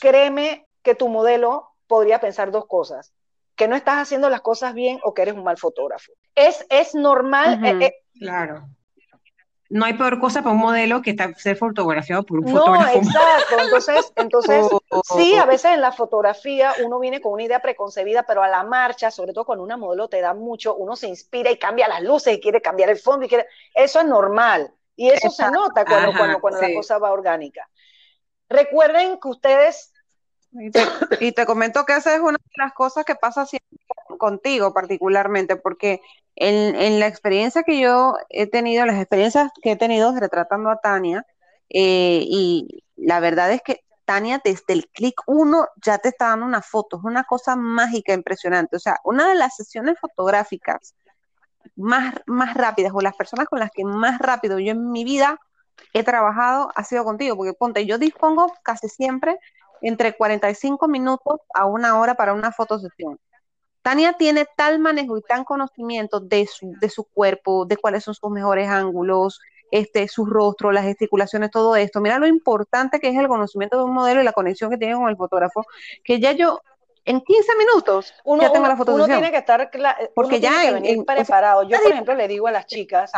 créeme 0.00 0.66
que 0.82 0.96
tu 0.96 1.08
modelo 1.08 1.70
podría 1.86 2.20
pensar 2.20 2.50
dos 2.50 2.66
cosas 2.66 3.14
que 3.54 3.68
no 3.68 3.76
estás 3.76 3.98
haciendo 3.98 4.28
las 4.28 4.40
cosas 4.40 4.74
bien 4.74 4.98
o 5.04 5.14
que 5.14 5.22
eres 5.22 5.34
un 5.34 5.44
mal 5.44 5.56
fotógrafo. 5.56 6.12
Es, 6.34 6.66
es 6.68 6.94
normal. 6.94 7.64
Eh, 7.64 7.86
eh, 7.86 8.03
claro. 8.18 8.68
No 9.70 9.86
hay 9.86 9.94
peor 9.94 10.20
cosa 10.20 10.42
para 10.42 10.54
un 10.54 10.60
modelo 10.60 11.02
que 11.02 11.16
ser 11.36 11.56
fotografiado 11.56 12.22
por 12.24 12.38
un 12.38 12.48
fotógrafo. 12.48 13.00
No, 13.00 13.02
exacto. 13.02 13.56
Entonces, 13.60 14.12
entonces 14.14 14.66
sí, 15.16 15.34
a 15.36 15.46
veces 15.46 15.72
en 15.72 15.80
la 15.80 15.90
fotografía 15.90 16.72
uno 16.84 17.00
viene 17.00 17.20
con 17.20 17.32
una 17.32 17.44
idea 17.44 17.60
preconcebida, 17.60 18.24
pero 18.24 18.42
a 18.42 18.48
la 18.48 18.62
marcha, 18.62 19.10
sobre 19.10 19.32
todo 19.32 19.46
cuando 19.46 19.64
una 19.64 19.76
modelo 19.76 20.08
te 20.08 20.20
da 20.20 20.34
mucho, 20.34 20.76
uno 20.76 20.94
se 20.96 21.08
inspira 21.08 21.50
y 21.50 21.58
cambia 21.58 21.88
las 21.88 22.02
luces 22.02 22.36
y 22.36 22.40
quiere 22.40 22.60
cambiar 22.60 22.90
el 22.90 22.98
fondo 22.98 23.26
y 23.26 23.28
quiere... 23.28 23.46
Eso 23.74 24.00
es 24.00 24.06
normal. 24.06 24.72
Y 24.96 25.08
eso 25.08 25.30
se 25.30 25.50
nota 25.50 25.84
cuando, 25.84 26.12
cuando, 26.16 26.40
cuando 26.40 26.60
la 26.60 26.72
cosa 26.72 26.98
va 26.98 27.10
orgánica. 27.10 27.68
Recuerden 28.48 29.18
que 29.18 29.28
ustedes 29.28 29.92
y 31.20 31.32
te, 31.32 31.46
comento 31.46 31.84
que 31.84 31.96
esa 31.96 32.14
es 32.14 32.20
una 32.20 32.38
de 32.38 32.62
las 32.62 32.72
cosas 32.72 33.04
que 33.04 33.16
pasa 33.16 33.44
siempre 33.44 33.76
contigo 34.18 34.72
particularmente, 34.72 35.56
porque 35.56 36.00
en, 36.36 37.00
la 37.00 37.06
experiencia 37.06 37.62
que 37.62 37.80
yo 37.80 38.16
he 38.28 38.46
tenido, 38.46 38.86
las 38.86 38.98
experiencias 38.98 39.50
que 39.62 39.72
he 39.72 39.76
tenido 39.76 40.14
retratando 40.18 40.70
a 40.70 40.80
Tania, 40.80 41.26
eh, 41.70 42.24
y 42.24 42.84
la 42.96 43.20
verdad 43.20 43.52
es 43.52 43.62
que 43.62 43.84
Tania 44.04 44.40
desde 44.44 44.74
el 44.74 44.88
clic 44.88 45.20
uno 45.26 45.68
ya 45.82 45.98
te 45.98 46.10
está 46.10 46.28
dando 46.28 46.46
una 46.46 46.62
foto, 46.62 46.98
es 46.98 47.04
una 47.04 47.24
cosa 47.24 47.56
mágica, 47.56 48.12
impresionante. 48.12 48.76
O 48.76 48.80
sea, 48.80 48.98
una 49.04 49.28
de 49.28 49.34
las 49.34 49.56
sesiones 49.56 49.98
fotográficas 50.00 50.94
más, 51.76 52.14
más 52.26 52.54
rápidas 52.54 52.92
o 52.94 53.00
las 53.00 53.16
personas 53.16 53.46
con 53.48 53.60
las 53.60 53.70
que 53.70 53.84
más 53.84 54.18
rápido 54.18 54.58
yo 54.58 54.72
en 54.72 54.90
mi 54.90 55.04
vida 55.04 55.38
he 55.92 56.04
trabajado 56.04 56.70
ha 56.74 56.84
sido 56.84 57.04
contigo, 57.04 57.36
porque 57.36 57.54
ponte, 57.54 57.86
yo 57.86 57.98
dispongo 57.98 58.52
casi 58.62 58.88
siempre 58.88 59.38
entre 59.80 60.16
45 60.16 60.88
minutos 60.88 61.40
a 61.54 61.66
una 61.66 61.98
hora 61.98 62.14
para 62.14 62.34
una 62.34 62.52
fotosesión. 62.52 63.18
Tania 63.84 64.14
tiene 64.14 64.46
tal 64.56 64.78
manejo 64.78 65.18
y 65.18 65.20
tan 65.20 65.44
conocimiento 65.44 66.18
de 66.18 66.46
su, 66.46 66.72
de 66.80 66.88
su 66.88 67.04
cuerpo, 67.04 67.66
de 67.66 67.76
cuáles 67.76 68.02
son 68.02 68.14
sus 68.14 68.30
mejores 68.30 68.66
ángulos, 68.66 69.42
este, 69.70 70.08
su 70.08 70.24
rostro, 70.24 70.72
las 70.72 70.84
gesticulaciones, 70.84 71.50
todo 71.50 71.76
esto. 71.76 72.00
Mira 72.00 72.18
lo 72.18 72.26
importante 72.26 72.98
que 72.98 73.10
es 73.10 73.16
el 73.18 73.28
conocimiento 73.28 73.76
de 73.76 73.84
un 73.84 73.92
modelo 73.92 74.22
y 74.22 74.24
la 74.24 74.32
conexión 74.32 74.70
que 74.70 74.78
tiene 74.78 74.94
con 74.94 75.10
el 75.10 75.18
fotógrafo, 75.18 75.66
que 76.02 76.18
ya 76.18 76.32
yo 76.32 76.62
en 77.04 77.20
15 77.20 77.56
minutos 77.58 78.14
uno, 78.24 78.40
ya 78.40 78.52
tengo 78.52 78.66
la. 78.66 78.74
Uno 78.74 79.04
tiene 79.04 79.30
que 79.30 79.36
estar 79.36 79.70
porque 80.14 80.40
ya 80.40 80.72
venir 80.72 81.04
preparado. 81.04 81.64
yo, 81.64 81.76
por 81.82 81.92
ejemplo, 81.92 82.14
le 82.14 82.26
digo 82.26 82.46
a 82.46 82.52
las 82.52 82.64
chicas, 82.64 83.12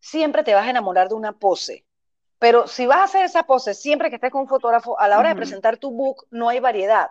siempre 0.00 0.42
te 0.42 0.52
vas 0.52 0.66
a 0.66 0.70
enamorar 0.70 1.10
de 1.10 1.14
una 1.14 1.32
pose. 1.32 1.84
Pero 2.40 2.66
si 2.66 2.86
vas 2.86 2.98
a 2.98 3.04
hacer 3.04 3.24
esa 3.24 3.44
pose 3.44 3.72
siempre 3.72 4.10
que 4.10 4.16
estés 4.16 4.32
con 4.32 4.40
un 4.40 4.48
fotógrafo, 4.48 4.98
a 4.98 5.06
la 5.06 5.20
hora 5.20 5.28
de 5.28 5.36
presentar 5.36 5.76
tu 5.76 5.92
book 5.92 6.26
no 6.30 6.48
hay 6.48 6.58
variedad. 6.58 7.10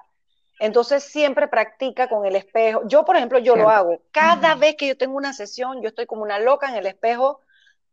Entonces 0.62 1.04
siempre 1.04 1.48
practica 1.48 2.08
con 2.08 2.24
el 2.24 2.36
espejo. 2.36 2.84
Yo, 2.86 3.04
por 3.04 3.16
ejemplo, 3.16 3.40
yo 3.40 3.56
lo 3.56 3.72
hago. 3.72 4.00
Cada 4.12 4.54
vez 4.54 4.76
que 4.76 4.86
yo 4.86 4.96
tengo 4.96 5.18
una 5.18 5.34
sesión, 5.34 5.82
yo 5.82 5.90
estoy 5.90 6.06
como 6.06 6.22
una 6.22 6.38
loca 6.38 6.70
en 6.70 6.76
el 6.76 6.86
espejo 6.86 7.40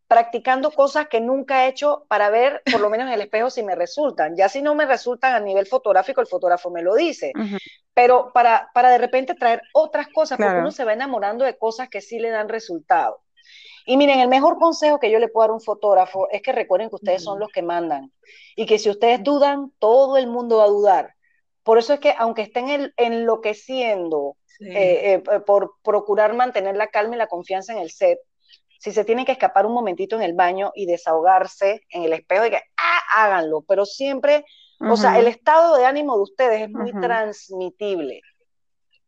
practicando 0.07 0.71
cosas 0.71 1.09
que 1.09 1.19
nunca 1.19 1.65
he 1.65 1.69
hecho 1.69 2.05
para 2.09 2.29
ver, 2.29 2.63
por 2.71 2.83
lo 2.83 2.91
menos 2.91 3.07
en 3.07 3.15
el 3.15 3.23
espejo, 3.23 3.49
si 3.49 3.63
me 3.63 3.75
resultan. 3.75 4.37
Ya 4.37 4.51
si 4.51 4.61
no 4.61 4.75
me 4.75 4.85
resultan 4.85 5.35
a 5.35 5.41
nivel 5.41 5.67
fotográfico, 5.67 6.21
el 6.21 6.27
fotógrafo 6.27 6.71
me 6.71 6.83
lo 6.83 6.95
dice. 6.95 7.33
Pero 7.95 8.33
para, 8.35 8.71
para 8.75 8.91
de 8.91 8.99
repente 8.99 9.35
traer 9.35 9.63
otras 9.73 10.09
cosas, 10.09 10.37
porque 10.37 10.59
uno 10.59 10.71
se 10.71 10.85
va 10.85 10.93
enamorando 10.93 11.47
de 11.47 11.57
cosas 11.57 11.89
que 11.89 12.03
sí 12.03 12.19
le 12.19 12.29
dan 12.29 12.51
resultado. 12.51 13.23
Y 13.87 13.97
miren, 13.97 14.21
el 14.21 14.29
mejor 14.29 14.59
consejo 14.59 15.01
que 15.01 15.11
yo 15.11 15.19
le 15.19 15.29
puedo 15.29 15.45
dar 15.45 15.51
a 15.53 15.55
un 15.55 15.63
fotógrafo 15.63 16.29
es 16.31 16.43
que 16.43 16.53
recuerden 16.53 16.91
que 16.91 16.97
ustedes 16.97 17.25
son 17.25 17.39
los 17.39 17.49
que 17.49 17.63
mandan 17.63 18.13
y 18.57 18.67
que 18.67 18.79
si 18.79 18.91
ustedes 18.91 19.23
dudan, 19.25 19.73
todo 19.79 20.19
el 20.19 20.27
mundo 20.27 20.59
va 20.59 20.65
a 20.65 20.69
dudar. 20.69 21.15
Por 21.69 21.77
eso 21.77 21.93
es 21.93 22.01
que 22.01 22.15
aunque 22.17 22.41
estén 22.41 22.95
enloqueciendo 22.97 24.39
eh, 24.59 25.21
eh, 25.31 25.41
por 25.41 25.75
procurar 25.83 26.33
mantener 26.33 26.79
la 26.79 26.87
calma 26.87 27.15
y 27.15 27.19
la 27.19 27.27
confianza 27.27 27.75
en 27.75 27.81
el 27.81 27.91
set, 27.91 28.19
si 28.79 28.91
se 28.91 29.05
tienen 29.05 29.27
que 29.27 29.33
escapar 29.33 29.67
un 29.67 29.75
momentito 29.75 30.17
en 30.17 30.23
el 30.23 30.33
baño 30.33 30.73
y 30.75 30.87
desahogarse 30.87 31.83
en 31.91 32.05
el 32.05 32.15
espejo, 32.15 32.47
y 32.47 32.51
que 32.53 32.63
ah, 32.79 33.01
háganlo, 33.17 33.67
pero 33.69 33.85
siempre, 33.85 34.47
o 34.81 34.97
sea, 34.97 35.19
el 35.19 35.27
estado 35.27 35.77
de 35.77 35.85
ánimo 35.85 36.17
de 36.17 36.23
ustedes 36.23 36.63
es 36.63 36.71
muy 36.71 36.91
transmitible 37.03 38.23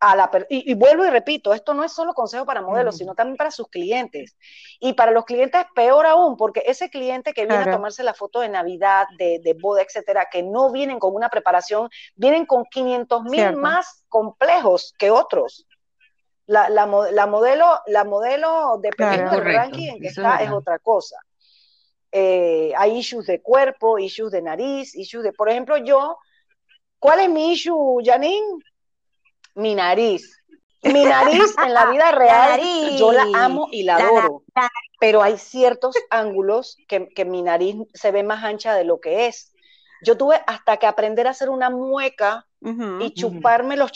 la 0.01 0.31
y, 0.49 0.75
vuelvo 0.75 1.05
y 1.05 1.11
repito, 1.11 1.53
esto 1.53 1.75
no 1.75 1.85
es 1.85 1.93
solo 1.93 2.15
consejo 2.15 2.47
para 2.47 2.63
modelos, 2.63 2.97
sino 2.97 3.15
también 3.15 3.37
para 3.37 3.51
sus 3.51 3.69
clientes. 3.69 4.35
Y 4.81 4.95
para 4.95 5.13
los 5.13 5.27
clientes 5.27 5.67
peor 5.75 6.07
aún, 6.07 6.37
porque 6.37 6.63
ese 6.67 6.89
cliente 6.89 7.35
que 7.35 7.47
viene 7.47 7.65
a 7.65 7.71
tomarse 7.71 8.03
la 8.03 8.15
foto 8.15 8.41
de 8.41 8.49
Navidad, 8.49 9.07
de, 9.19 9.41
de, 9.45 9.55
boda, 9.55 9.83
etcétera, 9.83 10.29
que 10.33 10.43
no 10.43 10.73
vienen 10.73 10.99
con 10.99 11.15
una 11.15 11.29
preparación, 11.29 11.91
vienen 12.17 12.47
con 12.47 12.65
500 12.65 13.25
mil 13.25 13.57
más 13.57 14.05
complejos 14.09 14.95
que 14.99 15.11
otros. 15.11 15.67
La, 16.47 16.69
la, 16.69 16.87
modelo, 16.87 17.81
la 17.87 18.05
modelo, 18.05 18.79
dependiendo 18.83 19.31
del 19.33 19.45
ranking 19.45 19.89
en 19.89 20.01
que 20.01 20.09
está, 20.09 20.39
es, 20.39 20.51
otra 20.51 20.79
cosa. 20.79 21.17
Eh, 22.11 22.73
hay 22.77 22.97
issues 22.99 23.27
de 23.27 23.41
cuerpo, 23.41 23.99
issues 23.99 24.33
de 24.33 24.43
nariz, 24.43 24.97
issues 24.97 25.23
de, 25.23 25.33
por 25.33 25.49
ejemplo, 25.49 25.77
yo, 25.77 26.19
¿cuál 26.99 27.21
es 27.21 27.31
mi 27.31 27.53
issue, 27.53 28.03
Janine? 28.03 28.65
Mi 29.55 29.75
nariz. 29.75 30.41
Mi 30.83 31.05
nariz 31.05 31.55
en 31.63 31.75
la 31.75 31.87
vida 31.91 32.11
real, 32.13 32.61
yo 32.97 33.13
la 33.13 33.27
amo 33.35 33.69
y 33.71 33.83
la 33.83 33.97
adoro, 33.97 34.45
pero 34.99 35.23
hay 35.23 35.37
ciertos 35.37 35.95
ángulos 36.09 36.79
que, 36.89 37.25
mi 37.27 37.43
nariz 37.43 37.77
se 37.93 38.13
ve 38.13 38.23
más 38.23 38.45
ancha 38.45 38.75
de 38.75 38.85
lo 38.85 39.01
que 39.01 39.27
es. 39.27 39.53
Yo 40.03 40.17
tuve 40.17 40.41
hasta 40.47 40.79
que 40.79 40.87
aprender 40.87 41.27
a 41.27 41.31
hacer 41.31 41.51
una 41.51 41.69
mueca 41.69 42.47
y 43.01 43.13
chuparme 43.13 43.77
los 43.77 43.93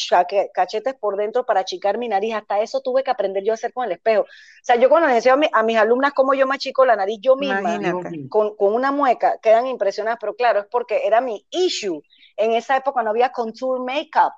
cachetes 0.53 0.95
por 0.95 1.17
dentro 1.17 1.47
para 1.47 1.61
achicar 1.61 1.97
mi 1.97 2.09
nariz. 2.09 2.35
Hasta 2.35 2.61
eso 2.61 2.83
tuve 2.83 3.03
que 3.03 3.11
aprender 3.11 3.43
yo 3.43 3.53
a 3.53 3.55
hacer 3.55 3.73
con 3.73 3.87
el 3.87 3.93
espejo. 3.93 4.23
O 4.23 4.27
sea, 4.63 4.77
yo 4.77 4.91
cuando 4.91 5.09
les 5.09 5.17
decía 5.17 5.39
a, 5.53 5.63
mis 5.63 5.79
alumnas 5.79 6.13
cómo 6.13 6.35
yo 6.35 6.47
me 6.47 6.57
achico 6.57 6.85
la 6.85 6.97
nariz 6.97 7.19
yo 7.23 7.37
misma, 7.37 7.81
con, 8.29 8.55
con, 8.57 8.75
una 8.75 8.93
mueca, 8.93 9.39
quedan 9.43 9.67
impresionadas, 9.67 10.19
pero 10.21 10.35
claro, 10.35 10.61
es 10.61 10.67
porque 10.67 11.07
era 11.07 11.23
mi 11.23 11.47
issue. 11.51 12.03
En 12.37 12.53
esa 12.53 12.77
época 12.77 13.03
no 13.03 13.11
había 13.11 13.31
contour 13.31 13.85
makeup 13.85 14.35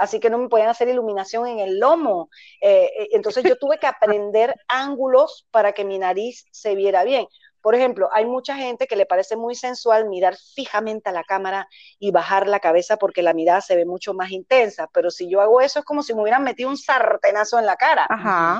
así 0.00 0.18
que 0.18 0.30
no 0.30 0.38
me 0.38 0.48
podían 0.48 0.70
hacer 0.70 0.88
iluminación 0.88 1.46
en 1.46 1.58
el 1.58 1.78
lomo. 1.78 2.30
Eh, 2.62 2.90
eh, 2.98 3.08
entonces 3.12 3.44
yo 3.44 3.56
tuve 3.56 3.78
que 3.78 3.86
aprender 3.86 4.54
ángulos 4.66 5.46
para 5.50 5.72
que 5.72 5.84
mi 5.84 5.98
nariz 5.98 6.46
se 6.50 6.74
viera 6.74 7.04
bien. 7.04 7.26
Por 7.60 7.74
ejemplo, 7.74 8.08
hay 8.12 8.26
mucha 8.26 8.56
gente 8.56 8.86
que 8.86 8.96
le 8.96 9.06
parece 9.06 9.36
muy 9.36 9.54
sensual 9.54 10.08
mirar 10.08 10.36
fijamente 10.54 11.10
a 11.10 11.12
la 11.12 11.24
cámara 11.24 11.68
y 11.98 12.10
bajar 12.10 12.48
la 12.48 12.60
cabeza 12.60 12.96
porque 12.96 13.22
la 13.22 13.34
mirada 13.34 13.60
se 13.60 13.76
ve 13.76 13.84
mucho 13.84 14.14
más 14.14 14.30
intensa, 14.30 14.88
pero 14.92 15.10
si 15.10 15.28
yo 15.28 15.40
hago 15.40 15.60
eso 15.60 15.80
es 15.80 15.84
como 15.84 16.02
si 16.02 16.14
me 16.14 16.22
hubieran 16.22 16.42
metido 16.42 16.68
un 16.68 16.76
sartenazo 16.76 17.58
en 17.58 17.66
la 17.66 17.76
cara. 17.76 18.06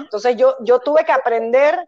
Entonces 0.02 0.36
yo, 0.36 0.56
yo 0.60 0.80
tuve 0.80 1.04
que 1.04 1.12
aprender 1.12 1.78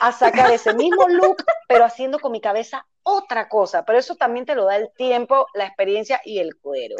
a 0.00 0.12
sacar 0.12 0.50
ese 0.50 0.74
mismo 0.74 1.06
look, 1.08 1.44
pero 1.68 1.84
haciendo 1.84 2.18
con 2.18 2.32
mi 2.32 2.40
cabeza 2.40 2.86
otra 3.02 3.48
cosa, 3.48 3.84
pero 3.84 3.98
eso 3.98 4.16
también 4.16 4.46
te 4.46 4.54
lo 4.54 4.64
da 4.64 4.76
el 4.76 4.90
tiempo, 4.96 5.46
la 5.54 5.66
experiencia 5.66 6.20
y 6.24 6.38
el 6.38 6.56
cuero. 6.56 6.96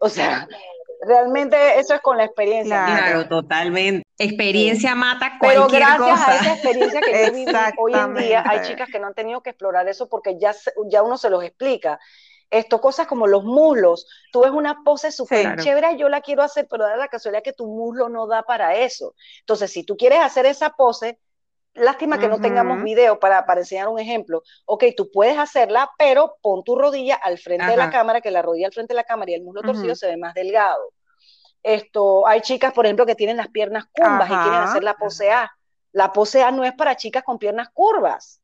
O 0.00 0.08
sea, 0.08 0.46
realmente 1.06 1.78
eso 1.78 1.94
es 1.94 2.00
con 2.00 2.16
la 2.16 2.24
experiencia. 2.24 2.84
Claro, 2.84 3.28
totalmente. 3.28 4.02
Experiencia 4.18 4.94
mata 4.94 5.38
cualquier 5.38 5.82
Pero 5.82 6.04
gracias 6.04 6.28
a 6.28 6.36
esa 6.36 6.52
experiencia 6.54 7.00
que 7.00 7.26
yo 7.26 7.32
viví 7.32 7.52
hoy 7.78 7.94
en 7.94 8.14
día, 8.14 8.44
hay 8.46 8.62
chicas 8.62 8.88
que 8.90 8.98
no 8.98 9.06
han 9.06 9.14
tenido 9.14 9.42
que 9.42 9.50
explorar 9.50 9.88
eso 9.88 10.08
porque 10.08 10.38
ya, 10.38 10.54
ya 10.88 11.02
uno 11.02 11.16
se 11.16 11.30
los 11.30 11.42
explica. 11.44 11.98
Esto, 12.50 12.80
cosas 12.80 13.06
como 13.06 13.26
los 13.26 13.44
muslos, 13.44 14.06
tú 14.32 14.40
ves 14.40 14.50
una 14.50 14.82
pose 14.82 15.12
súper 15.12 15.56
chévere, 15.56 15.98
yo 15.98 16.08
la 16.08 16.22
quiero 16.22 16.42
hacer, 16.42 16.66
pero 16.68 16.84
da 16.84 16.96
la 16.96 17.08
casualidad 17.08 17.42
que 17.42 17.52
tu 17.52 17.66
muslo 17.66 18.08
no 18.08 18.26
da 18.26 18.42
para 18.42 18.74
eso. 18.74 19.14
Entonces, 19.40 19.70
si 19.70 19.84
tú 19.84 19.96
quieres 19.98 20.20
hacer 20.20 20.46
esa 20.46 20.70
pose, 20.70 21.18
lástima 21.78 22.18
que 22.18 22.28
no 22.28 22.40
tengamos 22.40 22.82
video 22.82 23.18
para, 23.18 23.46
para, 23.46 23.60
enseñar 23.60 23.88
un 23.88 23.98
ejemplo. 23.98 24.42
Ok, 24.66 24.84
tú 24.96 25.10
puedes 25.10 25.38
hacerla, 25.38 25.90
pero 25.98 26.36
pon 26.42 26.62
tu 26.64 26.76
rodilla 26.76 27.16
al 27.16 27.38
frente 27.38 27.66
de 27.66 27.76
la 27.76 27.90
cámara, 27.90 28.20
que 28.20 28.30
la 28.30 28.42
rodilla 28.42 28.66
al 28.66 28.72
frente 28.72 28.94
de 28.94 28.96
la 28.96 29.04
cámara 29.04 29.30
y 29.30 29.34
el 29.34 29.42
muslo 29.42 29.62
torcido 29.62 29.94
se 29.94 30.06
ve 30.06 30.16
más 30.16 30.34
delgado. 30.34 30.92
Esto, 31.62 32.26
hay 32.26 32.40
chicas, 32.40 32.72
por 32.72 32.86
ejemplo, 32.86 33.06
que 33.06 33.14
tienen 33.14 33.36
las 33.36 33.48
piernas 33.48 33.84
curvas 33.92 34.26
y 34.26 34.34
quieren 34.34 34.60
hacer 34.60 34.84
la 34.84 34.94
pose 34.94 35.30
A. 35.30 35.50
La 35.92 36.12
pose 36.12 36.42
A 36.42 36.50
no 36.50 36.64
es 36.64 36.72
para 36.72 36.96
chicas 36.96 37.24
con 37.24 37.38
piernas 37.38 37.68
curvas. 37.70 38.40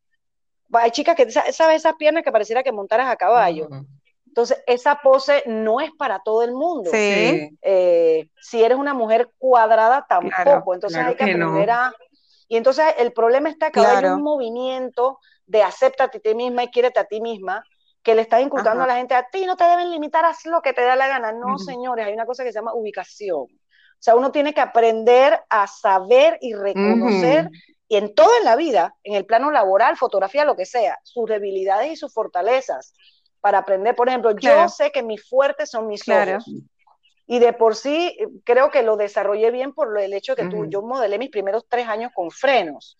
Hay 0.72 0.90
chicas 0.90 1.14
que, 1.14 1.30
¿sabes? 1.30 1.76
Esas 1.76 1.94
piernas 1.94 2.24
que 2.24 2.32
pareciera 2.32 2.62
que 2.62 2.72
montaras 2.72 3.08
a 3.08 3.16
caballo. 3.16 3.68
Entonces, 4.26 4.60
esa 4.66 4.96
pose 4.96 5.44
no 5.46 5.80
es 5.80 5.92
para 5.92 6.18
todo 6.24 6.42
el 6.42 6.52
mundo. 6.52 6.90
Eh, 6.92 8.28
si 8.40 8.64
eres 8.64 8.76
una 8.76 8.92
mujer 8.92 9.30
cuadrada, 9.38 10.04
tampoco. 10.08 10.74
Entonces 10.74 10.98
hay 10.98 11.14
que 11.14 11.22
aprender 11.22 11.70
a... 11.70 11.94
Y 12.48 12.56
entonces 12.56 12.86
el 12.98 13.12
problema 13.12 13.48
está 13.48 13.70
que 13.70 13.80
hay 13.80 14.04
un 14.04 14.22
movimiento 14.22 15.18
de 15.46 15.62
acéptate 15.62 16.18
a 16.18 16.20
ti 16.20 16.34
misma 16.34 16.64
y 16.64 16.68
quiérete 16.68 17.00
a 17.00 17.04
ti 17.04 17.20
misma, 17.20 17.64
que 18.02 18.14
le 18.14 18.22
está 18.22 18.40
inculcando 18.40 18.84
a 18.84 18.86
la 18.86 18.96
gente, 18.96 19.14
a 19.14 19.28
ti 19.30 19.46
no 19.46 19.56
te 19.56 19.64
deben 19.64 19.90
limitar, 19.90 20.24
haz 20.24 20.44
lo 20.44 20.60
que 20.60 20.74
te 20.74 20.82
da 20.82 20.94
la 20.94 21.08
gana. 21.08 21.32
No, 21.32 21.58
señores, 21.58 22.06
hay 22.06 22.12
una 22.12 22.26
cosa 22.26 22.44
que 22.44 22.52
se 22.52 22.58
llama 22.58 22.74
ubicación. 22.74 23.44
O 23.44 24.02
sea, 24.04 24.14
uno 24.14 24.30
tiene 24.30 24.52
que 24.52 24.60
aprender 24.60 25.40
a 25.48 25.66
saber 25.66 26.36
y 26.42 26.52
reconocer, 26.52 27.48
y 27.88 27.96
en 27.96 28.14
todo 28.14 28.28
en 28.38 28.44
la 28.44 28.56
vida, 28.56 28.94
en 29.02 29.14
el 29.14 29.24
plano 29.24 29.50
laboral, 29.50 29.96
fotografía, 29.96 30.44
lo 30.44 30.56
que 30.56 30.66
sea, 30.66 30.98
sus 31.02 31.26
debilidades 31.26 31.92
y 31.92 31.96
sus 31.96 32.12
fortalezas, 32.12 32.92
para 33.40 33.58
aprender. 33.58 33.94
Por 33.94 34.08
ejemplo, 34.08 34.32
yo 34.32 34.68
sé 34.68 34.90
que 34.90 35.02
mis 35.02 35.26
fuertes 35.26 35.70
son 35.70 35.86
mis 35.86 36.06
ojos. 36.06 36.44
Y 37.26 37.38
de 37.38 37.52
por 37.52 37.74
sí 37.74 38.16
creo 38.44 38.70
que 38.70 38.82
lo 38.82 38.96
desarrollé 38.96 39.50
bien 39.50 39.72
por 39.72 39.98
el 39.98 40.12
hecho 40.12 40.34
de 40.34 40.42
que 40.42 40.48
tú, 40.48 40.66
yo 40.66 40.82
modelé 40.82 41.18
mis 41.18 41.30
primeros 41.30 41.64
tres 41.68 41.88
años 41.88 42.12
con 42.14 42.30
frenos. 42.30 42.98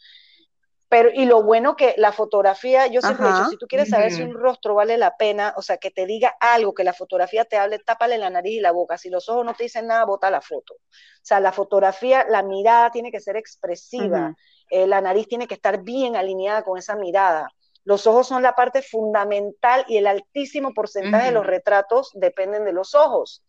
Pero, 0.89 1.11
y 1.13 1.25
lo 1.25 1.43
bueno 1.43 1.75
que 1.75 1.95
la 1.97 2.13
fotografía, 2.13 2.87
yo 2.87 3.01
siempre 3.01 3.27
he 3.27 3.33
dicho, 3.33 3.51
si 3.51 3.57
tú 3.57 3.67
quieres 3.67 3.89
saber 3.89 4.13
si 4.13 4.23
un 4.23 4.35
rostro 4.35 4.77
vale 4.77 4.97
la 4.97 5.17
pena, 5.17 5.53
o 5.57 5.63
sea, 5.63 5.77
que 5.77 5.91
te 5.91 6.07
diga 6.07 6.37
algo, 6.39 6.73
que 6.73 6.85
la 6.85 6.93
fotografía 6.93 7.45
te 7.45 7.57
hable, 7.57 7.81
tápale 7.81 8.17
la 8.17 8.31
nariz 8.31 8.59
y 8.59 8.61
la 8.61 8.71
boca. 8.71 8.97
Si 8.97 9.11
los 9.11 9.29
ojos 9.29 9.45
no 9.45 9.55
te 9.55 9.65
dicen 9.65 9.89
nada, 9.89 10.05
bota 10.05 10.31
la 10.31 10.41
foto. 10.41 10.75
O 10.75 10.79
sea, 11.23 11.41
la 11.41 11.51
fotografía, 11.51 12.25
la 12.29 12.43
mirada 12.45 12.91
tiene 12.91 13.11
que 13.11 13.19
ser 13.19 13.37
expresiva, 13.37 14.37
eh, 14.71 14.87
la 14.87 15.01
nariz 15.01 15.27
tiene 15.27 15.49
que 15.49 15.55
estar 15.55 15.83
bien 15.83 16.15
alineada 16.17 16.63
con 16.63 16.79
esa 16.79 16.95
mirada. 16.95 17.49
Los 17.85 18.07
ojos 18.07 18.29
son 18.29 18.43
la 18.43 18.55
parte 18.55 18.81
fundamental 18.81 19.85
y 19.89 19.99
el 19.99 20.07
altísimo 20.07 20.73
porcentaje 20.75 21.27
de 21.27 21.33
los 21.33 21.45
retratos 21.45 22.11
dependen 22.15 22.65
de 22.65 22.73
los 22.73 22.95
ojos. 22.95 23.43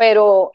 Pero, 0.00 0.52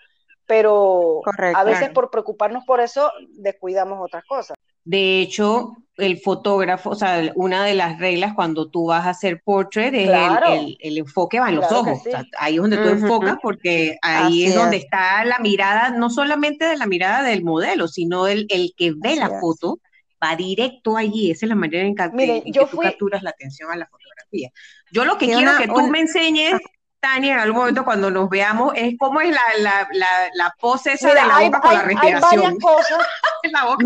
pero 0.47 1.21
a 1.55 1.63
veces 1.63 1.91
por 1.91 2.09
preocuparnos 2.09 2.65
por 2.65 2.79
eso 2.79 3.11
descuidamos 3.37 3.99
otras 4.01 4.25
cosas. 4.25 4.57
De 4.83 5.21
hecho, 5.21 5.77
el 5.97 6.19
fotógrafo, 6.19 6.89
o 6.91 6.95
sea, 6.95 7.31
una 7.35 7.63
de 7.63 7.75
las 7.75 7.99
reglas 7.99 8.33
cuando 8.33 8.71
tú 8.71 8.87
vas 8.87 9.05
a 9.05 9.11
hacer 9.11 9.41
portrait 9.43 9.93
es 9.93 10.09
el, 10.79 10.97
enfoque 10.97 11.39
va 11.39 11.49
en 11.49 11.57
los 11.57 11.71
ojos. 11.71 11.99
ahí 12.39 12.55
es 12.55 12.61
donde 12.61 12.77
tú 12.77 12.89
enfocas 12.89 13.37
porque 13.39 13.97
ahí 14.01 14.45
es 14.45 14.55
donde 14.55 14.77
está 14.77 15.23
la 15.25 15.37
mirada, 15.37 15.91
no 15.91 16.09
solamente 16.09 16.65
de 16.65 16.77
la 16.77 16.87
mirada 16.87 17.21
del 17.21 17.43
modelo, 17.43 17.87
sino 17.87 18.27
el, 18.27 18.47
el 18.49 18.73
que 18.75 18.93
ve 18.95 19.15
la 19.15 19.39
foto 19.39 19.79
va 20.23 20.35
directo 20.35 20.97
allí. 20.97 21.29
Esa 21.29 21.45
es 21.45 21.49
la 21.49 21.55
manera 21.55 21.83
en 21.83 21.95
que, 21.95 22.51
tú 22.51 22.77
capturas 22.77 23.21
la 23.21 23.29
atención 23.29 23.71
a 23.71 23.75
la 23.75 23.85
fotografía. 23.85 24.49
Yo 24.91 25.05
lo 25.05 25.19
que 25.19 25.27
quiero 25.27 25.51
es 25.51 25.57
que 25.57 25.67
tú 25.67 25.87
me 25.87 25.99
enseñes 25.99 26.59
Tania, 27.05 27.33
en 27.33 27.39
algún 27.39 27.59
momento 27.59 27.85
cuando 27.85 28.09
nos 28.09 28.27
veamos, 28.29 28.73
es 28.75 28.95
cómo 28.97 29.21
es 29.21 29.29
la, 29.29 29.41
la, 29.59 29.87
la, 29.91 30.07
la 30.33 30.55
pose 30.59 30.93
esa 30.93 31.09
de 31.09 31.15
la 31.27 31.39
boca 31.39 31.61
con 31.61 31.73
la 31.73 31.81
respiración. 31.83 32.41
Hay 32.41 32.47
varias 32.47 32.63
cosas, 32.63 33.07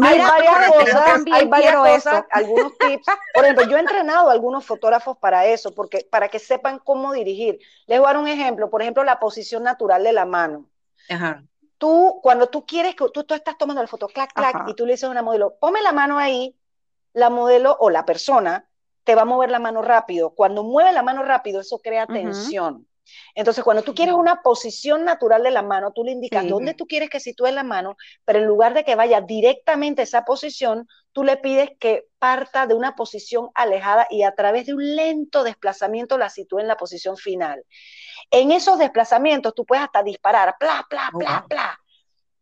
hay 0.01 0.20
varias 0.20 0.72
cosas, 0.72 1.24
hay 1.34 1.47
varias 1.47 1.76
cosas, 1.76 2.24
algunos 2.32 2.78
tips. 2.78 3.05
Por 3.34 3.43
ejemplo, 3.43 3.65
yo 3.67 3.76
he 3.76 3.82
entrenado 3.82 4.30
a 4.30 4.32
algunos 4.32 4.65
fotógrafos 4.65 5.17
para 5.17 5.45
eso, 5.47 5.76
porque, 5.76 6.07
para 6.09 6.30
que 6.30 6.39
sepan 6.39 6.80
cómo 6.80 7.11
dirigir. 7.11 7.59
Les 7.88 7.99
voy 7.99 8.07
a 8.07 8.13
dar 8.13 8.22
un 8.22 8.30
ejemplo, 8.30 8.70
por 8.70 8.82
ejemplo, 8.82 9.03
la 9.03 9.20
posición 9.20 9.63
natural 9.63 10.01
de 10.01 10.13
la 10.13 10.26
mano. 10.26 10.70
Ajá. 11.09 11.43
Tú, 11.78 12.22
cuando 12.24 12.47
tú 12.47 12.65
quieres 12.65 12.95
que 12.95 13.03
tú, 13.13 13.26
tú 13.26 13.34
estás 13.34 13.57
tomando 13.57 13.82
la 13.82 13.88
foto, 13.89 14.07
clac, 14.07 14.32
clac, 14.34 14.63
y 14.70 14.76
tú 14.76 14.86
le 14.86 14.93
dices 14.93 15.05
a 15.05 15.11
una 15.11 15.24
modelo, 15.24 15.55
ponme 15.59 15.82
la 15.82 15.91
mano 15.91 16.17
ahí, 16.17 16.55
la 17.11 17.30
modelo 17.30 17.76
o 17.82 17.89
la 17.89 18.05
persona 18.05 18.65
te 19.03 19.15
va 19.15 19.24
a 19.24 19.26
mover 19.26 19.49
la 19.49 19.59
mano 19.59 19.82
rápido. 19.82 20.30
Cuando 20.30 20.63
mueve 20.63 20.93
la 20.93 21.03
mano 21.03 21.24
rápido, 21.24 21.59
eso 21.59 21.80
crea 21.80 22.07
tensión. 22.07 22.88
Entonces, 23.35 23.63
cuando 23.63 23.83
tú 23.83 23.93
quieres 23.93 24.15
una 24.15 24.41
posición 24.41 25.05
natural 25.05 25.43
de 25.43 25.51
la 25.51 25.61
mano, 25.61 25.91
tú 25.91 26.03
le 26.03 26.11
indicas 26.11 26.47
dónde 26.47 26.73
tú 26.73 26.85
quieres 26.85 27.09
que 27.09 27.19
sitúe 27.19 27.47
la 27.47 27.63
mano, 27.63 27.95
pero 28.25 28.39
en 28.39 28.45
lugar 28.45 28.73
de 28.73 28.83
que 28.83 28.95
vaya 28.95 29.21
directamente 29.21 30.01
a 30.01 30.03
esa 30.03 30.25
posición, 30.25 30.87
tú 31.11 31.23
le 31.23 31.37
pides 31.37 31.69
que 31.79 32.05
parta 32.19 32.67
de 32.67 32.73
una 32.73 32.95
posición 32.95 33.49
alejada 33.55 34.07
y 34.09 34.23
a 34.23 34.33
través 34.35 34.67
de 34.67 34.73
un 34.73 34.95
lento 34.95 35.43
desplazamiento 35.43 36.17
la 36.17 36.29
sitúe 36.29 36.59
en 36.59 36.67
la 36.67 36.77
posición 36.77 37.17
final. 37.17 37.63
En 38.31 38.51
esos 38.51 38.77
desplazamientos 38.77 39.55
tú 39.55 39.65
puedes 39.65 39.83
hasta 39.83 40.03
disparar, 40.03 40.55
pla, 40.59 40.85
pla, 40.89 41.09
pla, 41.17 41.45
pla. 41.47 41.79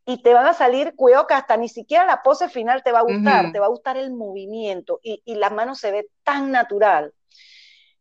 Y 0.05 0.21
te 0.21 0.33
van 0.33 0.47
a 0.47 0.53
salir, 0.53 0.95
cuidado 0.95 1.27
que 1.27 1.33
hasta 1.33 1.57
ni 1.57 1.67
siquiera 1.67 2.05
la 2.05 2.23
pose 2.23 2.47
final 2.47 2.81
te 2.81 2.93
va 2.93 2.99
a 2.99 3.03
gustar, 3.03 3.51
te 3.51 3.59
va 3.59 3.65
a 3.65 3.69
gustar 3.69 3.97
el 3.97 4.13
movimiento 4.13 4.99
y, 5.03 5.21
y 5.25 5.35
la 5.35 5.49
mano 5.49 5.75
se 5.75 5.91
ve 5.91 6.09
tan 6.23 6.49
natural 6.51 7.13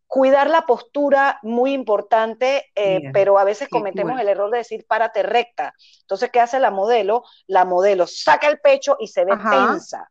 Cuidar 0.09 0.49
la 0.49 0.63
postura, 0.63 1.41
muy 1.43 1.73
importante, 1.73 2.71
eh, 2.75 3.11
pero 3.13 3.39
a 3.39 3.45
veces 3.45 3.69
cometemos 3.69 4.21
el 4.21 4.29
error 4.29 4.51
de 4.51 4.59
decir 4.59 4.87
párate 4.87 5.23
recta. 5.23 5.75
Entonces, 6.03 6.31
¿qué 6.31 6.41
hace 6.41 6.61
la 6.61 6.71
modelo? 6.71 7.25
La 7.47 7.65
modelo 7.65 8.07
saca 8.07 8.49
el 8.49 8.61
pecho 8.61 8.97
y 9.01 9.09
se 9.09 9.25
ve 9.25 9.33
tensa. 9.51 10.11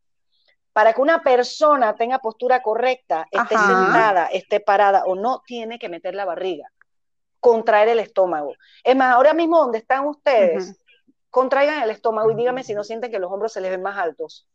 Para 0.73 0.91
que 0.91 1.01
una 1.01 1.23
persona 1.23 1.95
tenga 1.95 2.19
postura 2.19 2.61
correcta, 2.61 3.25
esté 3.31 3.55
sentada, 3.55 4.25
esté 4.27 4.59
parada 4.59 5.05
o 5.05 5.15
no, 5.15 5.41
tiene 5.45 5.79
que 5.79 5.87
meter 5.87 6.13
la 6.13 6.25
barriga, 6.25 6.69
contraer 7.39 7.87
el 7.87 7.99
estómago. 7.99 8.53
Es 8.83 8.95
más, 8.97 9.13
ahora 9.13 9.33
mismo 9.33 9.59
donde 9.59 9.77
están 9.77 10.05
ustedes, 10.05 10.77
contraigan 11.29 11.81
el 11.81 11.91
estómago 11.91 12.29
y 12.31 12.35
díganme 12.35 12.63
si 12.63 12.73
no 12.73 12.83
sienten 12.83 13.11
que 13.11 13.19
los 13.19 13.31
hombros 13.31 13.53
se 13.53 13.61
les 13.61 13.71
ven 13.71 13.81
más 13.81 13.97
altos. 13.97 14.45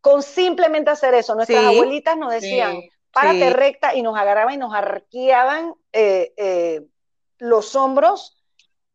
Con 0.00 0.22
simplemente 0.22 0.90
hacer 0.90 1.12
eso, 1.12 1.34
nuestras 1.34 1.66
abuelitas 1.66 2.16
nos 2.16 2.32
decían, 2.32 2.80
párate 3.12 3.50
recta 3.50 3.94
y 3.94 4.02
nos 4.02 4.16
agarraban 4.16 4.54
y 4.54 4.56
nos 4.56 4.74
arqueaban 4.74 5.74
eh, 5.92 6.32
eh, 6.36 6.82
los 7.38 7.74
hombros 7.76 8.42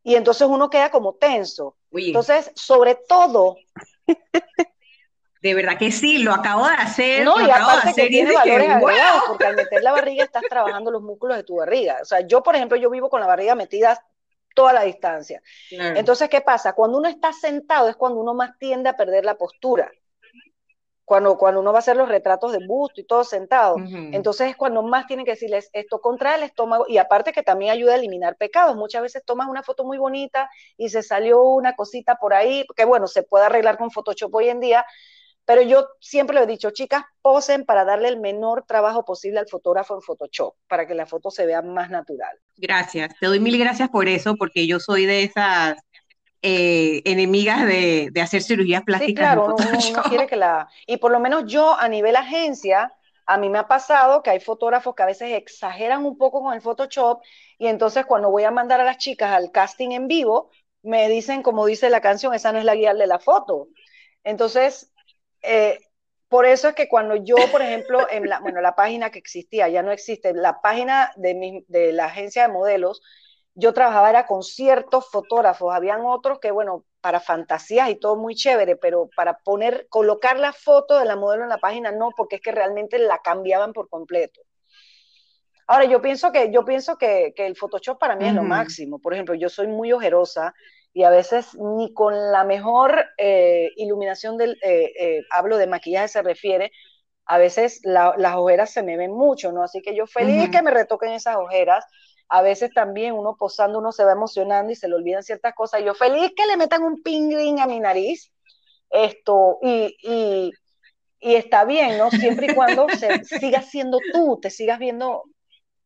y 0.02 0.16
entonces 0.16 0.46
uno 0.48 0.70
queda 0.70 0.90
como 0.90 1.14
tenso. 1.14 1.76
Entonces, 1.90 2.50
sobre 2.54 2.94
todo... 2.94 3.56
De 5.40 5.54
verdad 5.54 5.76
que 5.78 5.92
sí, 5.92 6.18
lo 6.18 6.32
acabo 6.32 6.66
de 6.66 6.74
hacer. 6.74 7.22
No, 7.22 7.38
y 7.38 7.50
aparte 7.50 7.92
que 7.94 8.08
tiene 8.08 8.32
valores 8.32 8.70
agregados, 8.70 9.24
porque 9.28 9.44
al 9.44 9.56
meter 9.56 9.82
la 9.82 9.92
barriga 9.92 10.24
estás 10.24 10.42
trabajando 10.48 10.90
los 10.90 11.02
músculos 11.02 11.36
de 11.36 11.44
tu 11.44 11.56
barriga. 11.56 11.98
O 12.00 12.04
sea, 12.06 12.20
yo, 12.20 12.42
por 12.42 12.56
ejemplo, 12.56 12.78
yo 12.78 12.88
vivo 12.88 13.10
con 13.10 13.20
la 13.20 13.26
barriga 13.26 13.54
metida 13.54 14.02
toda 14.54 14.72
la 14.72 14.82
distancia. 14.84 15.42
Entonces, 15.70 16.30
¿qué 16.30 16.40
pasa? 16.40 16.72
Cuando 16.72 16.96
uno 16.96 17.08
está 17.08 17.32
sentado 17.32 17.90
es 17.90 17.96
cuando 17.96 18.20
uno 18.20 18.32
más 18.32 18.58
tiende 18.58 18.88
a 18.88 18.96
perder 18.96 19.26
la 19.26 19.36
postura. 19.36 19.92
Cuando, 21.04 21.36
cuando 21.36 21.60
uno 21.60 21.72
va 21.72 21.78
a 21.78 21.80
hacer 21.80 21.96
los 21.96 22.08
retratos 22.08 22.52
de 22.52 22.66
busto 22.66 23.00
y 23.00 23.04
todo 23.04 23.24
sentado. 23.24 23.76
Entonces 24.12 24.50
es 24.50 24.56
cuando 24.56 24.82
más 24.82 25.06
tienen 25.06 25.24
que 25.24 25.32
decirles 25.32 25.68
esto 25.72 26.00
contra 26.00 26.34
el 26.34 26.42
estómago 26.42 26.86
y 26.88 26.98
aparte 26.98 27.32
que 27.32 27.42
también 27.42 27.72
ayuda 27.72 27.92
a 27.92 27.96
eliminar 27.96 28.36
pecados. 28.36 28.76
Muchas 28.76 29.02
veces 29.02 29.22
tomas 29.24 29.48
una 29.48 29.62
foto 29.62 29.84
muy 29.84 29.98
bonita 29.98 30.48
y 30.76 30.88
se 30.88 31.02
salió 31.02 31.42
una 31.42 31.74
cosita 31.74 32.16
por 32.16 32.32
ahí, 32.32 32.64
que 32.74 32.84
bueno, 32.84 33.06
se 33.06 33.22
puede 33.22 33.44
arreglar 33.46 33.76
con 33.76 33.90
Photoshop 33.90 34.34
hoy 34.34 34.48
en 34.48 34.60
día, 34.60 34.84
pero 35.44 35.60
yo 35.60 35.86
siempre 36.00 36.36
le 36.36 36.44
he 36.44 36.46
dicho, 36.46 36.70
chicas, 36.70 37.04
posen 37.20 37.66
para 37.66 37.84
darle 37.84 38.08
el 38.08 38.18
menor 38.18 38.64
trabajo 38.66 39.04
posible 39.04 39.40
al 39.40 39.48
fotógrafo 39.48 39.94
en 39.94 40.00
Photoshop, 40.00 40.54
para 40.68 40.86
que 40.86 40.94
la 40.94 41.04
foto 41.04 41.30
se 41.30 41.44
vea 41.44 41.60
más 41.60 41.90
natural. 41.90 42.38
Gracias, 42.56 43.14
te 43.20 43.26
doy 43.26 43.40
mil 43.40 43.58
gracias 43.58 43.90
por 43.90 44.08
eso, 44.08 44.36
porque 44.36 44.66
yo 44.66 44.80
soy 44.80 45.04
de 45.04 45.24
esas 45.24 45.76
eh, 46.46 47.00
enemigas 47.06 47.66
de, 47.66 48.12
hacer 48.20 48.42
cirugías 48.42 48.82
plásticas. 48.82 49.08
Sí, 49.08 49.14
claro, 49.14 49.48
no, 49.48 50.02
quiere 50.10 50.26
que 50.26 50.36
la... 50.36 50.68
Y 50.86 50.98
por 50.98 51.10
lo 51.10 51.18
menos 51.18 51.44
yo 51.46 51.72
a 51.72 51.88
nivel 51.88 52.16
agencia, 52.16 52.92
a 53.24 53.38
mí 53.38 53.48
me 53.48 53.56
ha 53.56 53.66
pasado 53.66 54.22
que 54.22 54.28
hay 54.28 54.40
fotógrafos 54.40 54.94
que 54.94 55.02
a 55.02 55.06
veces 55.06 55.32
exageran 55.32 56.04
un 56.04 56.18
poco 56.18 56.42
con 56.42 56.52
el 56.52 56.60
Photoshop 56.60 57.22
y 57.56 57.66
entonces 57.66 58.04
cuando 58.04 58.30
voy 58.30 58.44
a 58.44 58.50
mandar 58.50 58.78
a 58.78 58.84
las 58.84 58.98
chicas 58.98 59.32
al 59.32 59.52
casting 59.52 59.92
en 59.92 60.06
vivo, 60.06 60.50
me 60.82 61.08
dicen, 61.08 61.42
como 61.42 61.64
dice 61.64 61.88
la 61.88 62.02
canción, 62.02 62.34
esa 62.34 62.52
no 62.52 62.58
es 62.58 62.66
la 62.66 62.74
guía 62.74 62.92
de 62.92 63.06
la 63.06 63.18
foto. 63.18 63.68
Entonces, 64.22 64.92
eh, 65.40 65.80
por 66.28 66.44
eso 66.44 66.68
es 66.68 66.74
que 66.74 66.88
cuando 66.90 67.16
yo, 67.16 67.36
por 67.50 67.62
ejemplo, 67.62 68.06
en 68.10 68.28
la, 68.28 68.40
bueno, 68.40 68.60
la 68.60 68.74
página 68.74 69.08
que 69.08 69.18
existía, 69.18 69.70
ya 69.70 69.82
no 69.82 69.92
existe, 69.92 70.34
la 70.34 70.60
página 70.60 71.10
de, 71.16 71.64
de 71.68 71.92
la 71.94 72.04
agencia 72.04 72.42
de 72.42 72.52
modelos, 72.52 73.00
yo 73.54 73.72
trabajaba 73.72 74.10
era 74.10 74.26
con 74.26 74.42
ciertos 74.42 75.10
fotógrafos, 75.10 75.74
habían 75.74 76.04
otros 76.04 76.40
que, 76.40 76.50
bueno, 76.50 76.84
para 77.00 77.20
fantasías 77.20 77.88
y 77.90 77.96
todo 77.96 78.16
muy 78.16 78.34
chévere, 78.34 78.76
pero 78.76 79.08
para 79.14 79.38
poner, 79.38 79.86
colocar 79.88 80.38
la 80.38 80.52
foto 80.52 80.98
de 80.98 81.04
la 81.04 81.16
modelo 81.16 81.44
en 81.44 81.48
la 81.48 81.58
página 81.58 81.92
no, 81.92 82.10
porque 82.16 82.36
es 82.36 82.42
que 82.42 82.52
realmente 82.52 82.98
la 82.98 83.18
cambiaban 83.18 83.72
por 83.72 83.88
completo. 83.88 84.40
Ahora, 85.66 85.84
yo 85.84 86.02
pienso 86.02 86.32
que, 86.32 86.50
yo 86.52 86.64
pienso 86.64 86.96
que, 86.98 87.32
el 87.36 87.56
Photoshop 87.56 87.98
para 87.98 88.16
mí 88.16 88.26
es 88.26 88.34
lo 88.34 88.42
máximo. 88.42 88.98
Por 88.98 89.14
ejemplo, 89.14 89.34
yo 89.34 89.48
soy 89.48 89.66
muy 89.66 89.92
ojerosa 89.92 90.54
y 90.92 91.04
a 91.04 91.10
veces 91.10 91.54
ni 91.54 91.92
con 91.94 92.14
la 92.32 92.44
mejor 92.44 93.04
eh, 93.18 93.70
iluminación 93.76 94.36
del, 94.36 94.58
eh, 94.62 94.92
eh, 94.98 95.22
hablo 95.30 95.56
de 95.56 95.66
maquillaje 95.66 96.08
se 96.08 96.22
refiere, 96.22 96.70
a 97.26 97.38
veces 97.38 97.80
las 97.84 98.36
ojeras 98.36 98.70
se 98.70 98.82
me 98.82 98.96
ven 98.96 99.12
mucho, 99.12 99.50
¿no? 99.52 99.62
Así 99.62 99.80
que 99.80 99.96
yo 99.96 100.06
feliz 100.06 100.50
que 100.50 100.62
me 100.62 100.70
retoquen 100.70 101.12
esas 101.12 101.36
ojeras, 101.36 101.86
a 102.28 102.42
veces 102.42 102.72
también 102.72 103.14
uno 103.14 103.36
posando, 103.36 103.78
uno 103.78 103.92
se 103.92 104.04
va 104.04 104.12
emocionando 104.12 104.72
y 104.72 104.76
se 104.76 104.88
le 104.88 104.94
olvidan 104.94 105.22
ciertas 105.22 105.54
cosas. 105.54 105.82
Yo 105.84 105.94
feliz 105.94 106.32
que 106.36 106.46
le 106.46 106.56
metan 106.56 106.82
un 106.82 107.02
pingring 107.02 107.60
a 107.60 107.66
mi 107.66 107.80
nariz, 107.80 108.32
esto, 108.90 109.58
y, 109.62 109.96
y, 110.02 110.52
y 111.20 111.34
está 111.36 111.64
bien, 111.64 111.98
¿no? 111.98 112.10
Siempre 112.10 112.46
y 112.50 112.54
cuando 112.54 112.86
se, 112.98 113.24
sigas 113.24 113.70
siendo 113.70 113.98
tú, 114.12 114.38
te 114.40 114.50
sigas 114.50 114.78
viendo 114.78 115.24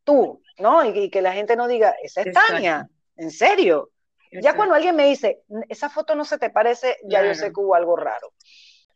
tú, 0.05 0.43
¿no? 0.59 0.85
Y, 0.85 1.11
que 1.11 1.23
la 1.23 1.33
gente 1.33 1.57
no 1.57 1.69
diga, 1.69 1.95
esa 2.03 2.23
es 2.23 2.33
Tania, 2.33 2.89
en 3.17 3.31
serio. 3.31 3.91
Ya 4.31 4.55
cuando 4.55 4.75
alguien 4.75 4.95
me 4.95 5.07
dice, 5.07 5.43
esa 5.69 5.89
foto 5.89 6.15
no 6.15 6.25
se 6.25 6.39
te 6.39 6.51
parece, 6.51 6.97
ya 7.05 7.25
yo 7.25 7.35
sé 7.35 7.47
que 7.47 7.61
hubo 7.61 7.75
algo 7.75 7.97
raro. 7.97 8.33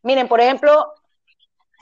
Miren, 0.03 0.27
por 0.27 0.39
ejemplo, 0.39 0.93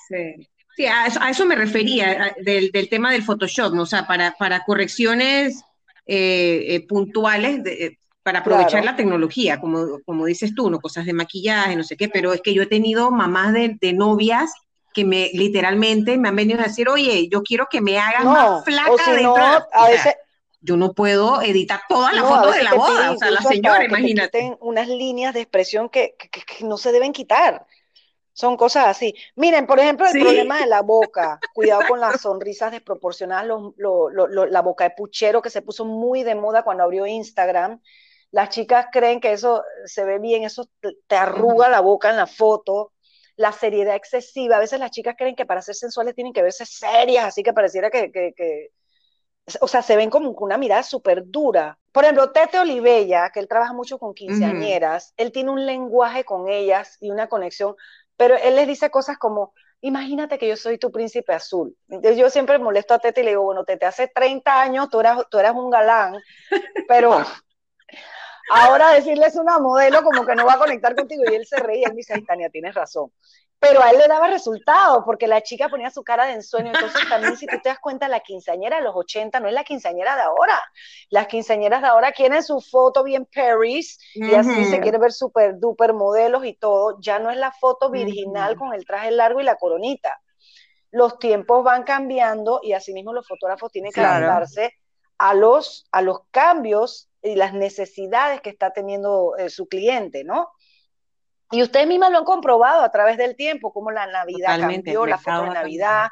sí. 0.08 0.50
Sí, 0.76 0.86
a 0.86 1.30
eso, 1.30 1.46
me 1.46 1.56
refería, 1.56 2.34
del, 2.38 2.72
tema 2.90 3.12
del 3.12 3.24
Photoshop, 3.24 3.74
¿no? 3.74 3.84
O 3.84 3.86
sea, 3.86 4.08
para, 4.08 4.32
para 4.32 4.64
correcciones 4.64 5.64
eh, 6.06 6.66
eh, 6.68 6.88
puntuales, 6.88 7.62
eh, 7.66 7.98
para 8.24 8.40
aprovechar 8.40 8.86
la 8.86 8.96
tecnología, 8.96 9.60
como, 9.60 10.00
como 10.06 10.26
dices 10.26 10.54
tú, 10.56 10.70
¿no? 10.70 10.80
Cosas 10.80 11.06
de 11.06 11.14
maquillaje, 11.14 11.76
no 11.76 11.84
sé 11.84 11.98
qué, 11.98 12.08
pero 12.08 12.34
es 12.34 12.42
que 12.42 12.54
yo 12.54 12.64
he 12.64 12.68
tenido 12.68 13.12
mamás 13.12 13.54
de, 13.54 13.94
novias 13.94 14.52
que 14.94 15.06
me 15.06 15.30
literalmente 15.34 16.18
me 16.18 16.30
han 16.30 16.36
venido 16.36 16.60
a 16.60 16.64
decir, 16.64 16.90
oye, 16.90 17.28
yo 17.30 17.44
quiero 17.44 17.68
que 17.70 17.82
me 17.82 17.98
hagas 17.98 18.26
más 18.26 18.64
flaca 18.64 19.14
de 19.14 19.26
a 19.74 19.88
veces, 19.88 20.16
yo 20.62 20.78
no 20.78 20.94
puedo 20.94 21.42
editar 21.42 21.82
toda 21.90 22.14
la 22.14 22.24
foto 22.24 22.52
de 22.52 22.64
la 22.64 22.74
boda, 22.76 23.12
o 23.12 23.18
sea, 23.18 23.32
la 23.32 23.42
señora, 23.42 23.86
imagínate. 23.86 24.58
unas 24.60 24.88
líneas 24.88 25.34
de 25.34 25.42
expresión 25.42 25.90
que, 25.90 26.16
que, 26.18 26.66
no 26.66 26.78
se 26.78 26.92
deben 26.92 27.14
quitar. 27.14 27.66
Son 28.34 28.56
cosas 28.56 28.88
así. 28.88 29.14
Miren, 29.36 29.68
por 29.68 29.80
ejemplo, 29.80 30.08
el 30.08 30.22
problema 30.22 30.60
de 30.60 30.68
la 30.68 30.82
boca. 30.82 31.40
Cuidado 31.54 31.82
con 31.88 32.00
las 32.00 32.22
sonrisas 32.22 32.72
desproporcionadas, 32.72 33.48
la 33.48 34.62
boca 34.62 34.86
de 34.86 34.92
puchero 34.92 35.42
que 35.42 35.50
se 35.50 35.62
puso 35.62 35.86
muy 35.86 36.24
de 36.24 36.36
moda 36.36 36.64
cuando 36.64 36.84
abrió 36.84 37.06
Instagram. 37.06 37.82
Las 38.32 38.50
chicas 38.50 38.88
creen 38.92 39.20
que 39.20 39.34
eso 39.34 39.64
se 39.86 40.06
ve 40.06 40.20
bien, 40.20 40.44
eso 40.44 40.70
te 41.08 41.16
arruga 41.16 41.70
la 41.70 41.82
boca 41.82 42.10
en 42.10 42.16
la 42.16 42.28
foto. 42.28 42.94
La 43.36 43.52
seriedad 43.52 43.96
excesiva. 43.96 44.58
A 44.58 44.60
veces 44.60 44.80
las 44.80 44.92
chicas 44.92 45.16
creen 45.18 45.36
que 45.36 45.46
para 45.46 45.62
ser 45.62 45.76
sensuales 45.76 46.16
tienen 46.16 46.34
que 46.34 46.44
verse 46.44 46.66
serias, 46.66 47.26
así 47.26 47.44
que 47.44 47.54
pareciera 47.54 47.90
que, 47.90 48.12
que, 48.12 48.72
o 49.60 49.68
sea, 49.68 49.82
se 49.82 49.96
ven 49.96 50.10
como 50.10 50.36
con 50.36 50.46
una 50.46 50.58
mirada 50.58 50.84
súper 50.84 51.24
dura. 51.26 51.78
Por 51.92 52.04
ejemplo, 52.04 52.32
Tete 52.32 52.60
Olivella, 52.60 53.32
que 53.32 53.40
él 53.40 53.48
trabaja 53.48 53.74
mucho 53.74 53.98
con 53.98 54.14
quinceañeras, 54.14 55.14
él 55.18 55.32
tiene 55.32 55.52
un 55.52 55.66
lenguaje 55.66 56.24
con 56.24 56.48
ellas 56.48 56.98
y 57.02 57.10
una 57.10 57.28
conexión 57.28 57.76
pero 58.22 58.36
él 58.38 58.56
les 58.56 58.68
dice 58.68 58.92
cosas 58.92 59.18
como, 59.18 59.52
imagínate 59.80 60.38
que 60.38 60.48
yo 60.48 60.56
soy 60.56 60.78
tu 60.78 60.92
príncipe 60.92 61.34
azul. 61.34 61.76
yo 61.88 62.30
siempre 62.30 62.60
molesto 62.60 62.94
a 62.94 63.00
Tete 63.00 63.22
y 63.22 63.24
le 63.24 63.32
digo, 63.32 63.42
bueno, 63.42 63.64
Tete, 63.64 63.88
hace 63.88 64.10
30 64.10 64.62
años 64.62 64.92
tú 64.92 65.00
eras, 65.00 65.24
tú 65.32 65.40
eras 65.40 65.56
un 65.56 65.72
galán, 65.72 66.14
pero 66.88 67.20
ahora 68.52 68.94
decirles 68.94 69.36
una 69.38 69.58
modelo 69.58 70.04
como 70.04 70.24
que 70.24 70.36
no 70.36 70.46
va 70.46 70.54
a 70.54 70.60
conectar 70.60 70.96
contigo 70.96 71.24
y 71.26 71.34
él 71.34 71.48
se 71.48 71.58
reía, 71.58 71.88
él 71.88 71.94
me 71.94 71.98
dice, 71.98 72.22
Tania, 72.22 72.52
tienes 72.52 72.76
razón 72.76 73.12
pero 73.62 73.84
a 73.84 73.92
él 73.92 74.00
le 74.00 74.08
daba 74.08 74.28
resultado 74.28 75.06
porque 75.06 75.28
la 75.28 75.42
chica 75.42 75.70
ponía 75.70 75.92
su 75.92 76.04
cara 76.04 76.26
de 76.26 76.34
ensueño. 76.34 76.72
Entonces 76.74 77.08
también 77.08 77.38
si 77.38 77.46
tú 77.46 77.58
te 77.62 77.70
das 77.70 77.78
cuenta, 77.78 78.08
la 78.08 78.20
quinceañera 78.20 78.78
de 78.78 78.82
los 78.82 78.96
80 78.96 79.40
no 79.40 79.48
es 79.48 79.54
la 79.54 79.64
quinceañera 79.64 80.16
de 80.16 80.24
ahora. 80.24 80.60
Las 81.12 81.28
quinceañeras 81.28 81.84
de 81.84 81.88
ahora 81.88 82.12
quieren 82.12 82.42
su 82.42 82.60
foto 82.60 83.04
bien 83.04 83.28
Paris 83.32 84.00
y 84.16 84.34
así 84.34 84.66
se 84.66 84.80
quiere 84.80 84.98
ver 84.98 85.12
súper 85.12 85.60
duper 85.60 85.94
modelos 85.94 86.44
y 86.44 86.56
todo. 86.56 86.98
Ya 87.02 87.20
no 87.20 87.30
es 87.30 87.38
la 87.38 87.52
foto 87.52 87.92
virginal 87.92 88.58
con 88.58 88.74
el 88.74 88.84
traje 88.84 89.12
largo 89.12 89.42
y 89.42 89.44
la 89.44 89.58
coronita. 89.58 90.20
Los 90.90 91.20
tiempos 91.20 91.64
van 91.64 91.84
cambiando 91.84 92.62
y 92.64 92.74
asimismo 92.74 93.14
los 93.14 93.28
fotógrafos 93.28 93.72
tienen 93.72 93.92
que 93.92 94.02
adaptarse 94.02 94.74
a 95.20 95.36
los, 95.36 95.86
a 95.92 96.02
los 96.02 96.22
cambios 96.32 97.12
y 97.22 97.36
las 97.36 97.54
necesidades 97.54 98.42
que 98.42 98.50
está 98.50 98.74
teniendo 98.74 99.38
eh, 99.38 99.52
su 99.52 99.68
cliente, 99.68 100.24
¿no? 100.24 100.50
Y 101.52 101.62
ustedes 101.62 101.88
mismas 101.88 102.12
lo 102.12 102.20
han 102.20 102.26
comprobado 102.26 102.82
a 102.82 102.92
través 102.92 103.18
del 103.18 103.36
tiempo, 103.36 103.74
cómo 103.74 103.92
la 103.92 104.08
Navidad 104.08 104.60
cambió, 104.60 105.06
la 105.06 105.18
foto 105.18 105.44
de 105.44 105.50
Navidad. 105.50 106.08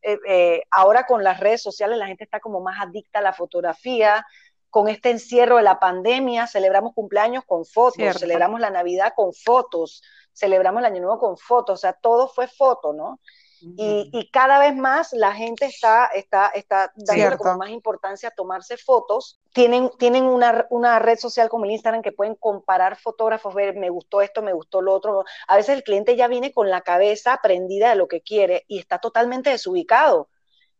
Eh, 0.00 0.18
eh, 0.26 0.62
ahora 0.70 1.04
con 1.04 1.22
las 1.24 1.40
redes 1.40 1.62
sociales 1.62 1.98
la 1.98 2.06
gente 2.06 2.24
está 2.24 2.40
como 2.40 2.60
más 2.60 2.80
adicta 2.80 3.18
a 3.18 3.22
la 3.22 3.32
fotografía. 3.32 4.26
Con 4.70 4.88
este 4.88 5.10
encierro 5.10 5.56
de 5.56 5.62
la 5.62 5.80
pandemia, 5.80 6.46
celebramos 6.46 6.92
cumpleaños 6.94 7.44
con 7.46 7.64
fotos, 7.64 8.16
celebramos 8.18 8.60
la 8.60 8.68
Navidad 8.70 9.14
con 9.16 9.32
fotos, 9.32 10.02
celebramos 10.34 10.80
el 10.80 10.86
Año 10.86 11.00
Nuevo 11.00 11.18
con 11.18 11.38
fotos, 11.38 11.74
o 11.74 11.80
sea, 11.80 11.94
todo 11.94 12.28
fue 12.28 12.48
foto, 12.48 12.92
¿no? 12.92 13.18
Y, 13.60 14.30
cada 14.32 14.58
vez 14.58 14.76
más 14.76 15.12
la 15.12 15.32
gente 15.32 15.66
está, 15.66 16.06
está, 16.06 16.48
está 16.54 16.92
dando 16.96 17.38
como 17.38 17.58
más 17.58 17.70
importancia 17.70 18.28
a 18.28 18.34
tomarse 18.34 18.76
fotos. 18.76 19.40
Tienen, 19.52 19.90
tienen 19.98 20.24
una, 20.24 20.66
una, 20.70 20.98
red 20.98 21.18
social 21.18 21.48
como 21.48 21.64
el 21.64 21.72
Instagram 21.72 22.02
que 22.02 22.12
pueden 22.12 22.34
comparar 22.34 22.96
fotógrafos, 22.96 23.54
ver, 23.54 23.76
me 23.76 23.90
gustó 23.90 24.20
esto, 24.20 24.42
me 24.42 24.52
gustó 24.52 24.80
lo 24.80 24.94
otro. 24.94 25.24
A 25.46 25.56
veces 25.56 25.76
el 25.76 25.82
cliente 25.82 26.16
ya 26.16 26.28
viene 26.28 26.52
con 26.52 26.70
la 26.70 26.82
cabeza 26.82 27.38
prendida 27.42 27.90
de 27.90 27.96
lo 27.96 28.08
que 28.08 28.20
quiere 28.20 28.64
y 28.68 28.78
está 28.78 28.98
totalmente 28.98 29.50
desubicado. 29.50 30.28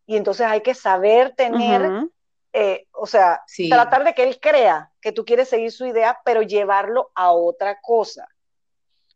Y 0.07 0.17
entonces 0.17 0.47
hay 0.47 0.63
que 0.63 0.75
saber 0.75 1.35
tener, 1.35 2.09
eh, 2.53 2.87
o 2.93 3.07
sea, 3.07 3.43
tratar 3.69 4.05
de 4.05 4.15
que 4.15 4.23
él 4.23 4.39
crea 4.41 4.93
que 5.01 5.13
tú 5.13 5.25
quieres 5.25 5.49
seguir 5.49 5.73
su 5.73 5.87
idea, 5.87 6.21
pero 6.25 6.43
llevarlo 6.43 7.11
a 7.15 7.33
otra 7.33 7.81
cosa 7.81 8.29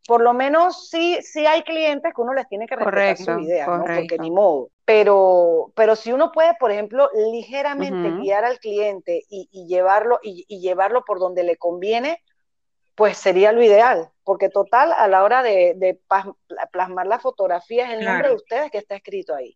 por 0.07 0.20
lo 0.20 0.34
menos 0.34 0.88
sí, 0.88 1.18
sí 1.22 1.46
hay 1.46 1.62
clientes 1.62 2.12
que 2.14 2.20
uno 2.20 2.34
les 2.34 2.48
tiene 2.48 2.66
que 2.66 2.76
respetar 2.76 3.16
su 3.16 3.38
idea, 3.40 3.66
¿no? 3.66 3.84
Porque 3.84 4.18
ni 4.18 4.30
modo. 4.30 4.70
Pero, 4.84 5.72
pero 5.76 5.94
si 5.94 6.12
uno 6.12 6.32
puede, 6.32 6.55
por 6.59 6.72
ejemplo, 6.72 7.09
ligeramente 7.30 8.11
guiar 8.20 8.44
al 8.44 8.59
cliente 8.59 9.22
y, 9.28 9.66
llevarlo, 9.68 10.18
y, 10.22 10.61
llevarlo 10.61 11.05
por 11.05 11.20
donde 11.20 11.44
le 11.44 11.57
conviene, 11.57 12.20
pues 12.96 13.16
sería 13.16 13.53
lo 13.53 13.62
ideal. 13.62 14.11
Porque 14.24 14.48
total, 14.48 14.92
a 14.92 15.07
la 15.07 15.22
hora 15.22 15.42
de, 15.42 16.00
plasmar 16.72 17.07
la 17.07 17.20
fotografía 17.20 17.86
es 17.86 17.98
el 17.98 18.05
nombre 18.05 18.28
de 18.28 18.34
ustedes 18.34 18.70
que 18.70 18.78
está 18.78 18.96
escrito 18.96 19.34
ahí. 19.34 19.55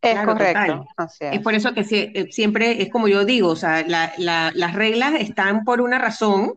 Es 0.00 0.24
correcto. 0.24 0.86
es. 1.18 1.40
por 1.40 1.54
eso 1.54 1.74
que 1.74 1.80
eh, 1.80 2.28
siempre 2.30 2.82
es 2.82 2.88
como 2.88 3.08
yo 3.08 3.24
digo, 3.24 3.48
o 3.48 3.56
sea, 3.56 3.84
las 3.88 4.74
reglas 4.74 5.14
están 5.14 5.64
por 5.64 5.80
una 5.80 5.98
razón 5.98 6.54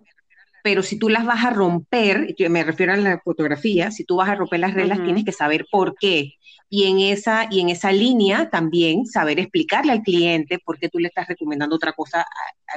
pero 0.64 0.84
si 0.84 0.97
tú 0.97 1.09
las 1.09 1.26
vas 1.26 1.43
a 1.45 1.49
romper, 1.49 2.36
yo 2.38 2.49
me 2.49 2.64
refiero 2.64 2.93
a 2.93 2.97
la 2.97 3.20
fotografía, 3.20 3.91
si 3.91 4.03
tú 4.03 4.18
vas 4.18 4.30
a 4.30 4.36
romper 4.36 4.59
las 4.59 4.74
reglas, 4.74 5.03
tienes 5.03 5.26
que 5.26 5.32
saber 5.32 5.66
por 5.72 5.95
qué. 5.99 6.34
y 6.74 6.86
en 6.86 6.99
esa, 6.99 7.47
y 7.51 7.59
en 7.59 7.70
esa 7.70 7.91
línea 7.91 8.49
también 8.49 9.05
saber 9.05 9.39
explicarle 9.39 9.91
al 9.91 10.03
cliente 10.03 10.57
por 10.59 10.80
qué 10.80 10.88
tú 10.88 10.99
le 10.99 11.09
estás 11.09 11.28
recomendando 11.28 11.76
otra 11.76 11.91
cosa 11.91 12.26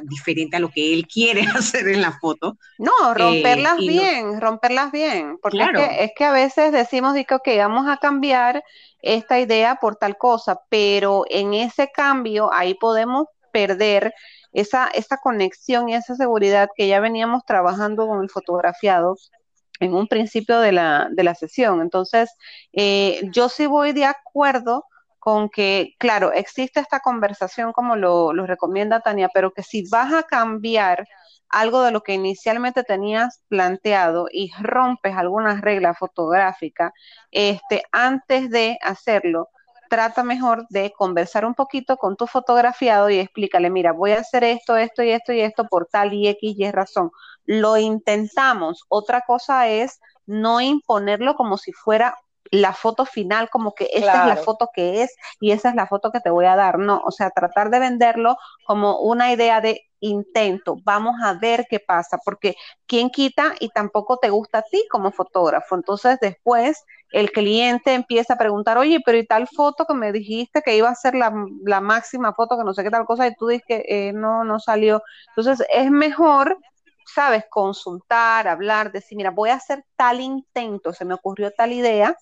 diferente 0.02 0.56
a 0.56 0.60
lo 0.60 0.68
que 0.68 0.92
él 0.92 1.06
quiere 1.06 1.42
hacer 1.54 1.88
en 1.88 2.02
la 2.02 2.12
foto. 2.12 2.56
No, 2.78 3.12
eh, 3.12 3.14
romperlas 3.14 3.78
bien, 3.78 4.40
romperlas 4.40 4.90
bien, 4.90 5.38
porque 5.40 5.62
es, 5.62 5.70
que, 5.70 6.04
es, 6.04 6.10
que, 6.16 6.24
a 6.24 6.32
veces 6.32 6.72
decimos 6.72 7.14
que, 7.44 7.58
vamos 7.58 7.86
a 7.88 7.98
cambiar 7.98 8.64
esta 9.00 9.38
idea 9.38 9.76
por 9.76 9.96
tal 9.96 10.16
cosa, 10.16 10.60
pero 10.68 11.24
en 11.28 11.54
ese 11.54 11.90
cambio 11.94 12.52
ahí 12.52 12.74
podemos 12.74 13.26
perder 13.52 14.12
esa, 14.54 14.90
conexión 15.22 15.88
y 15.88 15.94
esa 15.94 16.14
seguridad 16.14 16.68
que 16.74 16.88
ya 16.88 17.00
veníamos 17.00 17.44
trabajando 17.44 18.06
con 18.06 18.22
el 18.22 18.30
fotografiado 18.30 19.16
en 19.80 19.94
un 19.94 20.06
principio 20.06 20.60
de 20.60 20.72
la, 20.72 21.08
de 21.10 21.24
la 21.24 21.34
sesión. 21.34 21.82
Entonces, 21.82 22.30
eh, 22.72 23.20
yo 23.32 23.48
sí 23.48 23.66
voy 23.66 23.92
de 23.92 24.06
acuerdo 24.06 24.86
con 25.18 25.48
que, 25.48 25.94
claro, 25.98 26.32
existe 26.32 26.80
esta 26.80 27.00
conversación 27.00 27.72
como 27.72 27.96
lo, 27.96 28.32
lo, 28.32 28.46
recomienda 28.46 29.00
Tania, 29.00 29.28
pero 29.32 29.52
que 29.52 29.62
si 29.62 29.88
vas 29.88 30.12
a 30.12 30.22
cambiar 30.22 31.06
algo 31.48 31.82
de 31.82 31.92
lo 31.92 32.02
que 32.02 32.14
inicialmente 32.14 32.84
tenías 32.84 33.40
planteado 33.48 34.26
y 34.30 34.52
rompes 34.60 35.16
algunas 35.16 35.60
reglas 35.60 35.98
fotográficas, 35.98 36.92
este, 37.30 37.82
antes 37.90 38.50
de 38.50 38.78
hacerlo, 38.82 39.48
trata 39.88 40.22
mejor 40.24 40.66
de 40.68 40.92
conversar 40.92 41.44
un 41.44 41.54
poquito 41.54 41.96
con 41.96 42.16
tu 42.16 42.26
fotografiado 42.26 43.10
y 43.10 43.18
explícale, 43.18 43.70
mira, 43.70 43.92
voy 43.92 44.12
a 44.12 44.20
hacer 44.20 44.44
esto, 44.44 44.76
esto 44.76 45.02
y 45.02 45.10
esto 45.10 45.32
y 45.32 45.40
esto 45.40 45.66
por 45.68 45.86
tal 45.86 46.12
y 46.12 46.28
X 46.28 46.54
y 46.58 46.70
razón 46.70 47.10
lo 47.46 47.76
intentamos. 47.76 48.84
Otra 48.88 49.22
cosa 49.26 49.68
es 49.68 50.00
no 50.26 50.60
imponerlo 50.60 51.34
como 51.34 51.58
si 51.58 51.72
fuera 51.72 52.16
la 52.54 52.72
foto 52.72 53.04
final, 53.04 53.50
como 53.50 53.74
que 53.74 53.88
esta 53.92 54.22
es 54.22 54.26
la 54.28 54.36
foto 54.36 54.70
que 54.72 55.02
es 55.02 55.14
y 55.40 55.50
esa 55.50 55.70
es 55.70 55.74
la 55.74 55.86
foto 55.86 56.10
que 56.12 56.20
te 56.20 56.30
voy 56.30 56.46
a 56.46 56.56
dar. 56.56 56.78
No, 56.78 57.02
o 57.04 57.10
sea, 57.10 57.30
tratar 57.30 57.70
de 57.70 57.80
venderlo 57.80 58.36
como 58.64 58.98
una 58.98 59.32
idea 59.32 59.60
de 59.60 59.82
intento, 60.00 60.76
vamos 60.84 61.14
a 61.22 61.32
ver 61.34 61.66
qué 61.68 61.80
pasa, 61.80 62.18
porque 62.24 62.56
quién 62.86 63.08
quita 63.08 63.54
y 63.58 63.70
tampoco 63.70 64.18
te 64.18 64.28
gusta 64.28 64.58
a 64.58 64.62
ti 64.62 64.86
como 64.90 65.10
fotógrafo. 65.10 65.74
Entonces 65.74 66.18
después 66.20 66.84
el 67.10 67.32
cliente 67.32 67.94
empieza 67.94 68.34
a 68.34 68.38
preguntar, 68.38 68.76
oye, 68.76 69.00
pero 69.04 69.18
y 69.18 69.26
tal 69.26 69.48
foto 69.48 69.86
que 69.86 69.94
me 69.94 70.12
dijiste 70.12 70.62
que 70.62 70.76
iba 70.76 70.90
a 70.90 70.94
ser 70.94 71.14
la, 71.14 71.30
máxima 71.80 72.34
foto, 72.34 72.58
que 72.58 72.64
no 72.64 72.74
sé 72.74 72.84
qué 72.84 72.90
tal 72.90 73.06
cosa, 73.06 73.26
y 73.26 73.34
tú 73.34 73.48
dices 73.48 73.64
que 73.66 73.84
eh, 73.88 74.12
no, 74.12 74.44
no 74.44 74.60
salió. 74.60 75.02
Entonces 75.28 75.66
es 75.72 75.90
mejor 75.90 76.58
sabes, 77.06 77.44
consultar, 77.50 78.48
hablar, 78.48 78.92
decir, 78.92 79.16
mira, 79.16 79.30
voy 79.30 79.50
a 79.50 79.54
hacer 79.54 79.84
tal 79.96 80.20
intento, 80.20 80.92
se 80.92 81.04
me 81.04 81.14
ocurrió 81.14 81.50
tal 81.52 81.72
idea, 81.72 82.16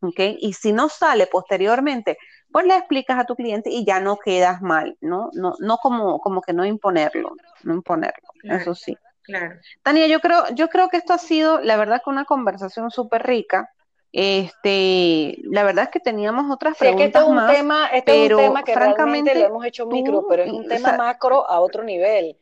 ¿ok? 0.00 0.20
Y 0.38 0.52
si 0.52 0.72
no 0.72 0.88
sale 0.88 1.26
posteriormente, 1.26 2.18
pues 2.50 2.66
le 2.66 2.76
explicas 2.76 3.18
a 3.18 3.24
tu 3.24 3.34
cliente 3.34 3.70
y 3.70 3.84
ya 3.84 4.00
no 4.00 4.16
quedas 4.16 4.62
mal, 4.62 4.96
¿no? 5.00 5.30
No, 5.34 5.54
no 5.58 5.76
como, 5.78 6.20
como 6.20 6.40
que 6.40 6.52
no 6.52 6.64
imponerlo, 6.64 7.34
no 7.64 7.74
imponerlo, 7.74 8.28
eso 8.44 8.74
sí. 8.74 8.96
Claro. 9.22 9.56
Tania, 9.82 10.06
yo 10.06 10.20
creo, 10.20 10.48
yo 10.54 10.68
creo 10.68 10.88
que 10.88 10.98
esto 10.98 11.12
ha 11.12 11.18
sido, 11.18 11.60
la 11.60 11.76
verdad, 11.76 12.00
que 12.02 12.10
una 12.10 12.24
conversación 12.24 12.90
súper 12.90 13.26
rica. 13.26 13.70
Este, 14.12 15.36
la 15.42 15.64
verdad 15.64 15.84
es 15.84 15.90
que 15.90 16.00
teníamos 16.00 16.50
otras 16.50 16.78
preguntas 16.78 17.06
este 17.06 17.18
es 17.18 17.24
un 17.24 17.46
tema, 17.48 17.88
este 17.88 18.24
es 18.24 18.32
un 18.32 18.38
tema 18.38 18.62
que 18.62 18.72
francamente 18.72 19.34
lo 19.34 19.46
hemos 19.46 19.66
hecho 19.66 19.86
micro, 19.86 20.26
pero 20.28 20.44
es 20.44 20.52
un 20.52 20.66
tema 20.68 20.96
macro 20.96 21.46
a 21.50 21.60
otro 21.60 21.82
nivel. 21.82 22.38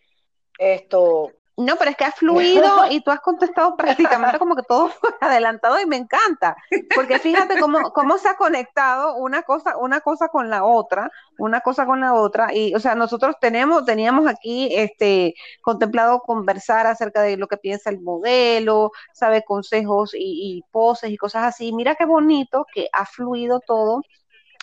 Esto, 0.59 1.33
no, 1.57 1.77
pero 1.77 1.91
es 1.91 1.97
que 1.97 2.05
has 2.05 2.15
fluido 2.17 2.65
y 2.91 3.01
tú 3.01 3.11
has 3.11 3.21
contestado 3.21 3.77
prácticamente 3.77 4.39
como 4.39 4.57
que 4.57 4.63
todo 4.63 4.89
fue 5.01 5.11
adelantado 5.21 5.81
y 5.81 5.87
me 5.87 5.97
encanta, 5.97 6.57
porque 6.95 7.19
fíjate 7.19 7.61
cómo, 7.61 7.93
cómo 7.93 8.19
se 8.19 8.29
ha 8.29 8.37
conectado 8.37 9.17
una 9.17 9.43
cosa, 9.43 9.77
una 9.77 10.01
cosa 10.01 10.29
con 10.29 10.51
la 10.51 10.65
otra, 10.65 11.11
una 11.39 11.61
cosa 11.61 11.87
con 11.87 12.01
la 12.01 12.15
otra, 12.15 12.53
y 12.53 12.75
o 12.75 12.81
sea, 12.81 12.95
nosotros 12.95 13.37
tenemos, 13.41 13.85
teníamos 13.85 14.27
aquí 14.27 14.69
este 14.73 15.35
contemplado 15.61 16.21
conversar 16.21 16.87
acerca 16.87 17.23
de 17.23 17.37
lo 17.37 17.47
que 17.47 17.57
piensa 17.57 17.91
el 17.91 18.01
modelo, 18.01 18.91
sabe 19.13 19.45
consejos 19.45 20.15
y, 20.15 20.59
y 20.59 20.63
poses 20.73 21.11
y 21.11 21.17
cosas 21.17 21.45
así. 21.45 21.73
Mira 21.73 21.95
qué 21.95 22.05
bonito 22.05 22.67
que 22.73 22.89
ha 22.93 23.07
fluido 23.07 23.61
todo 23.61 24.03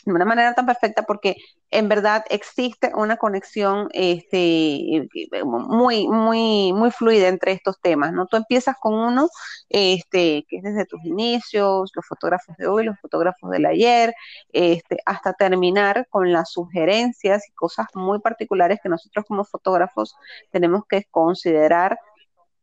de 0.05 0.11
una 0.11 0.25
manera 0.25 0.53
tan 0.53 0.65
perfecta 0.65 1.03
porque 1.03 1.37
en 1.69 1.87
verdad 1.87 2.25
existe 2.29 2.91
una 2.95 3.17
conexión 3.17 3.87
este, 3.93 5.07
muy, 5.43 6.07
muy, 6.07 6.73
muy 6.73 6.91
fluida 6.91 7.27
entre 7.27 7.53
estos 7.53 7.79
temas, 7.79 8.11
¿no? 8.11 8.25
Tú 8.27 8.37
empiezas 8.37 8.75
con 8.79 8.93
uno 8.93 9.29
este, 9.69 10.45
que 10.49 10.57
es 10.57 10.63
desde 10.63 10.85
tus 10.85 11.03
inicios, 11.05 11.91
los 11.95 12.05
fotógrafos 12.05 12.57
de 12.57 12.67
hoy, 12.67 12.85
los 12.85 12.99
fotógrafos 12.99 13.49
del 13.51 13.65
ayer, 13.65 14.13
este, 14.51 14.97
hasta 15.05 15.33
terminar 15.33 16.07
con 16.09 16.31
las 16.31 16.51
sugerencias 16.51 17.47
y 17.47 17.53
cosas 17.53 17.87
muy 17.93 18.19
particulares 18.19 18.79
que 18.81 18.89
nosotros 18.89 19.25
como 19.27 19.45
fotógrafos 19.45 20.15
tenemos 20.51 20.83
que 20.87 21.05
considerar 21.09 21.97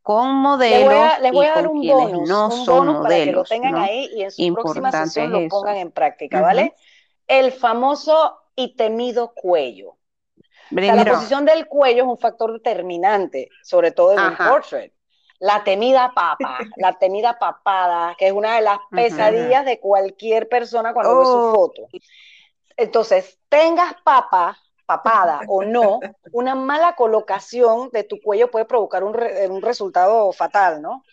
con 0.09 0.37
modelos 0.37 1.21
les 1.21 1.33
voy 1.33 1.45
a, 1.45 1.55
dar 1.55 1.69
un 1.69 1.87
bonus, 1.87 2.27
no 2.27 2.51
son 2.51 2.87
modelos, 2.87 3.03
para 3.03 3.25
que 3.25 3.33
lo 3.33 3.45
tengan 3.45 3.77
ahí 3.77 4.09
y 4.15 4.23
en 4.23 4.31
su 4.31 4.55
próxima 4.55 4.91
sesión 4.91 5.31
lo 5.31 5.47
pongan 5.49 5.77
en 5.77 5.91
práctica, 5.91 6.41
¿vale? 6.41 6.75
El 7.29 7.53
famoso 7.53 8.41
y 8.57 8.75
temido 8.75 9.33
cuello. 9.35 9.97
la 10.71 11.05
posición 11.05 11.45
del 11.45 11.69
cuello 11.69 12.05
es 12.05 12.09
un 12.09 12.19
factor 12.19 12.53
determinante, 12.53 13.51
sobre 13.63 13.93
todo 13.93 14.13
en 14.13 14.21
un 14.21 14.37
portrait. 14.37 14.93
La 15.39 15.63
temida 15.63 16.13
papa, 16.15 16.59
la 16.77 16.99
temida 16.99 17.39
papada, 17.39 18.17
que 18.19 18.27
es 18.27 18.33
una 18.33 18.57
de 18.57 18.63
las 18.63 18.79
pesadillas 18.91 19.65
de 19.65 19.79
cualquier 19.79 20.49
persona 20.49 20.93
cuando 20.93 21.19
ve 21.21 21.25
su 21.25 21.31
oh. 21.31 21.55
foto. 21.55 21.89
Entonces, 22.77 23.39
tengas 23.49 23.95
papa, 24.03 24.59
papada 24.85 25.43
o 25.47 25.63
no, 25.63 26.01
una 26.33 26.57
mala 26.57 26.97
colocación 26.97 27.91
de 27.93 28.03
tu 28.03 28.21
cuello 28.21 28.51
puede 28.51 28.65
provocar 28.65 29.05
un, 29.05 29.17
un 29.51 29.63
resultado 29.63 30.33
fatal, 30.33 30.83
¿no? 30.83 31.05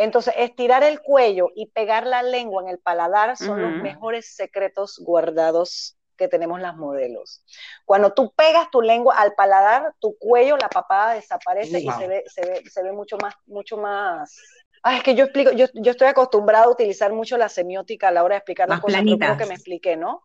Entonces, 0.00 0.32
estirar 0.36 0.84
el 0.84 1.00
cuello 1.00 1.48
y 1.56 1.66
pegar 1.66 2.06
la 2.06 2.22
lengua 2.22 2.62
en 2.62 2.68
el 2.68 2.78
paladar 2.78 3.36
son 3.36 3.60
los 3.60 3.82
mejores 3.82 4.32
secretos 4.32 5.00
guardados 5.04 5.98
que 6.16 6.28
tenemos 6.28 6.60
las 6.60 6.76
modelos. 6.76 7.42
Cuando 7.84 8.14
tú 8.14 8.32
pegas 8.36 8.70
tu 8.70 8.80
lengua 8.80 9.16
al 9.18 9.34
paladar, 9.34 9.92
tu 9.98 10.16
cuello, 10.16 10.56
la 10.56 10.68
papada 10.68 11.14
desaparece 11.14 11.80
y 11.80 11.90
se 11.90 12.06
ve, 12.06 12.22
se 12.28 12.42
ve, 12.42 12.62
se 12.70 12.82
ve 12.84 12.92
mucho 12.92 13.16
más, 13.18 13.34
mucho 13.46 13.76
más. 13.76 14.36
Ay, 14.84 14.98
es 14.98 15.02
que 15.02 15.16
yo 15.16 15.24
explico, 15.24 15.50
yo, 15.50 15.66
yo 15.74 15.90
estoy 15.90 16.06
acostumbrado 16.06 16.66
a 16.66 16.72
utilizar 16.72 17.12
mucho 17.12 17.36
la 17.36 17.48
semiótica 17.48 18.06
a 18.06 18.12
la 18.12 18.22
hora 18.22 18.36
de 18.36 18.38
explicar 18.38 18.68
las 18.68 18.80
cosas, 18.80 19.02
creo 19.02 19.36
que 19.36 19.46
me 19.46 19.54
expliqué, 19.54 19.96
¿no? 19.96 20.22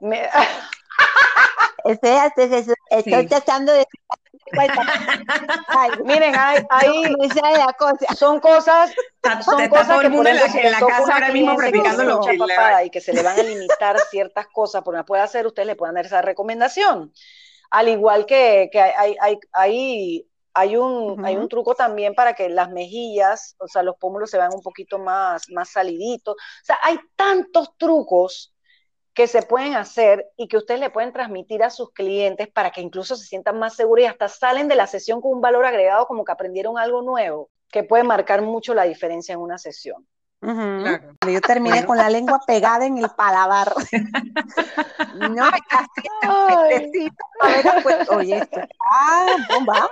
Me... 0.00 0.28
estoy 2.90 3.26
tratando 3.28 3.72
de 3.72 3.86
miren, 6.04 6.34
hay, 6.36 6.64
son 8.16 8.40
cosas, 8.40 8.92
son 9.44 9.68
cosas 9.68 10.00
que 10.00 10.10
por 10.10 10.26
ejemplo, 10.26 10.28
en 10.28 10.70
la, 10.72 10.80
casa 10.80 11.14
ahora 11.14 11.32
mismo 11.32 11.56
practicando 11.56 12.04
lo 12.04 12.20
y 12.84 12.90
que 12.90 13.00
se 13.00 13.12
le 13.12 13.22
van 13.22 13.38
a 13.38 13.42
limitar 13.42 13.98
ciertas 14.10 14.46
cosas, 14.48 14.82
porque 14.82 15.04
puede 15.04 15.22
hacer, 15.22 15.46
ustedes 15.46 15.66
le 15.66 15.76
pueden 15.76 15.94
dar 15.94 16.06
esa 16.06 16.22
recomendación. 16.22 17.12
Al 17.70 17.88
igual 17.88 18.26
que, 18.26 18.68
que 18.70 18.80
hay, 18.80 19.16
hay, 19.20 19.38
hay, 19.52 20.26
hay 20.54 20.76
un, 20.76 21.24
hay 21.24 21.36
un 21.36 21.48
truco 21.48 21.74
también 21.74 22.14
para 22.14 22.34
que 22.34 22.48
las 22.48 22.70
mejillas, 22.70 23.56
o 23.58 23.68
sea, 23.68 23.82
los 23.82 23.96
pómulos 23.96 24.30
se 24.30 24.38
vean 24.38 24.54
un 24.54 24.62
poquito 24.62 24.98
más, 24.98 25.50
más 25.50 25.70
saliditos. 25.70 26.34
O 26.34 26.64
sea, 26.64 26.78
hay 26.82 26.98
tantos 27.16 27.76
trucos 27.76 28.55
que 29.16 29.26
se 29.26 29.40
pueden 29.40 29.74
hacer 29.74 30.30
y 30.36 30.46
que 30.46 30.58
ustedes 30.58 30.78
le 30.78 30.90
pueden 30.90 31.10
transmitir 31.10 31.62
a 31.62 31.70
sus 31.70 31.90
clientes 31.92 32.48
para 32.48 32.70
que 32.70 32.82
incluso 32.82 33.16
se 33.16 33.24
sientan 33.24 33.58
más 33.58 33.74
seguros 33.74 34.04
y 34.04 34.06
hasta 34.06 34.28
salen 34.28 34.68
de 34.68 34.76
la 34.76 34.86
sesión 34.86 35.22
con 35.22 35.32
un 35.32 35.40
valor 35.40 35.64
agregado 35.64 36.06
como 36.06 36.22
que 36.22 36.32
aprendieron 36.32 36.78
algo 36.78 37.00
nuevo, 37.00 37.48
que 37.72 37.82
puede 37.82 38.04
marcar 38.04 38.42
mucho 38.42 38.74
la 38.74 38.84
diferencia 38.84 39.32
en 39.32 39.40
una 39.40 39.56
sesión. 39.56 40.06
Yo 40.42 41.40
terminé 41.40 41.86
con 41.86 41.96
la 41.96 42.10
lengua 42.10 42.40
pegada 42.46 42.84
en 42.84 42.98
el 42.98 43.08
paladar. 43.08 43.72
no, 45.30 45.48
casi 45.70 47.08
Oye, 48.10 48.36
esto. 48.36 48.60
Ah, 48.92 49.34
bomba. 49.48 49.88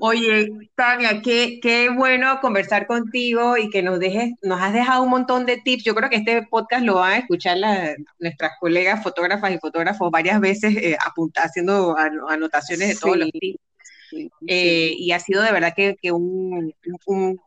Oye, 0.00 0.48
Tania, 0.74 1.20
qué, 1.22 1.58
qué 1.60 1.88
bueno 1.90 2.40
conversar 2.40 2.86
contigo 2.86 3.56
y 3.56 3.68
que 3.68 3.82
nos 3.82 3.98
dejes, 3.98 4.32
nos 4.42 4.60
has 4.60 4.72
dejado 4.72 5.02
un 5.02 5.10
montón 5.10 5.44
de 5.44 5.56
tips. 5.56 5.84
Yo 5.84 5.94
creo 5.94 6.08
que 6.08 6.16
este 6.16 6.42
podcast 6.46 6.84
lo 6.84 6.96
van 6.96 7.12
a 7.12 7.18
escuchar 7.18 7.58
nuestras 8.18 8.52
colegas 8.60 9.02
fotógrafas 9.02 9.52
y 9.52 9.58
fotógrafos 9.58 10.10
varias 10.10 10.40
veces 10.40 10.76
eh, 10.76 10.96
haciendo 11.36 11.96
anotaciones 12.28 12.88
de 12.88 12.96
todos 12.96 13.16
los 13.16 13.30
tips. 13.30 13.58
Eh, 14.46 14.94
y 14.96 15.12
ha 15.12 15.20
sido 15.20 15.42
de 15.42 15.52
verdad 15.52 15.74
que, 15.74 16.12
un, 16.12 16.72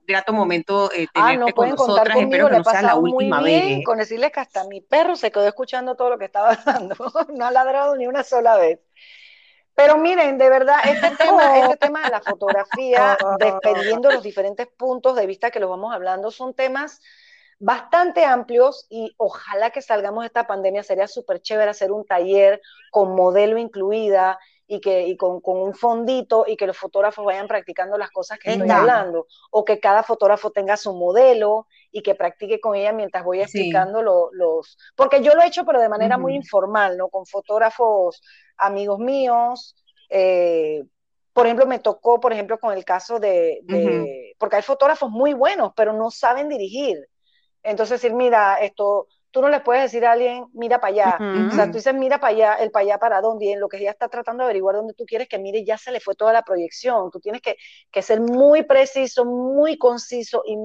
grato 0.05 0.33
momento 0.33 0.91
eh, 0.91 1.07
ah, 1.15 1.29
tenerte 1.29 1.53
con 1.53 1.69
nosotras. 1.69 2.17
Espero 2.17 2.49
que 2.49 2.57
no 2.57 2.63
sea 2.63 2.81
la 2.81 2.95
última 2.95 3.41
vez. 3.41 3.83
Con 3.85 3.97
decirles 3.97 4.31
que 4.31 4.39
hasta 4.39 4.65
mi 4.65 4.81
perro 4.81 5.15
se 5.15 5.31
quedó 5.31 5.47
escuchando 5.47 5.95
todo 5.95 6.09
lo 6.09 6.17
que 6.17 6.25
estaba 6.25 6.53
hablando. 6.65 6.95
no 7.33 7.45
ha 7.45 7.51
ladrado 7.51 7.95
ni 7.95 8.07
una 8.07 8.23
sola 8.23 8.57
vez. 8.57 8.79
Pero 9.75 9.97
miren, 9.97 10.37
de 10.37 10.49
verdad, 10.49 10.77
este 10.85 11.15
tema, 11.17 11.59
este 11.59 11.77
tema 11.77 12.03
de 12.03 12.09
la 12.09 12.21
fotografía, 12.21 13.17
dependiendo 13.39 14.09
de 14.09 14.15
los 14.15 14.23
diferentes 14.23 14.67
puntos 14.67 15.15
de 15.15 15.25
vista 15.25 15.51
que 15.51 15.59
los 15.59 15.69
vamos 15.69 15.93
hablando, 15.93 16.31
son 16.31 16.53
temas 16.53 17.01
bastante 17.59 18.25
amplios 18.25 18.87
y 18.89 19.13
ojalá 19.17 19.69
que 19.69 19.81
salgamos 19.81 20.23
de 20.23 20.27
esta 20.27 20.47
pandemia. 20.47 20.83
Sería 20.83 21.07
súper 21.07 21.41
chévere 21.41 21.71
hacer 21.71 21.91
un 21.91 22.05
taller 22.05 22.61
con 22.91 23.15
modelo 23.15 23.57
incluida 23.57 24.39
y, 24.71 24.79
que, 24.79 25.05
y 25.05 25.17
con, 25.17 25.41
con, 25.41 25.57
un 25.57 25.75
fondito 25.75 26.45
y 26.47 26.55
que 26.55 26.65
los 26.65 26.77
fotógrafos 26.77 27.25
vayan 27.25 27.47
practicando 27.47 27.97
las 27.97 28.09
cosas 28.09 28.39
que 28.39 28.51
estoy 28.51 28.69
hablando, 28.69 29.27
o 29.51 29.65
que 29.65 29.81
cada 29.81 30.01
fotógrafo 30.01 30.51
tenga 30.51 30.77
su 30.77 30.93
modelo 30.93 31.67
y 31.91 32.01
que 32.01 32.15
practique 32.15 32.61
con 32.61 32.75
ella 32.75 32.93
mientras 32.93 33.25
voy 33.25 33.41
explicando 33.41 34.01
los... 34.01 34.77
Porque 34.95 35.21
yo 35.21 35.35
lo 35.35 35.41
he 35.41 35.47
hecho, 35.47 35.65
pero 35.65 35.81
de 35.81 35.89
manera 35.89 36.17
muy 36.17 36.35
informal, 36.35 36.97
¿no? 36.97 37.09
Con 37.09 37.25
fotógrafos 37.25 38.21
amigos 38.57 38.99
míos. 38.99 39.75
Eh, 40.09 40.83
por 41.33 41.45
ejemplo, 41.45 41.65
me 41.65 41.79
tocó, 41.79 42.19
por 42.19 42.33
ejemplo, 42.33 42.59
con 42.59 42.73
el 42.73 42.83
caso 42.83 43.19
de, 43.19 43.59
de 43.63 44.35
porque 44.37 44.57
hay 44.57 44.61
fotógrafos 44.61 45.09
muy 45.09 45.33
buenos, 45.33 45.71
pero 45.75 45.93
no 45.93 46.11
saben 46.11 46.49
dirigir. 46.49 46.97
Entonces 47.63 48.01
decir, 48.01 48.15
mira, 48.15 48.55
esto, 48.55 49.07
tú 49.31 49.41
no 49.41 49.49
le 49.49 49.61
puedes 49.61 49.83
decir 49.83 50.05
a 50.05 50.11
alguien, 50.11 50.45
mira 50.53 50.79
para 50.79 50.93
allá. 50.93 51.17
O 51.47 51.51
sea, 51.51 51.67
tú 51.67 51.73
dices, 51.73 51.93
mira 51.93 52.19
para 52.19 52.33
allá, 52.33 52.53
el 52.55 52.71
para 52.71 52.83
allá 52.83 52.97
para 52.97 53.21
dónde, 53.21 53.45
y 53.45 53.51
en 53.51 53.59
lo 53.59 53.69
que 53.69 53.77
ella 53.77 53.91
está 53.91 54.09
tratando 54.09 54.43
de 54.43 54.45
averiguar 54.45 54.75
dónde 54.75 54.93
tú 54.93 55.05
quieres 55.05 55.27
que 55.27 55.39
mire, 55.39 55.63
ya 55.63 55.77
se 55.77 55.91
le 55.91 55.99
fue 55.99 56.15
toda 56.15 56.33
la 56.33 56.41
proyección. 56.41 57.09
Tú 57.11 57.19
tienes 57.19 57.41
que, 57.41 58.01
ser 58.01 58.19
muy 58.19 58.63
preciso, 58.63 59.25
muy 59.25 59.77
conciso, 59.77 60.43
y, 60.45 60.57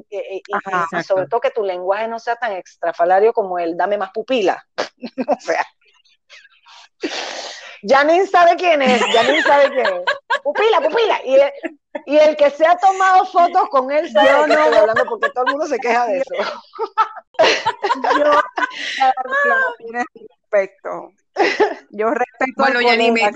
sobre 1.02 1.26
todo 1.26 1.40
que 1.40 1.50
tu 1.50 1.62
lenguaje 1.62 2.08
no 2.08 2.18
sea 2.18 2.36
tan 2.36 2.52
extrafalario 2.52 3.32
como 3.32 3.58
el 3.58 3.76
dame 3.76 3.98
más 3.98 4.10
pupila. 4.12 4.66
o 5.28 5.40
sea. 5.40 5.64
Janine 7.86 8.26
sabe 8.26 8.56
quién 8.56 8.82
es, 8.82 9.00
Janine 9.00 9.42
sabe 9.42 9.70
quién 9.70 9.86
es. 9.86 10.02
Pupila, 10.42 10.80
pupila. 10.80 11.20
Y 11.24 11.34
el, 11.34 11.52
y 12.06 12.16
el 12.16 12.36
que 12.36 12.50
se 12.50 12.66
ha 12.66 12.76
tomado 12.76 13.24
fotos 13.26 13.68
con 13.70 13.90
él 13.90 14.10
sabe 14.10 14.28
Yo 14.28 14.46
no, 14.46 14.54
estoy 14.54 14.76
hablando 14.78 15.04
porque 15.04 15.30
todo 15.30 15.44
el 15.46 15.52
mundo 15.52 15.66
se 15.66 15.78
queja 15.78 16.06
de 16.06 16.18
eso. 16.18 16.34
Yo 18.18 18.32
respeto. 19.92 21.12
Yo 21.90 22.10
respeto. 22.10 22.52
Bueno, 22.56 22.80
Janine, 22.82 23.30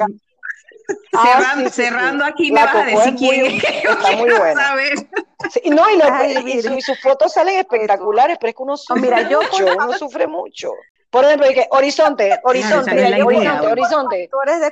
ah, 1.17 1.57
cerrando, 1.71 2.25
aquí 2.25 2.51
me 2.51 2.61
vas 2.65 2.75
a 2.75 2.85
decir 2.85 3.15
quién 3.17 3.47
es. 3.47 3.65
Está 3.85 4.13
muy 4.13 4.31
bueno. 4.31 4.61
no, 5.67 6.49
y, 6.49 6.83
sus 6.83 7.01
fotos 7.01 7.33
salen 7.33 7.59
espectaculares, 7.59 8.39
pero 8.41 8.51
es 8.51 8.57
que 8.57 8.63
uno 8.63 8.77
sufre 8.77 9.03
mira, 9.03 9.29
yo 9.29 9.41
mucho, 9.43 9.67
uno 9.67 9.93
sufre 9.93 10.27
mucho. 10.27 10.73
Por 11.11 11.25
ejemplo, 11.25 11.49
que 11.49 11.67
horizonte, 11.71 12.39
horizonte, 12.45 13.23
horizonte, 13.23 13.67
horizonte. 13.67 14.29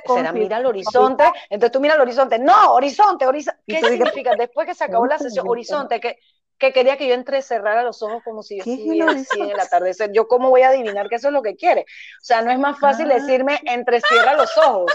Será 0.07 0.31
mira 0.31 0.57
el 0.57 0.65
horizonte, 0.65 1.25
entonces 1.49 1.71
tú 1.71 1.81
mira 1.81 1.95
el 1.95 2.01
horizonte. 2.01 2.39
No, 2.39 2.73
horizonte, 2.73 3.27
horizonte. 3.27 3.59
¿Qué 3.67 3.81
significa? 3.81 4.35
Después 4.37 4.65
que 4.65 4.73
se 4.73 4.85
acabó 4.85 5.05
la 5.05 5.19
sesión, 5.19 5.45
horizonte, 5.49 5.99
que, 5.99 6.17
que 6.57 6.71
quería 6.71 6.97
que 6.97 7.07
yo 7.07 7.13
entre 7.13 7.41
cerrara 7.41 7.83
los 7.83 8.01
ojos 8.01 8.23
como 8.23 8.41
si 8.41 8.57
yo 8.57 8.63
estuviera 8.63 9.11
así 9.11 9.41
en 9.41 9.49
el 9.49 9.59
atardecer. 9.59 10.11
Yo 10.13 10.29
cómo 10.29 10.49
voy 10.49 10.61
a 10.61 10.69
adivinar 10.69 11.09
que 11.09 11.15
eso 11.15 11.27
es 11.27 11.33
lo 11.33 11.41
que 11.41 11.57
quiere. 11.57 11.81
O 11.81 12.23
sea, 12.23 12.41
no 12.41 12.51
es 12.51 12.59
más 12.59 12.79
fácil 12.79 13.11
ah. 13.11 13.15
decirme 13.15 13.59
entre 13.65 13.99
cierra 13.99 14.35
los 14.35 14.57
ojos. 14.57 14.93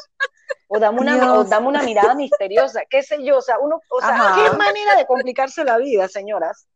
O 0.69 0.79
dame, 0.79 1.01
una, 1.01 1.35
o 1.35 1.45
dame 1.45 1.69
una 1.69 1.83
mirada 1.83 2.15
misteriosa, 2.15 2.83
qué 2.89 3.03
sé 3.03 3.23
yo, 3.23 3.39
o 3.39 3.43
sea, 3.43 3.59
uno, 3.59 3.81
o 3.89 4.01
sea, 4.01 4.35
qué 4.35 4.57
manera 4.57 4.97
de 4.97 5.07
complicarse 5.07 5.63
la 5.63 5.77
vida, 5.77 6.09
señoras. 6.09 6.67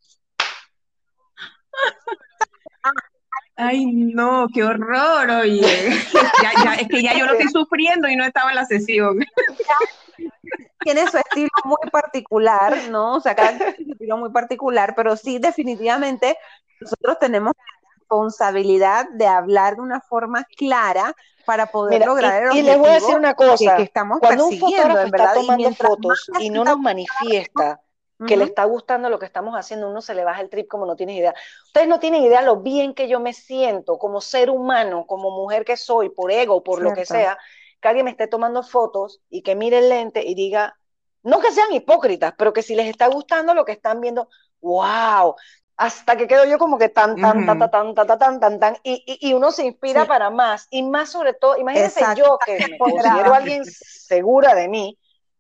Ay, 3.61 3.87
no, 3.87 4.47
qué 4.55 4.63
horror, 4.63 5.29
oye. 5.31 5.89
es 6.81 6.89
que 6.89 7.03
ya 7.03 7.19
yo 7.19 7.27
lo 7.27 7.33
estoy 7.33 7.49
sufriendo 7.49 8.09
y 8.09 8.15
no 8.15 8.25
estaba 8.25 8.51
en 8.51 8.57
la 8.57 8.65
sesión. 8.65 9.19
Tiene 10.81 11.11
su 11.11 11.19
estilo 11.19 11.49
muy 11.65 11.91
particular, 11.91 12.89
¿no? 12.89 13.17
O 13.17 13.21
sea, 13.21 13.35
cada 13.35 13.59
tiene 13.59 13.75
su 13.75 13.93
estilo 13.93 14.17
muy 14.17 14.31
particular, 14.31 14.95
pero 14.95 15.17
sí, 15.17 15.41
definitivamente, 15.41 16.39
nosotros 16.81 17.19
tenemos 17.19 17.53
la 17.57 17.95
responsabilidad 17.99 19.09
de 19.11 19.27
hablar 19.27 19.75
de 19.75 19.83
una 19.83 20.01
forma 20.01 20.45
clara 20.57 21.15
para 21.45 21.67
poder 21.67 22.07
lograr 22.07 22.45
el 22.45 22.57
y, 22.57 22.59
y 22.61 22.63
les 22.63 22.79
voy 22.79 22.91
a 22.91 22.95
decir 22.95 23.17
una 23.17 23.35
cosa, 23.35 23.77
que, 23.77 23.83
estamos 23.83 24.21
cuando 24.21 24.47
un 24.47 24.59
fotógrafo 24.59 24.99
está 25.01 25.35
tomando 25.35 25.75
fotos 25.75 26.31
y 26.39 26.49
no 26.49 26.65
nos 26.65 26.79
manifiesta 26.79 27.81
que 28.27 28.37
le 28.37 28.45
está 28.45 28.65
gustando 28.65 29.11
lo 29.11 29.19
que 29.19 29.27
estamos 29.27 29.55
haciendo, 29.55 29.89
uno 29.89 30.01
se 30.01 30.15
le 30.15 30.25
baja 30.25 30.41
el 30.41 30.51
trip 30.51 30.67
como 30.67 30.87
no 30.87 30.97
tienes 30.97 31.17
idea. 31.17 31.35
Ustedes 31.67 31.87
no 31.87 32.01
tienen 32.01 32.23
idea 32.23 32.43
lo 32.43 32.57
bien 32.57 32.95
que 32.95 33.09
yo 33.09 33.21
me 33.21 33.33
siento 33.33 33.99
como 33.99 34.21
ser 34.21 34.51
humano, 34.51 35.07
como 35.07 35.31
mujer 35.31 35.65
que 35.65 35.77
soy, 35.77 36.09
por 36.09 36.33
ego, 36.33 36.65
por 36.65 36.83
lo 36.83 36.93
que 36.95 37.07
sea, 37.07 37.39
que 37.81 37.89
alguien 37.89 38.05
me 38.05 38.11
esté 38.11 38.27
tomando 38.27 38.63
fotos 38.63 39.21
y 39.31 39.43
que 39.43 39.55
mire 39.55 39.79
el 39.79 39.89
lente 39.89 40.27
y 40.27 40.35
diga, 40.35 40.77
no 41.23 41.39
que 41.41 41.53
sean 41.53 41.73
hipócritas, 41.73 42.35
pero 42.37 42.53
que 42.53 42.63
si 42.63 42.75
les 42.75 42.89
está 42.89 43.07
gustando 43.07 43.55
lo 43.55 43.65
que 43.65 43.73
están 43.73 44.01
viendo, 44.01 44.29
wow, 44.61 45.37
hasta 45.77 46.17
que 46.17 46.27
quedo 46.27 46.45
yo 46.45 46.59
como 46.59 46.77
que 46.77 46.89
tan, 46.89 47.15
tan, 47.21 47.47
tan, 47.47 47.59
tan, 47.71 47.95
tan, 47.95 48.19
tan, 48.19 48.41
tan, 48.41 48.59
tan, 48.59 48.77
y, 48.83 49.19
y, 49.21 49.33
uno 49.33 49.53
se 49.53 49.65
inspira 49.65 50.07
para 50.07 50.29
más, 50.29 50.67
y 50.71 50.83
más 50.83 51.11
sobre 51.11 51.35
todo, 51.35 51.57
imagínense 51.57 52.05
yo 52.17 52.37
que 52.45 52.67
me 52.69 52.79
considero 52.79 53.33
alguien 53.33 53.65
segura 53.65 54.57
de 54.57 54.69
mí, 54.69 54.99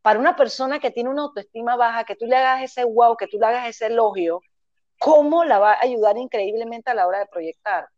para 0.09 0.21
una 0.21 0.37
persona 0.37 0.79
que 0.81 0.91
tiene 0.91 1.11
una 1.11 1.25
autoestima 1.25 1.77
baja, 1.77 2.03
que 2.05 2.17
tú 2.17 2.25
le 2.25 2.35
hagas 2.35 2.63
ese 2.63 2.83
wow, 2.83 3.15
que 3.15 3.27
tú 3.27 3.39
le 3.39 3.45
hagas 3.45 3.69
ese 3.69 3.89
elogio, 3.89 4.41
¿cómo 4.99 5.45
la 5.45 5.59
va 5.59 5.75
a 5.75 5.83
ayudar 5.83 6.17
increíblemente 6.17 6.91
a 6.91 6.95
la 6.95 7.07
hora 7.07 7.19
de 7.19 7.27
proyectar? 7.27 7.91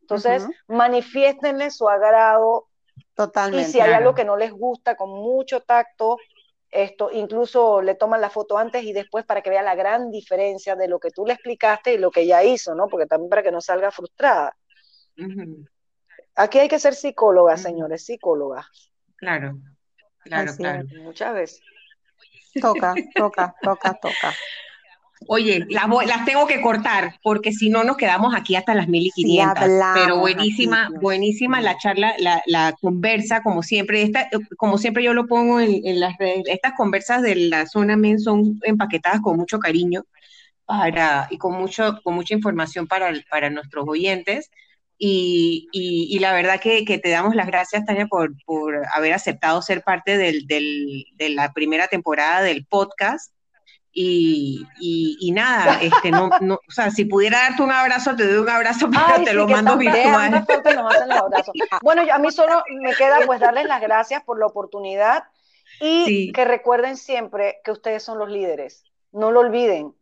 Entonces, 0.00 0.48
manifiéstenle 0.66 1.70
su 1.70 1.90
agrado. 1.90 2.68
Totalmente. 3.14 3.68
Y 3.68 3.70
si 3.70 3.80
hay 3.80 3.92
algo 3.92 4.14
que 4.14 4.24
no 4.24 4.38
les 4.38 4.50
gusta, 4.50 4.96
con 4.96 5.10
mucho 5.10 5.60
tacto, 5.60 6.16
esto, 6.70 7.10
incluso 7.12 7.82
le 7.82 7.96
toman 7.96 8.22
la 8.22 8.30
foto 8.30 8.56
antes 8.56 8.82
y 8.84 8.94
después 8.94 9.26
para 9.26 9.42
que 9.42 9.50
vea 9.50 9.62
la 9.62 9.74
gran 9.74 10.10
diferencia 10.10 10.74
de 10.74 10.88
lo 10.88 10.98
que 11.00 11.10
tú 11.10 11.26
le 11.26 11.34
explicaste 11.34 11.92
y 11.92 11.98
lo 11.98 12.10
que 12.10 12.22
ella 12.22 12.42
hizo, 12.42 12.74
¿no? 12.74 12.88
Porque 12.88 13.04
también 13.04 13.28
para 13.28 13.42
que 13.42 13.52
no 13.52 13.60
salga 13.60 13.90
frustrada. 13.90 14.56
Aquí 16.34 16.60
hay 16.60 16.68
que 16.68 16.78
ser 16.78 16.94
psicóloga, 16.94 17.58
señores, 17.58 18.06
psicóloga. 18.06 18.66
Claro. 19.16 19.58
Claro, 20.24 20.52
claro. 20.56 20.84
muchas 21.02 21.34
veces. 21.34 21.60
Toca, 22.60 22.94
toca, 23.14 23.54
toca, 23.62 23.94
toca. 23.94 24.34
Oye, 25.28 25.66
las, 25.68 25.88
las, 26.06 26.24
tengo 26.24 26.46
que 26.46 26.60
cortar 26.60 27.14
porque 27.22 27.52
si 27.52 27.70
no 27.70 27.84
nos 27.84 27.96
quedamos 27.96 28.34
aquí 28.34 28.56
hasta 28.56 28.74
las 28.74 28.88
1500. 28.88 29.64
pero 29.94 30.18
buenísima, 30.18 30.90
buenísima 31.00 31.60
la 31.60 31.76
charla, 31.78 32.14
la, 32.18 32.42
la, 32.46 32.74
conversa, 32.80 33.42
como 33.42 33.62
siempre. 33.62 34.02
Esta, 34.02 34.28
como 34.56 34.78
siempre 34.78 35.04
yo 35.04 35.14
lo 35.14 35.26
pongo 35.26 35.60
en, 35.60 35.86
en, 35.86 36.00
las 36.00 36.16
redes, 36.18 36.42
estas 36.46 36.72
conversas 36.74 37.22
de 37.22 37.36
la 37.36 37.66
zona 37.66 37.96
MEN 37.96 38.18
son 38.18 38.58
empaquetadas 38.62 39.20
con 39.20 39.36
mucho 39.36 39.58
cariño 39.58 40.04
para, 40.64 41.28
y 41.30 41.38
con, 41.38 41.54
mucho, 41.54 42.00
con 42.02 42.14
mucha 42.14 42.34
información 42.34 42.86
para, 42.86 43.12
para 43.30 43.50
nuestros 43.50 43.86
oyentes. 43.86 44.50
Y, 45.04 46.16
la 46.20 46.32
verdad 46.32 46.60
que, 46.60 46.84
te 46.84 47.10
damos 47.10 47.34
las 47.34 47.48
gracias, 47.48 47.84
Tania, 47.84 48.06
por, 48.06 48.32
por 48.44 48.82
haber 48.94 49.12
aceptado 49.14 49.60
ser 49.60 49.82
parte 49.82 50.16
del, 50.16 50.46
de 50.46 51.28
la 51.30 51.52
primera 51.52 51.88
temporada 51.88 52.40
del 52.40 52.64
podcast. 52.66 53.32
Y, 53.92 55.32
nada, 55.34 55.82
este, 55.82 56.12
no, 56.12 56.30
no, 56.40 56.54
o 56.54 56.70
sea, 56.70 56.92
si 56.92 57.04
pudiera 57.04 57.40
darte 57.40 57.64
un 57.64 57.72
abrazo, 57.72 58.14
te 58.14 58.26
doy 58.26 58.42
un 58.42 58.48
abrazo, 58.48 58.88
pero 58.90 59.24
te 59.24 59.32
lo 59.34 59.48
mando 59.48 59.76
virtual. 59.76 60.46
Bueno, 61.82 62.02
a 62.10 62.18
mí 62.18 62.30
solo 62.30 62.62
me 62.80 62.94
queda 62.94 63.18
pues 63.26 63.40
darles 63.40 63.66
las 63.66 63.80
gracias 63.80 64.22
por 64.22 64.38
la 64.38 64.46
oportunidad 64.46 65.24
y 65.80 66.30
que 66.32 66.44
recuerden 66.44 66.96
siempre 66.96 67.60
que 67.64 67.72
ustedes 67.72 68.04
son 68.04 68.18
los 68.18 68.30
líderes. 68.30 68.84
No 69.10 69.32
lo 69.32 69.40
olviden, 69.40 69.94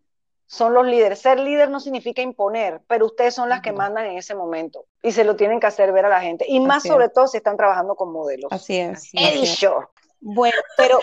son 0.51 0.75
los 0.75 0.85
líderes. 0.85 1.21
Ser 1.21 1.39
líder 1.39 1.71
no 1.71 1.79
significa 1.79 2.23
imponer, 2.23 2.81
pero 2.89 3.07
ustedes 3.07 3.35
son 3.35 3.49
las 3.49 3.61
que 3.61 3.71
mandan 3.71 4.07
en 4.07 4.19
ese 4.19 4.35
momento 4.35 4.85
y 5.01 5.13
se 5.13 5.23
lo 5.23 5.37
tienen 5.37 5.61
que 5.61 5.69
hacer 5.69 5.93
ver 5.93 6.07
a 6.07 6.09
la 6.09 6.21
gente. 6.21 6.45
Y 6.49 6.59
más 6.59 6.83
sobre 6.83 7.09
todo 7.09 7.29
si 7.29 7.37
están 7.37 7.57
trabajando 7.57 7.95
con 7.95 8.13
modelos. 8.13 8.51
Así 8.51 8.79
es. 8.79 9.13
Bueno, 10.21 10.57
pero 10.77 10.99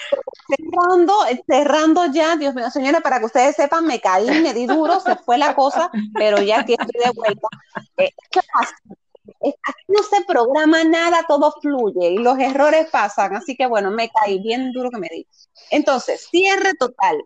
cerrando, 0.49 1.13
cerrando 1.47 2.05
ya, 2.07 2.35
Dios 2.35 2.53
mío, 2.55 2.69
señora, 2.69 2.99
para 2.99 3.19
que 3.19 3.25
ustedes 3.25 3.55
sepan, 3.55 3.87
me 3.87 4.01
caí, 4.01 4.29
me 4.41 4.53
di 4.53 4.67
duro, 4.67 4.99
se 4.99 5.15
fue 5.15 5.37
la 5.37 5.55
cosa, 5.55 5.89
pero 6.13 6.41
ya 6.41 6.59
aquí 6.59 6.73
estoy 6.77 7.01
de 7.01 7.11
vuelta. 7.15 7.47
Eh, 7.95 8.11
¿Qué 8.29 8.41
pasa? 8.53 8.75
Aquí 9.65 9.83
no 9.87 10.03
se 10.03 10.25
programa 10.25 10.83
nada, 10.83 11.23
todo 11.25 11.53
fluye 11.61 12.09
y 12.09 12.17
los 12.17 12.37
errores 12.37 12.89
pasan, 12.91 13.35
así 13.35 13.55
que 13.55 13.65
bueno, 13.65 13.91
me 13.91 14.09
caí 14.09 14.39
bien 14.39 14.73
duro 14.73 14.91
que 14.91 14.99
me 14.99 15.07
di. 15.09 15.25
Entonces, 15.71 16.27
cierre 16.29 16.73
total. 16.73 17.17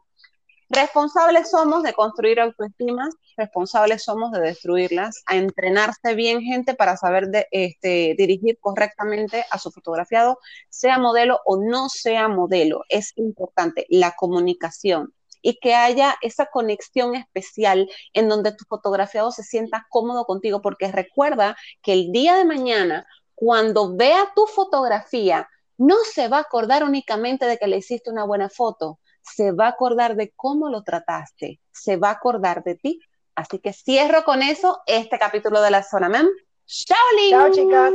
Responsables 0.74 1.52
somos 1.52 1.84
de 1.84 1.92
construir 1.92 2.40
autoestimas, 2.40 3.14
responsables 3.36 4.06
somos 4.06 4.32
de 4.32 4.40
destruirlas, 4.40 5.22
a 5.26 5.36
entrenarse 5.36 6.16
bien 6.16 6.40
gente 6.40 6.76
para 6.76 6.96
saber 6.96 7.28
este, 7.52 8.16
dirigir 8.18 8.58
correctamente 8.58 9.44
a 9.52 9.60
su 9.60 9.70
fotografiado, 9.70 10.40
sea 10.70 10.98
modelo 10.98 11.42
o 11.44 11.58
no 11.58 11.90
sea 11.90 12.30
modelo. 12.30 12.86
Es 12.88 13.12
importante 13.18 13.86
la 13.90 14.14
comunicación 14.14 15.14
y 15.42 15.60
que 15.60 15.76
haya 15.76 16.16
esa 16.22 16.46
conexión 16.46 17.16
especial 17.16 17.90
en 18.14 18.30
donde 18.30 18.54
tu 18.54 18.64
fotografiado 18.64 19.32
se 19.32 19.44
sienta 19.44 19.88
cómodo 19.90 20.24
contigo, 20.24 20.62
porque 20.62 20.90
recuerda 20.90 21.58
que 21.82 21.92
el 21.92 22.14
día 22.14 22.38
de 22.38 22.46
mañana, 22.46 23.06
cuando 23.36 23.98
vea 23.98 24.32
tu 24.34 24.48
fotografía, 24.48 25.50
no 25.78 25.98
se 26.14 26.30
va 26.30 26.38
a 26.38 26.42
acordar 26.42 26.86
únicamente 26.86 27.46
de 27.46 27.58
que 27.58 27.68
le 27.68 27.80
hiciste 27.80 28.10
una 28.10 28.24
buena 28.24 28.48
foto, 28.48 29.00
se 29.22 29.52
va 29.52 29.66
a 29.66 29.70
acordar 29.70 30.16
de 30.16 30.32
cómo 30.36 30.70
lo 30.70 30.84
trataste, 30.84 31.60
se 31.72 31.98
va 31.98 32.10
a 32.10 32.14
acordar 32.14 32.64
de 32.64 32.76
ti 32.76 33.00
Así 33.36 33.60
que 33.60 33.74
cierro 33.74 34.24
con 34.24 34.42
eso 34.42 34.82
este 34.86 35.18
capítulo 35.18 35.62
de 35.62 35.72
la 35.72 35.84
Zona 35.84 36.10
Mem. 36.10 36.28
¡Chao, 36.66 36.98
Chao, 37.30 37.52
chicas. 37.52 37.92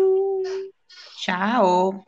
Chao. 1.20 2.04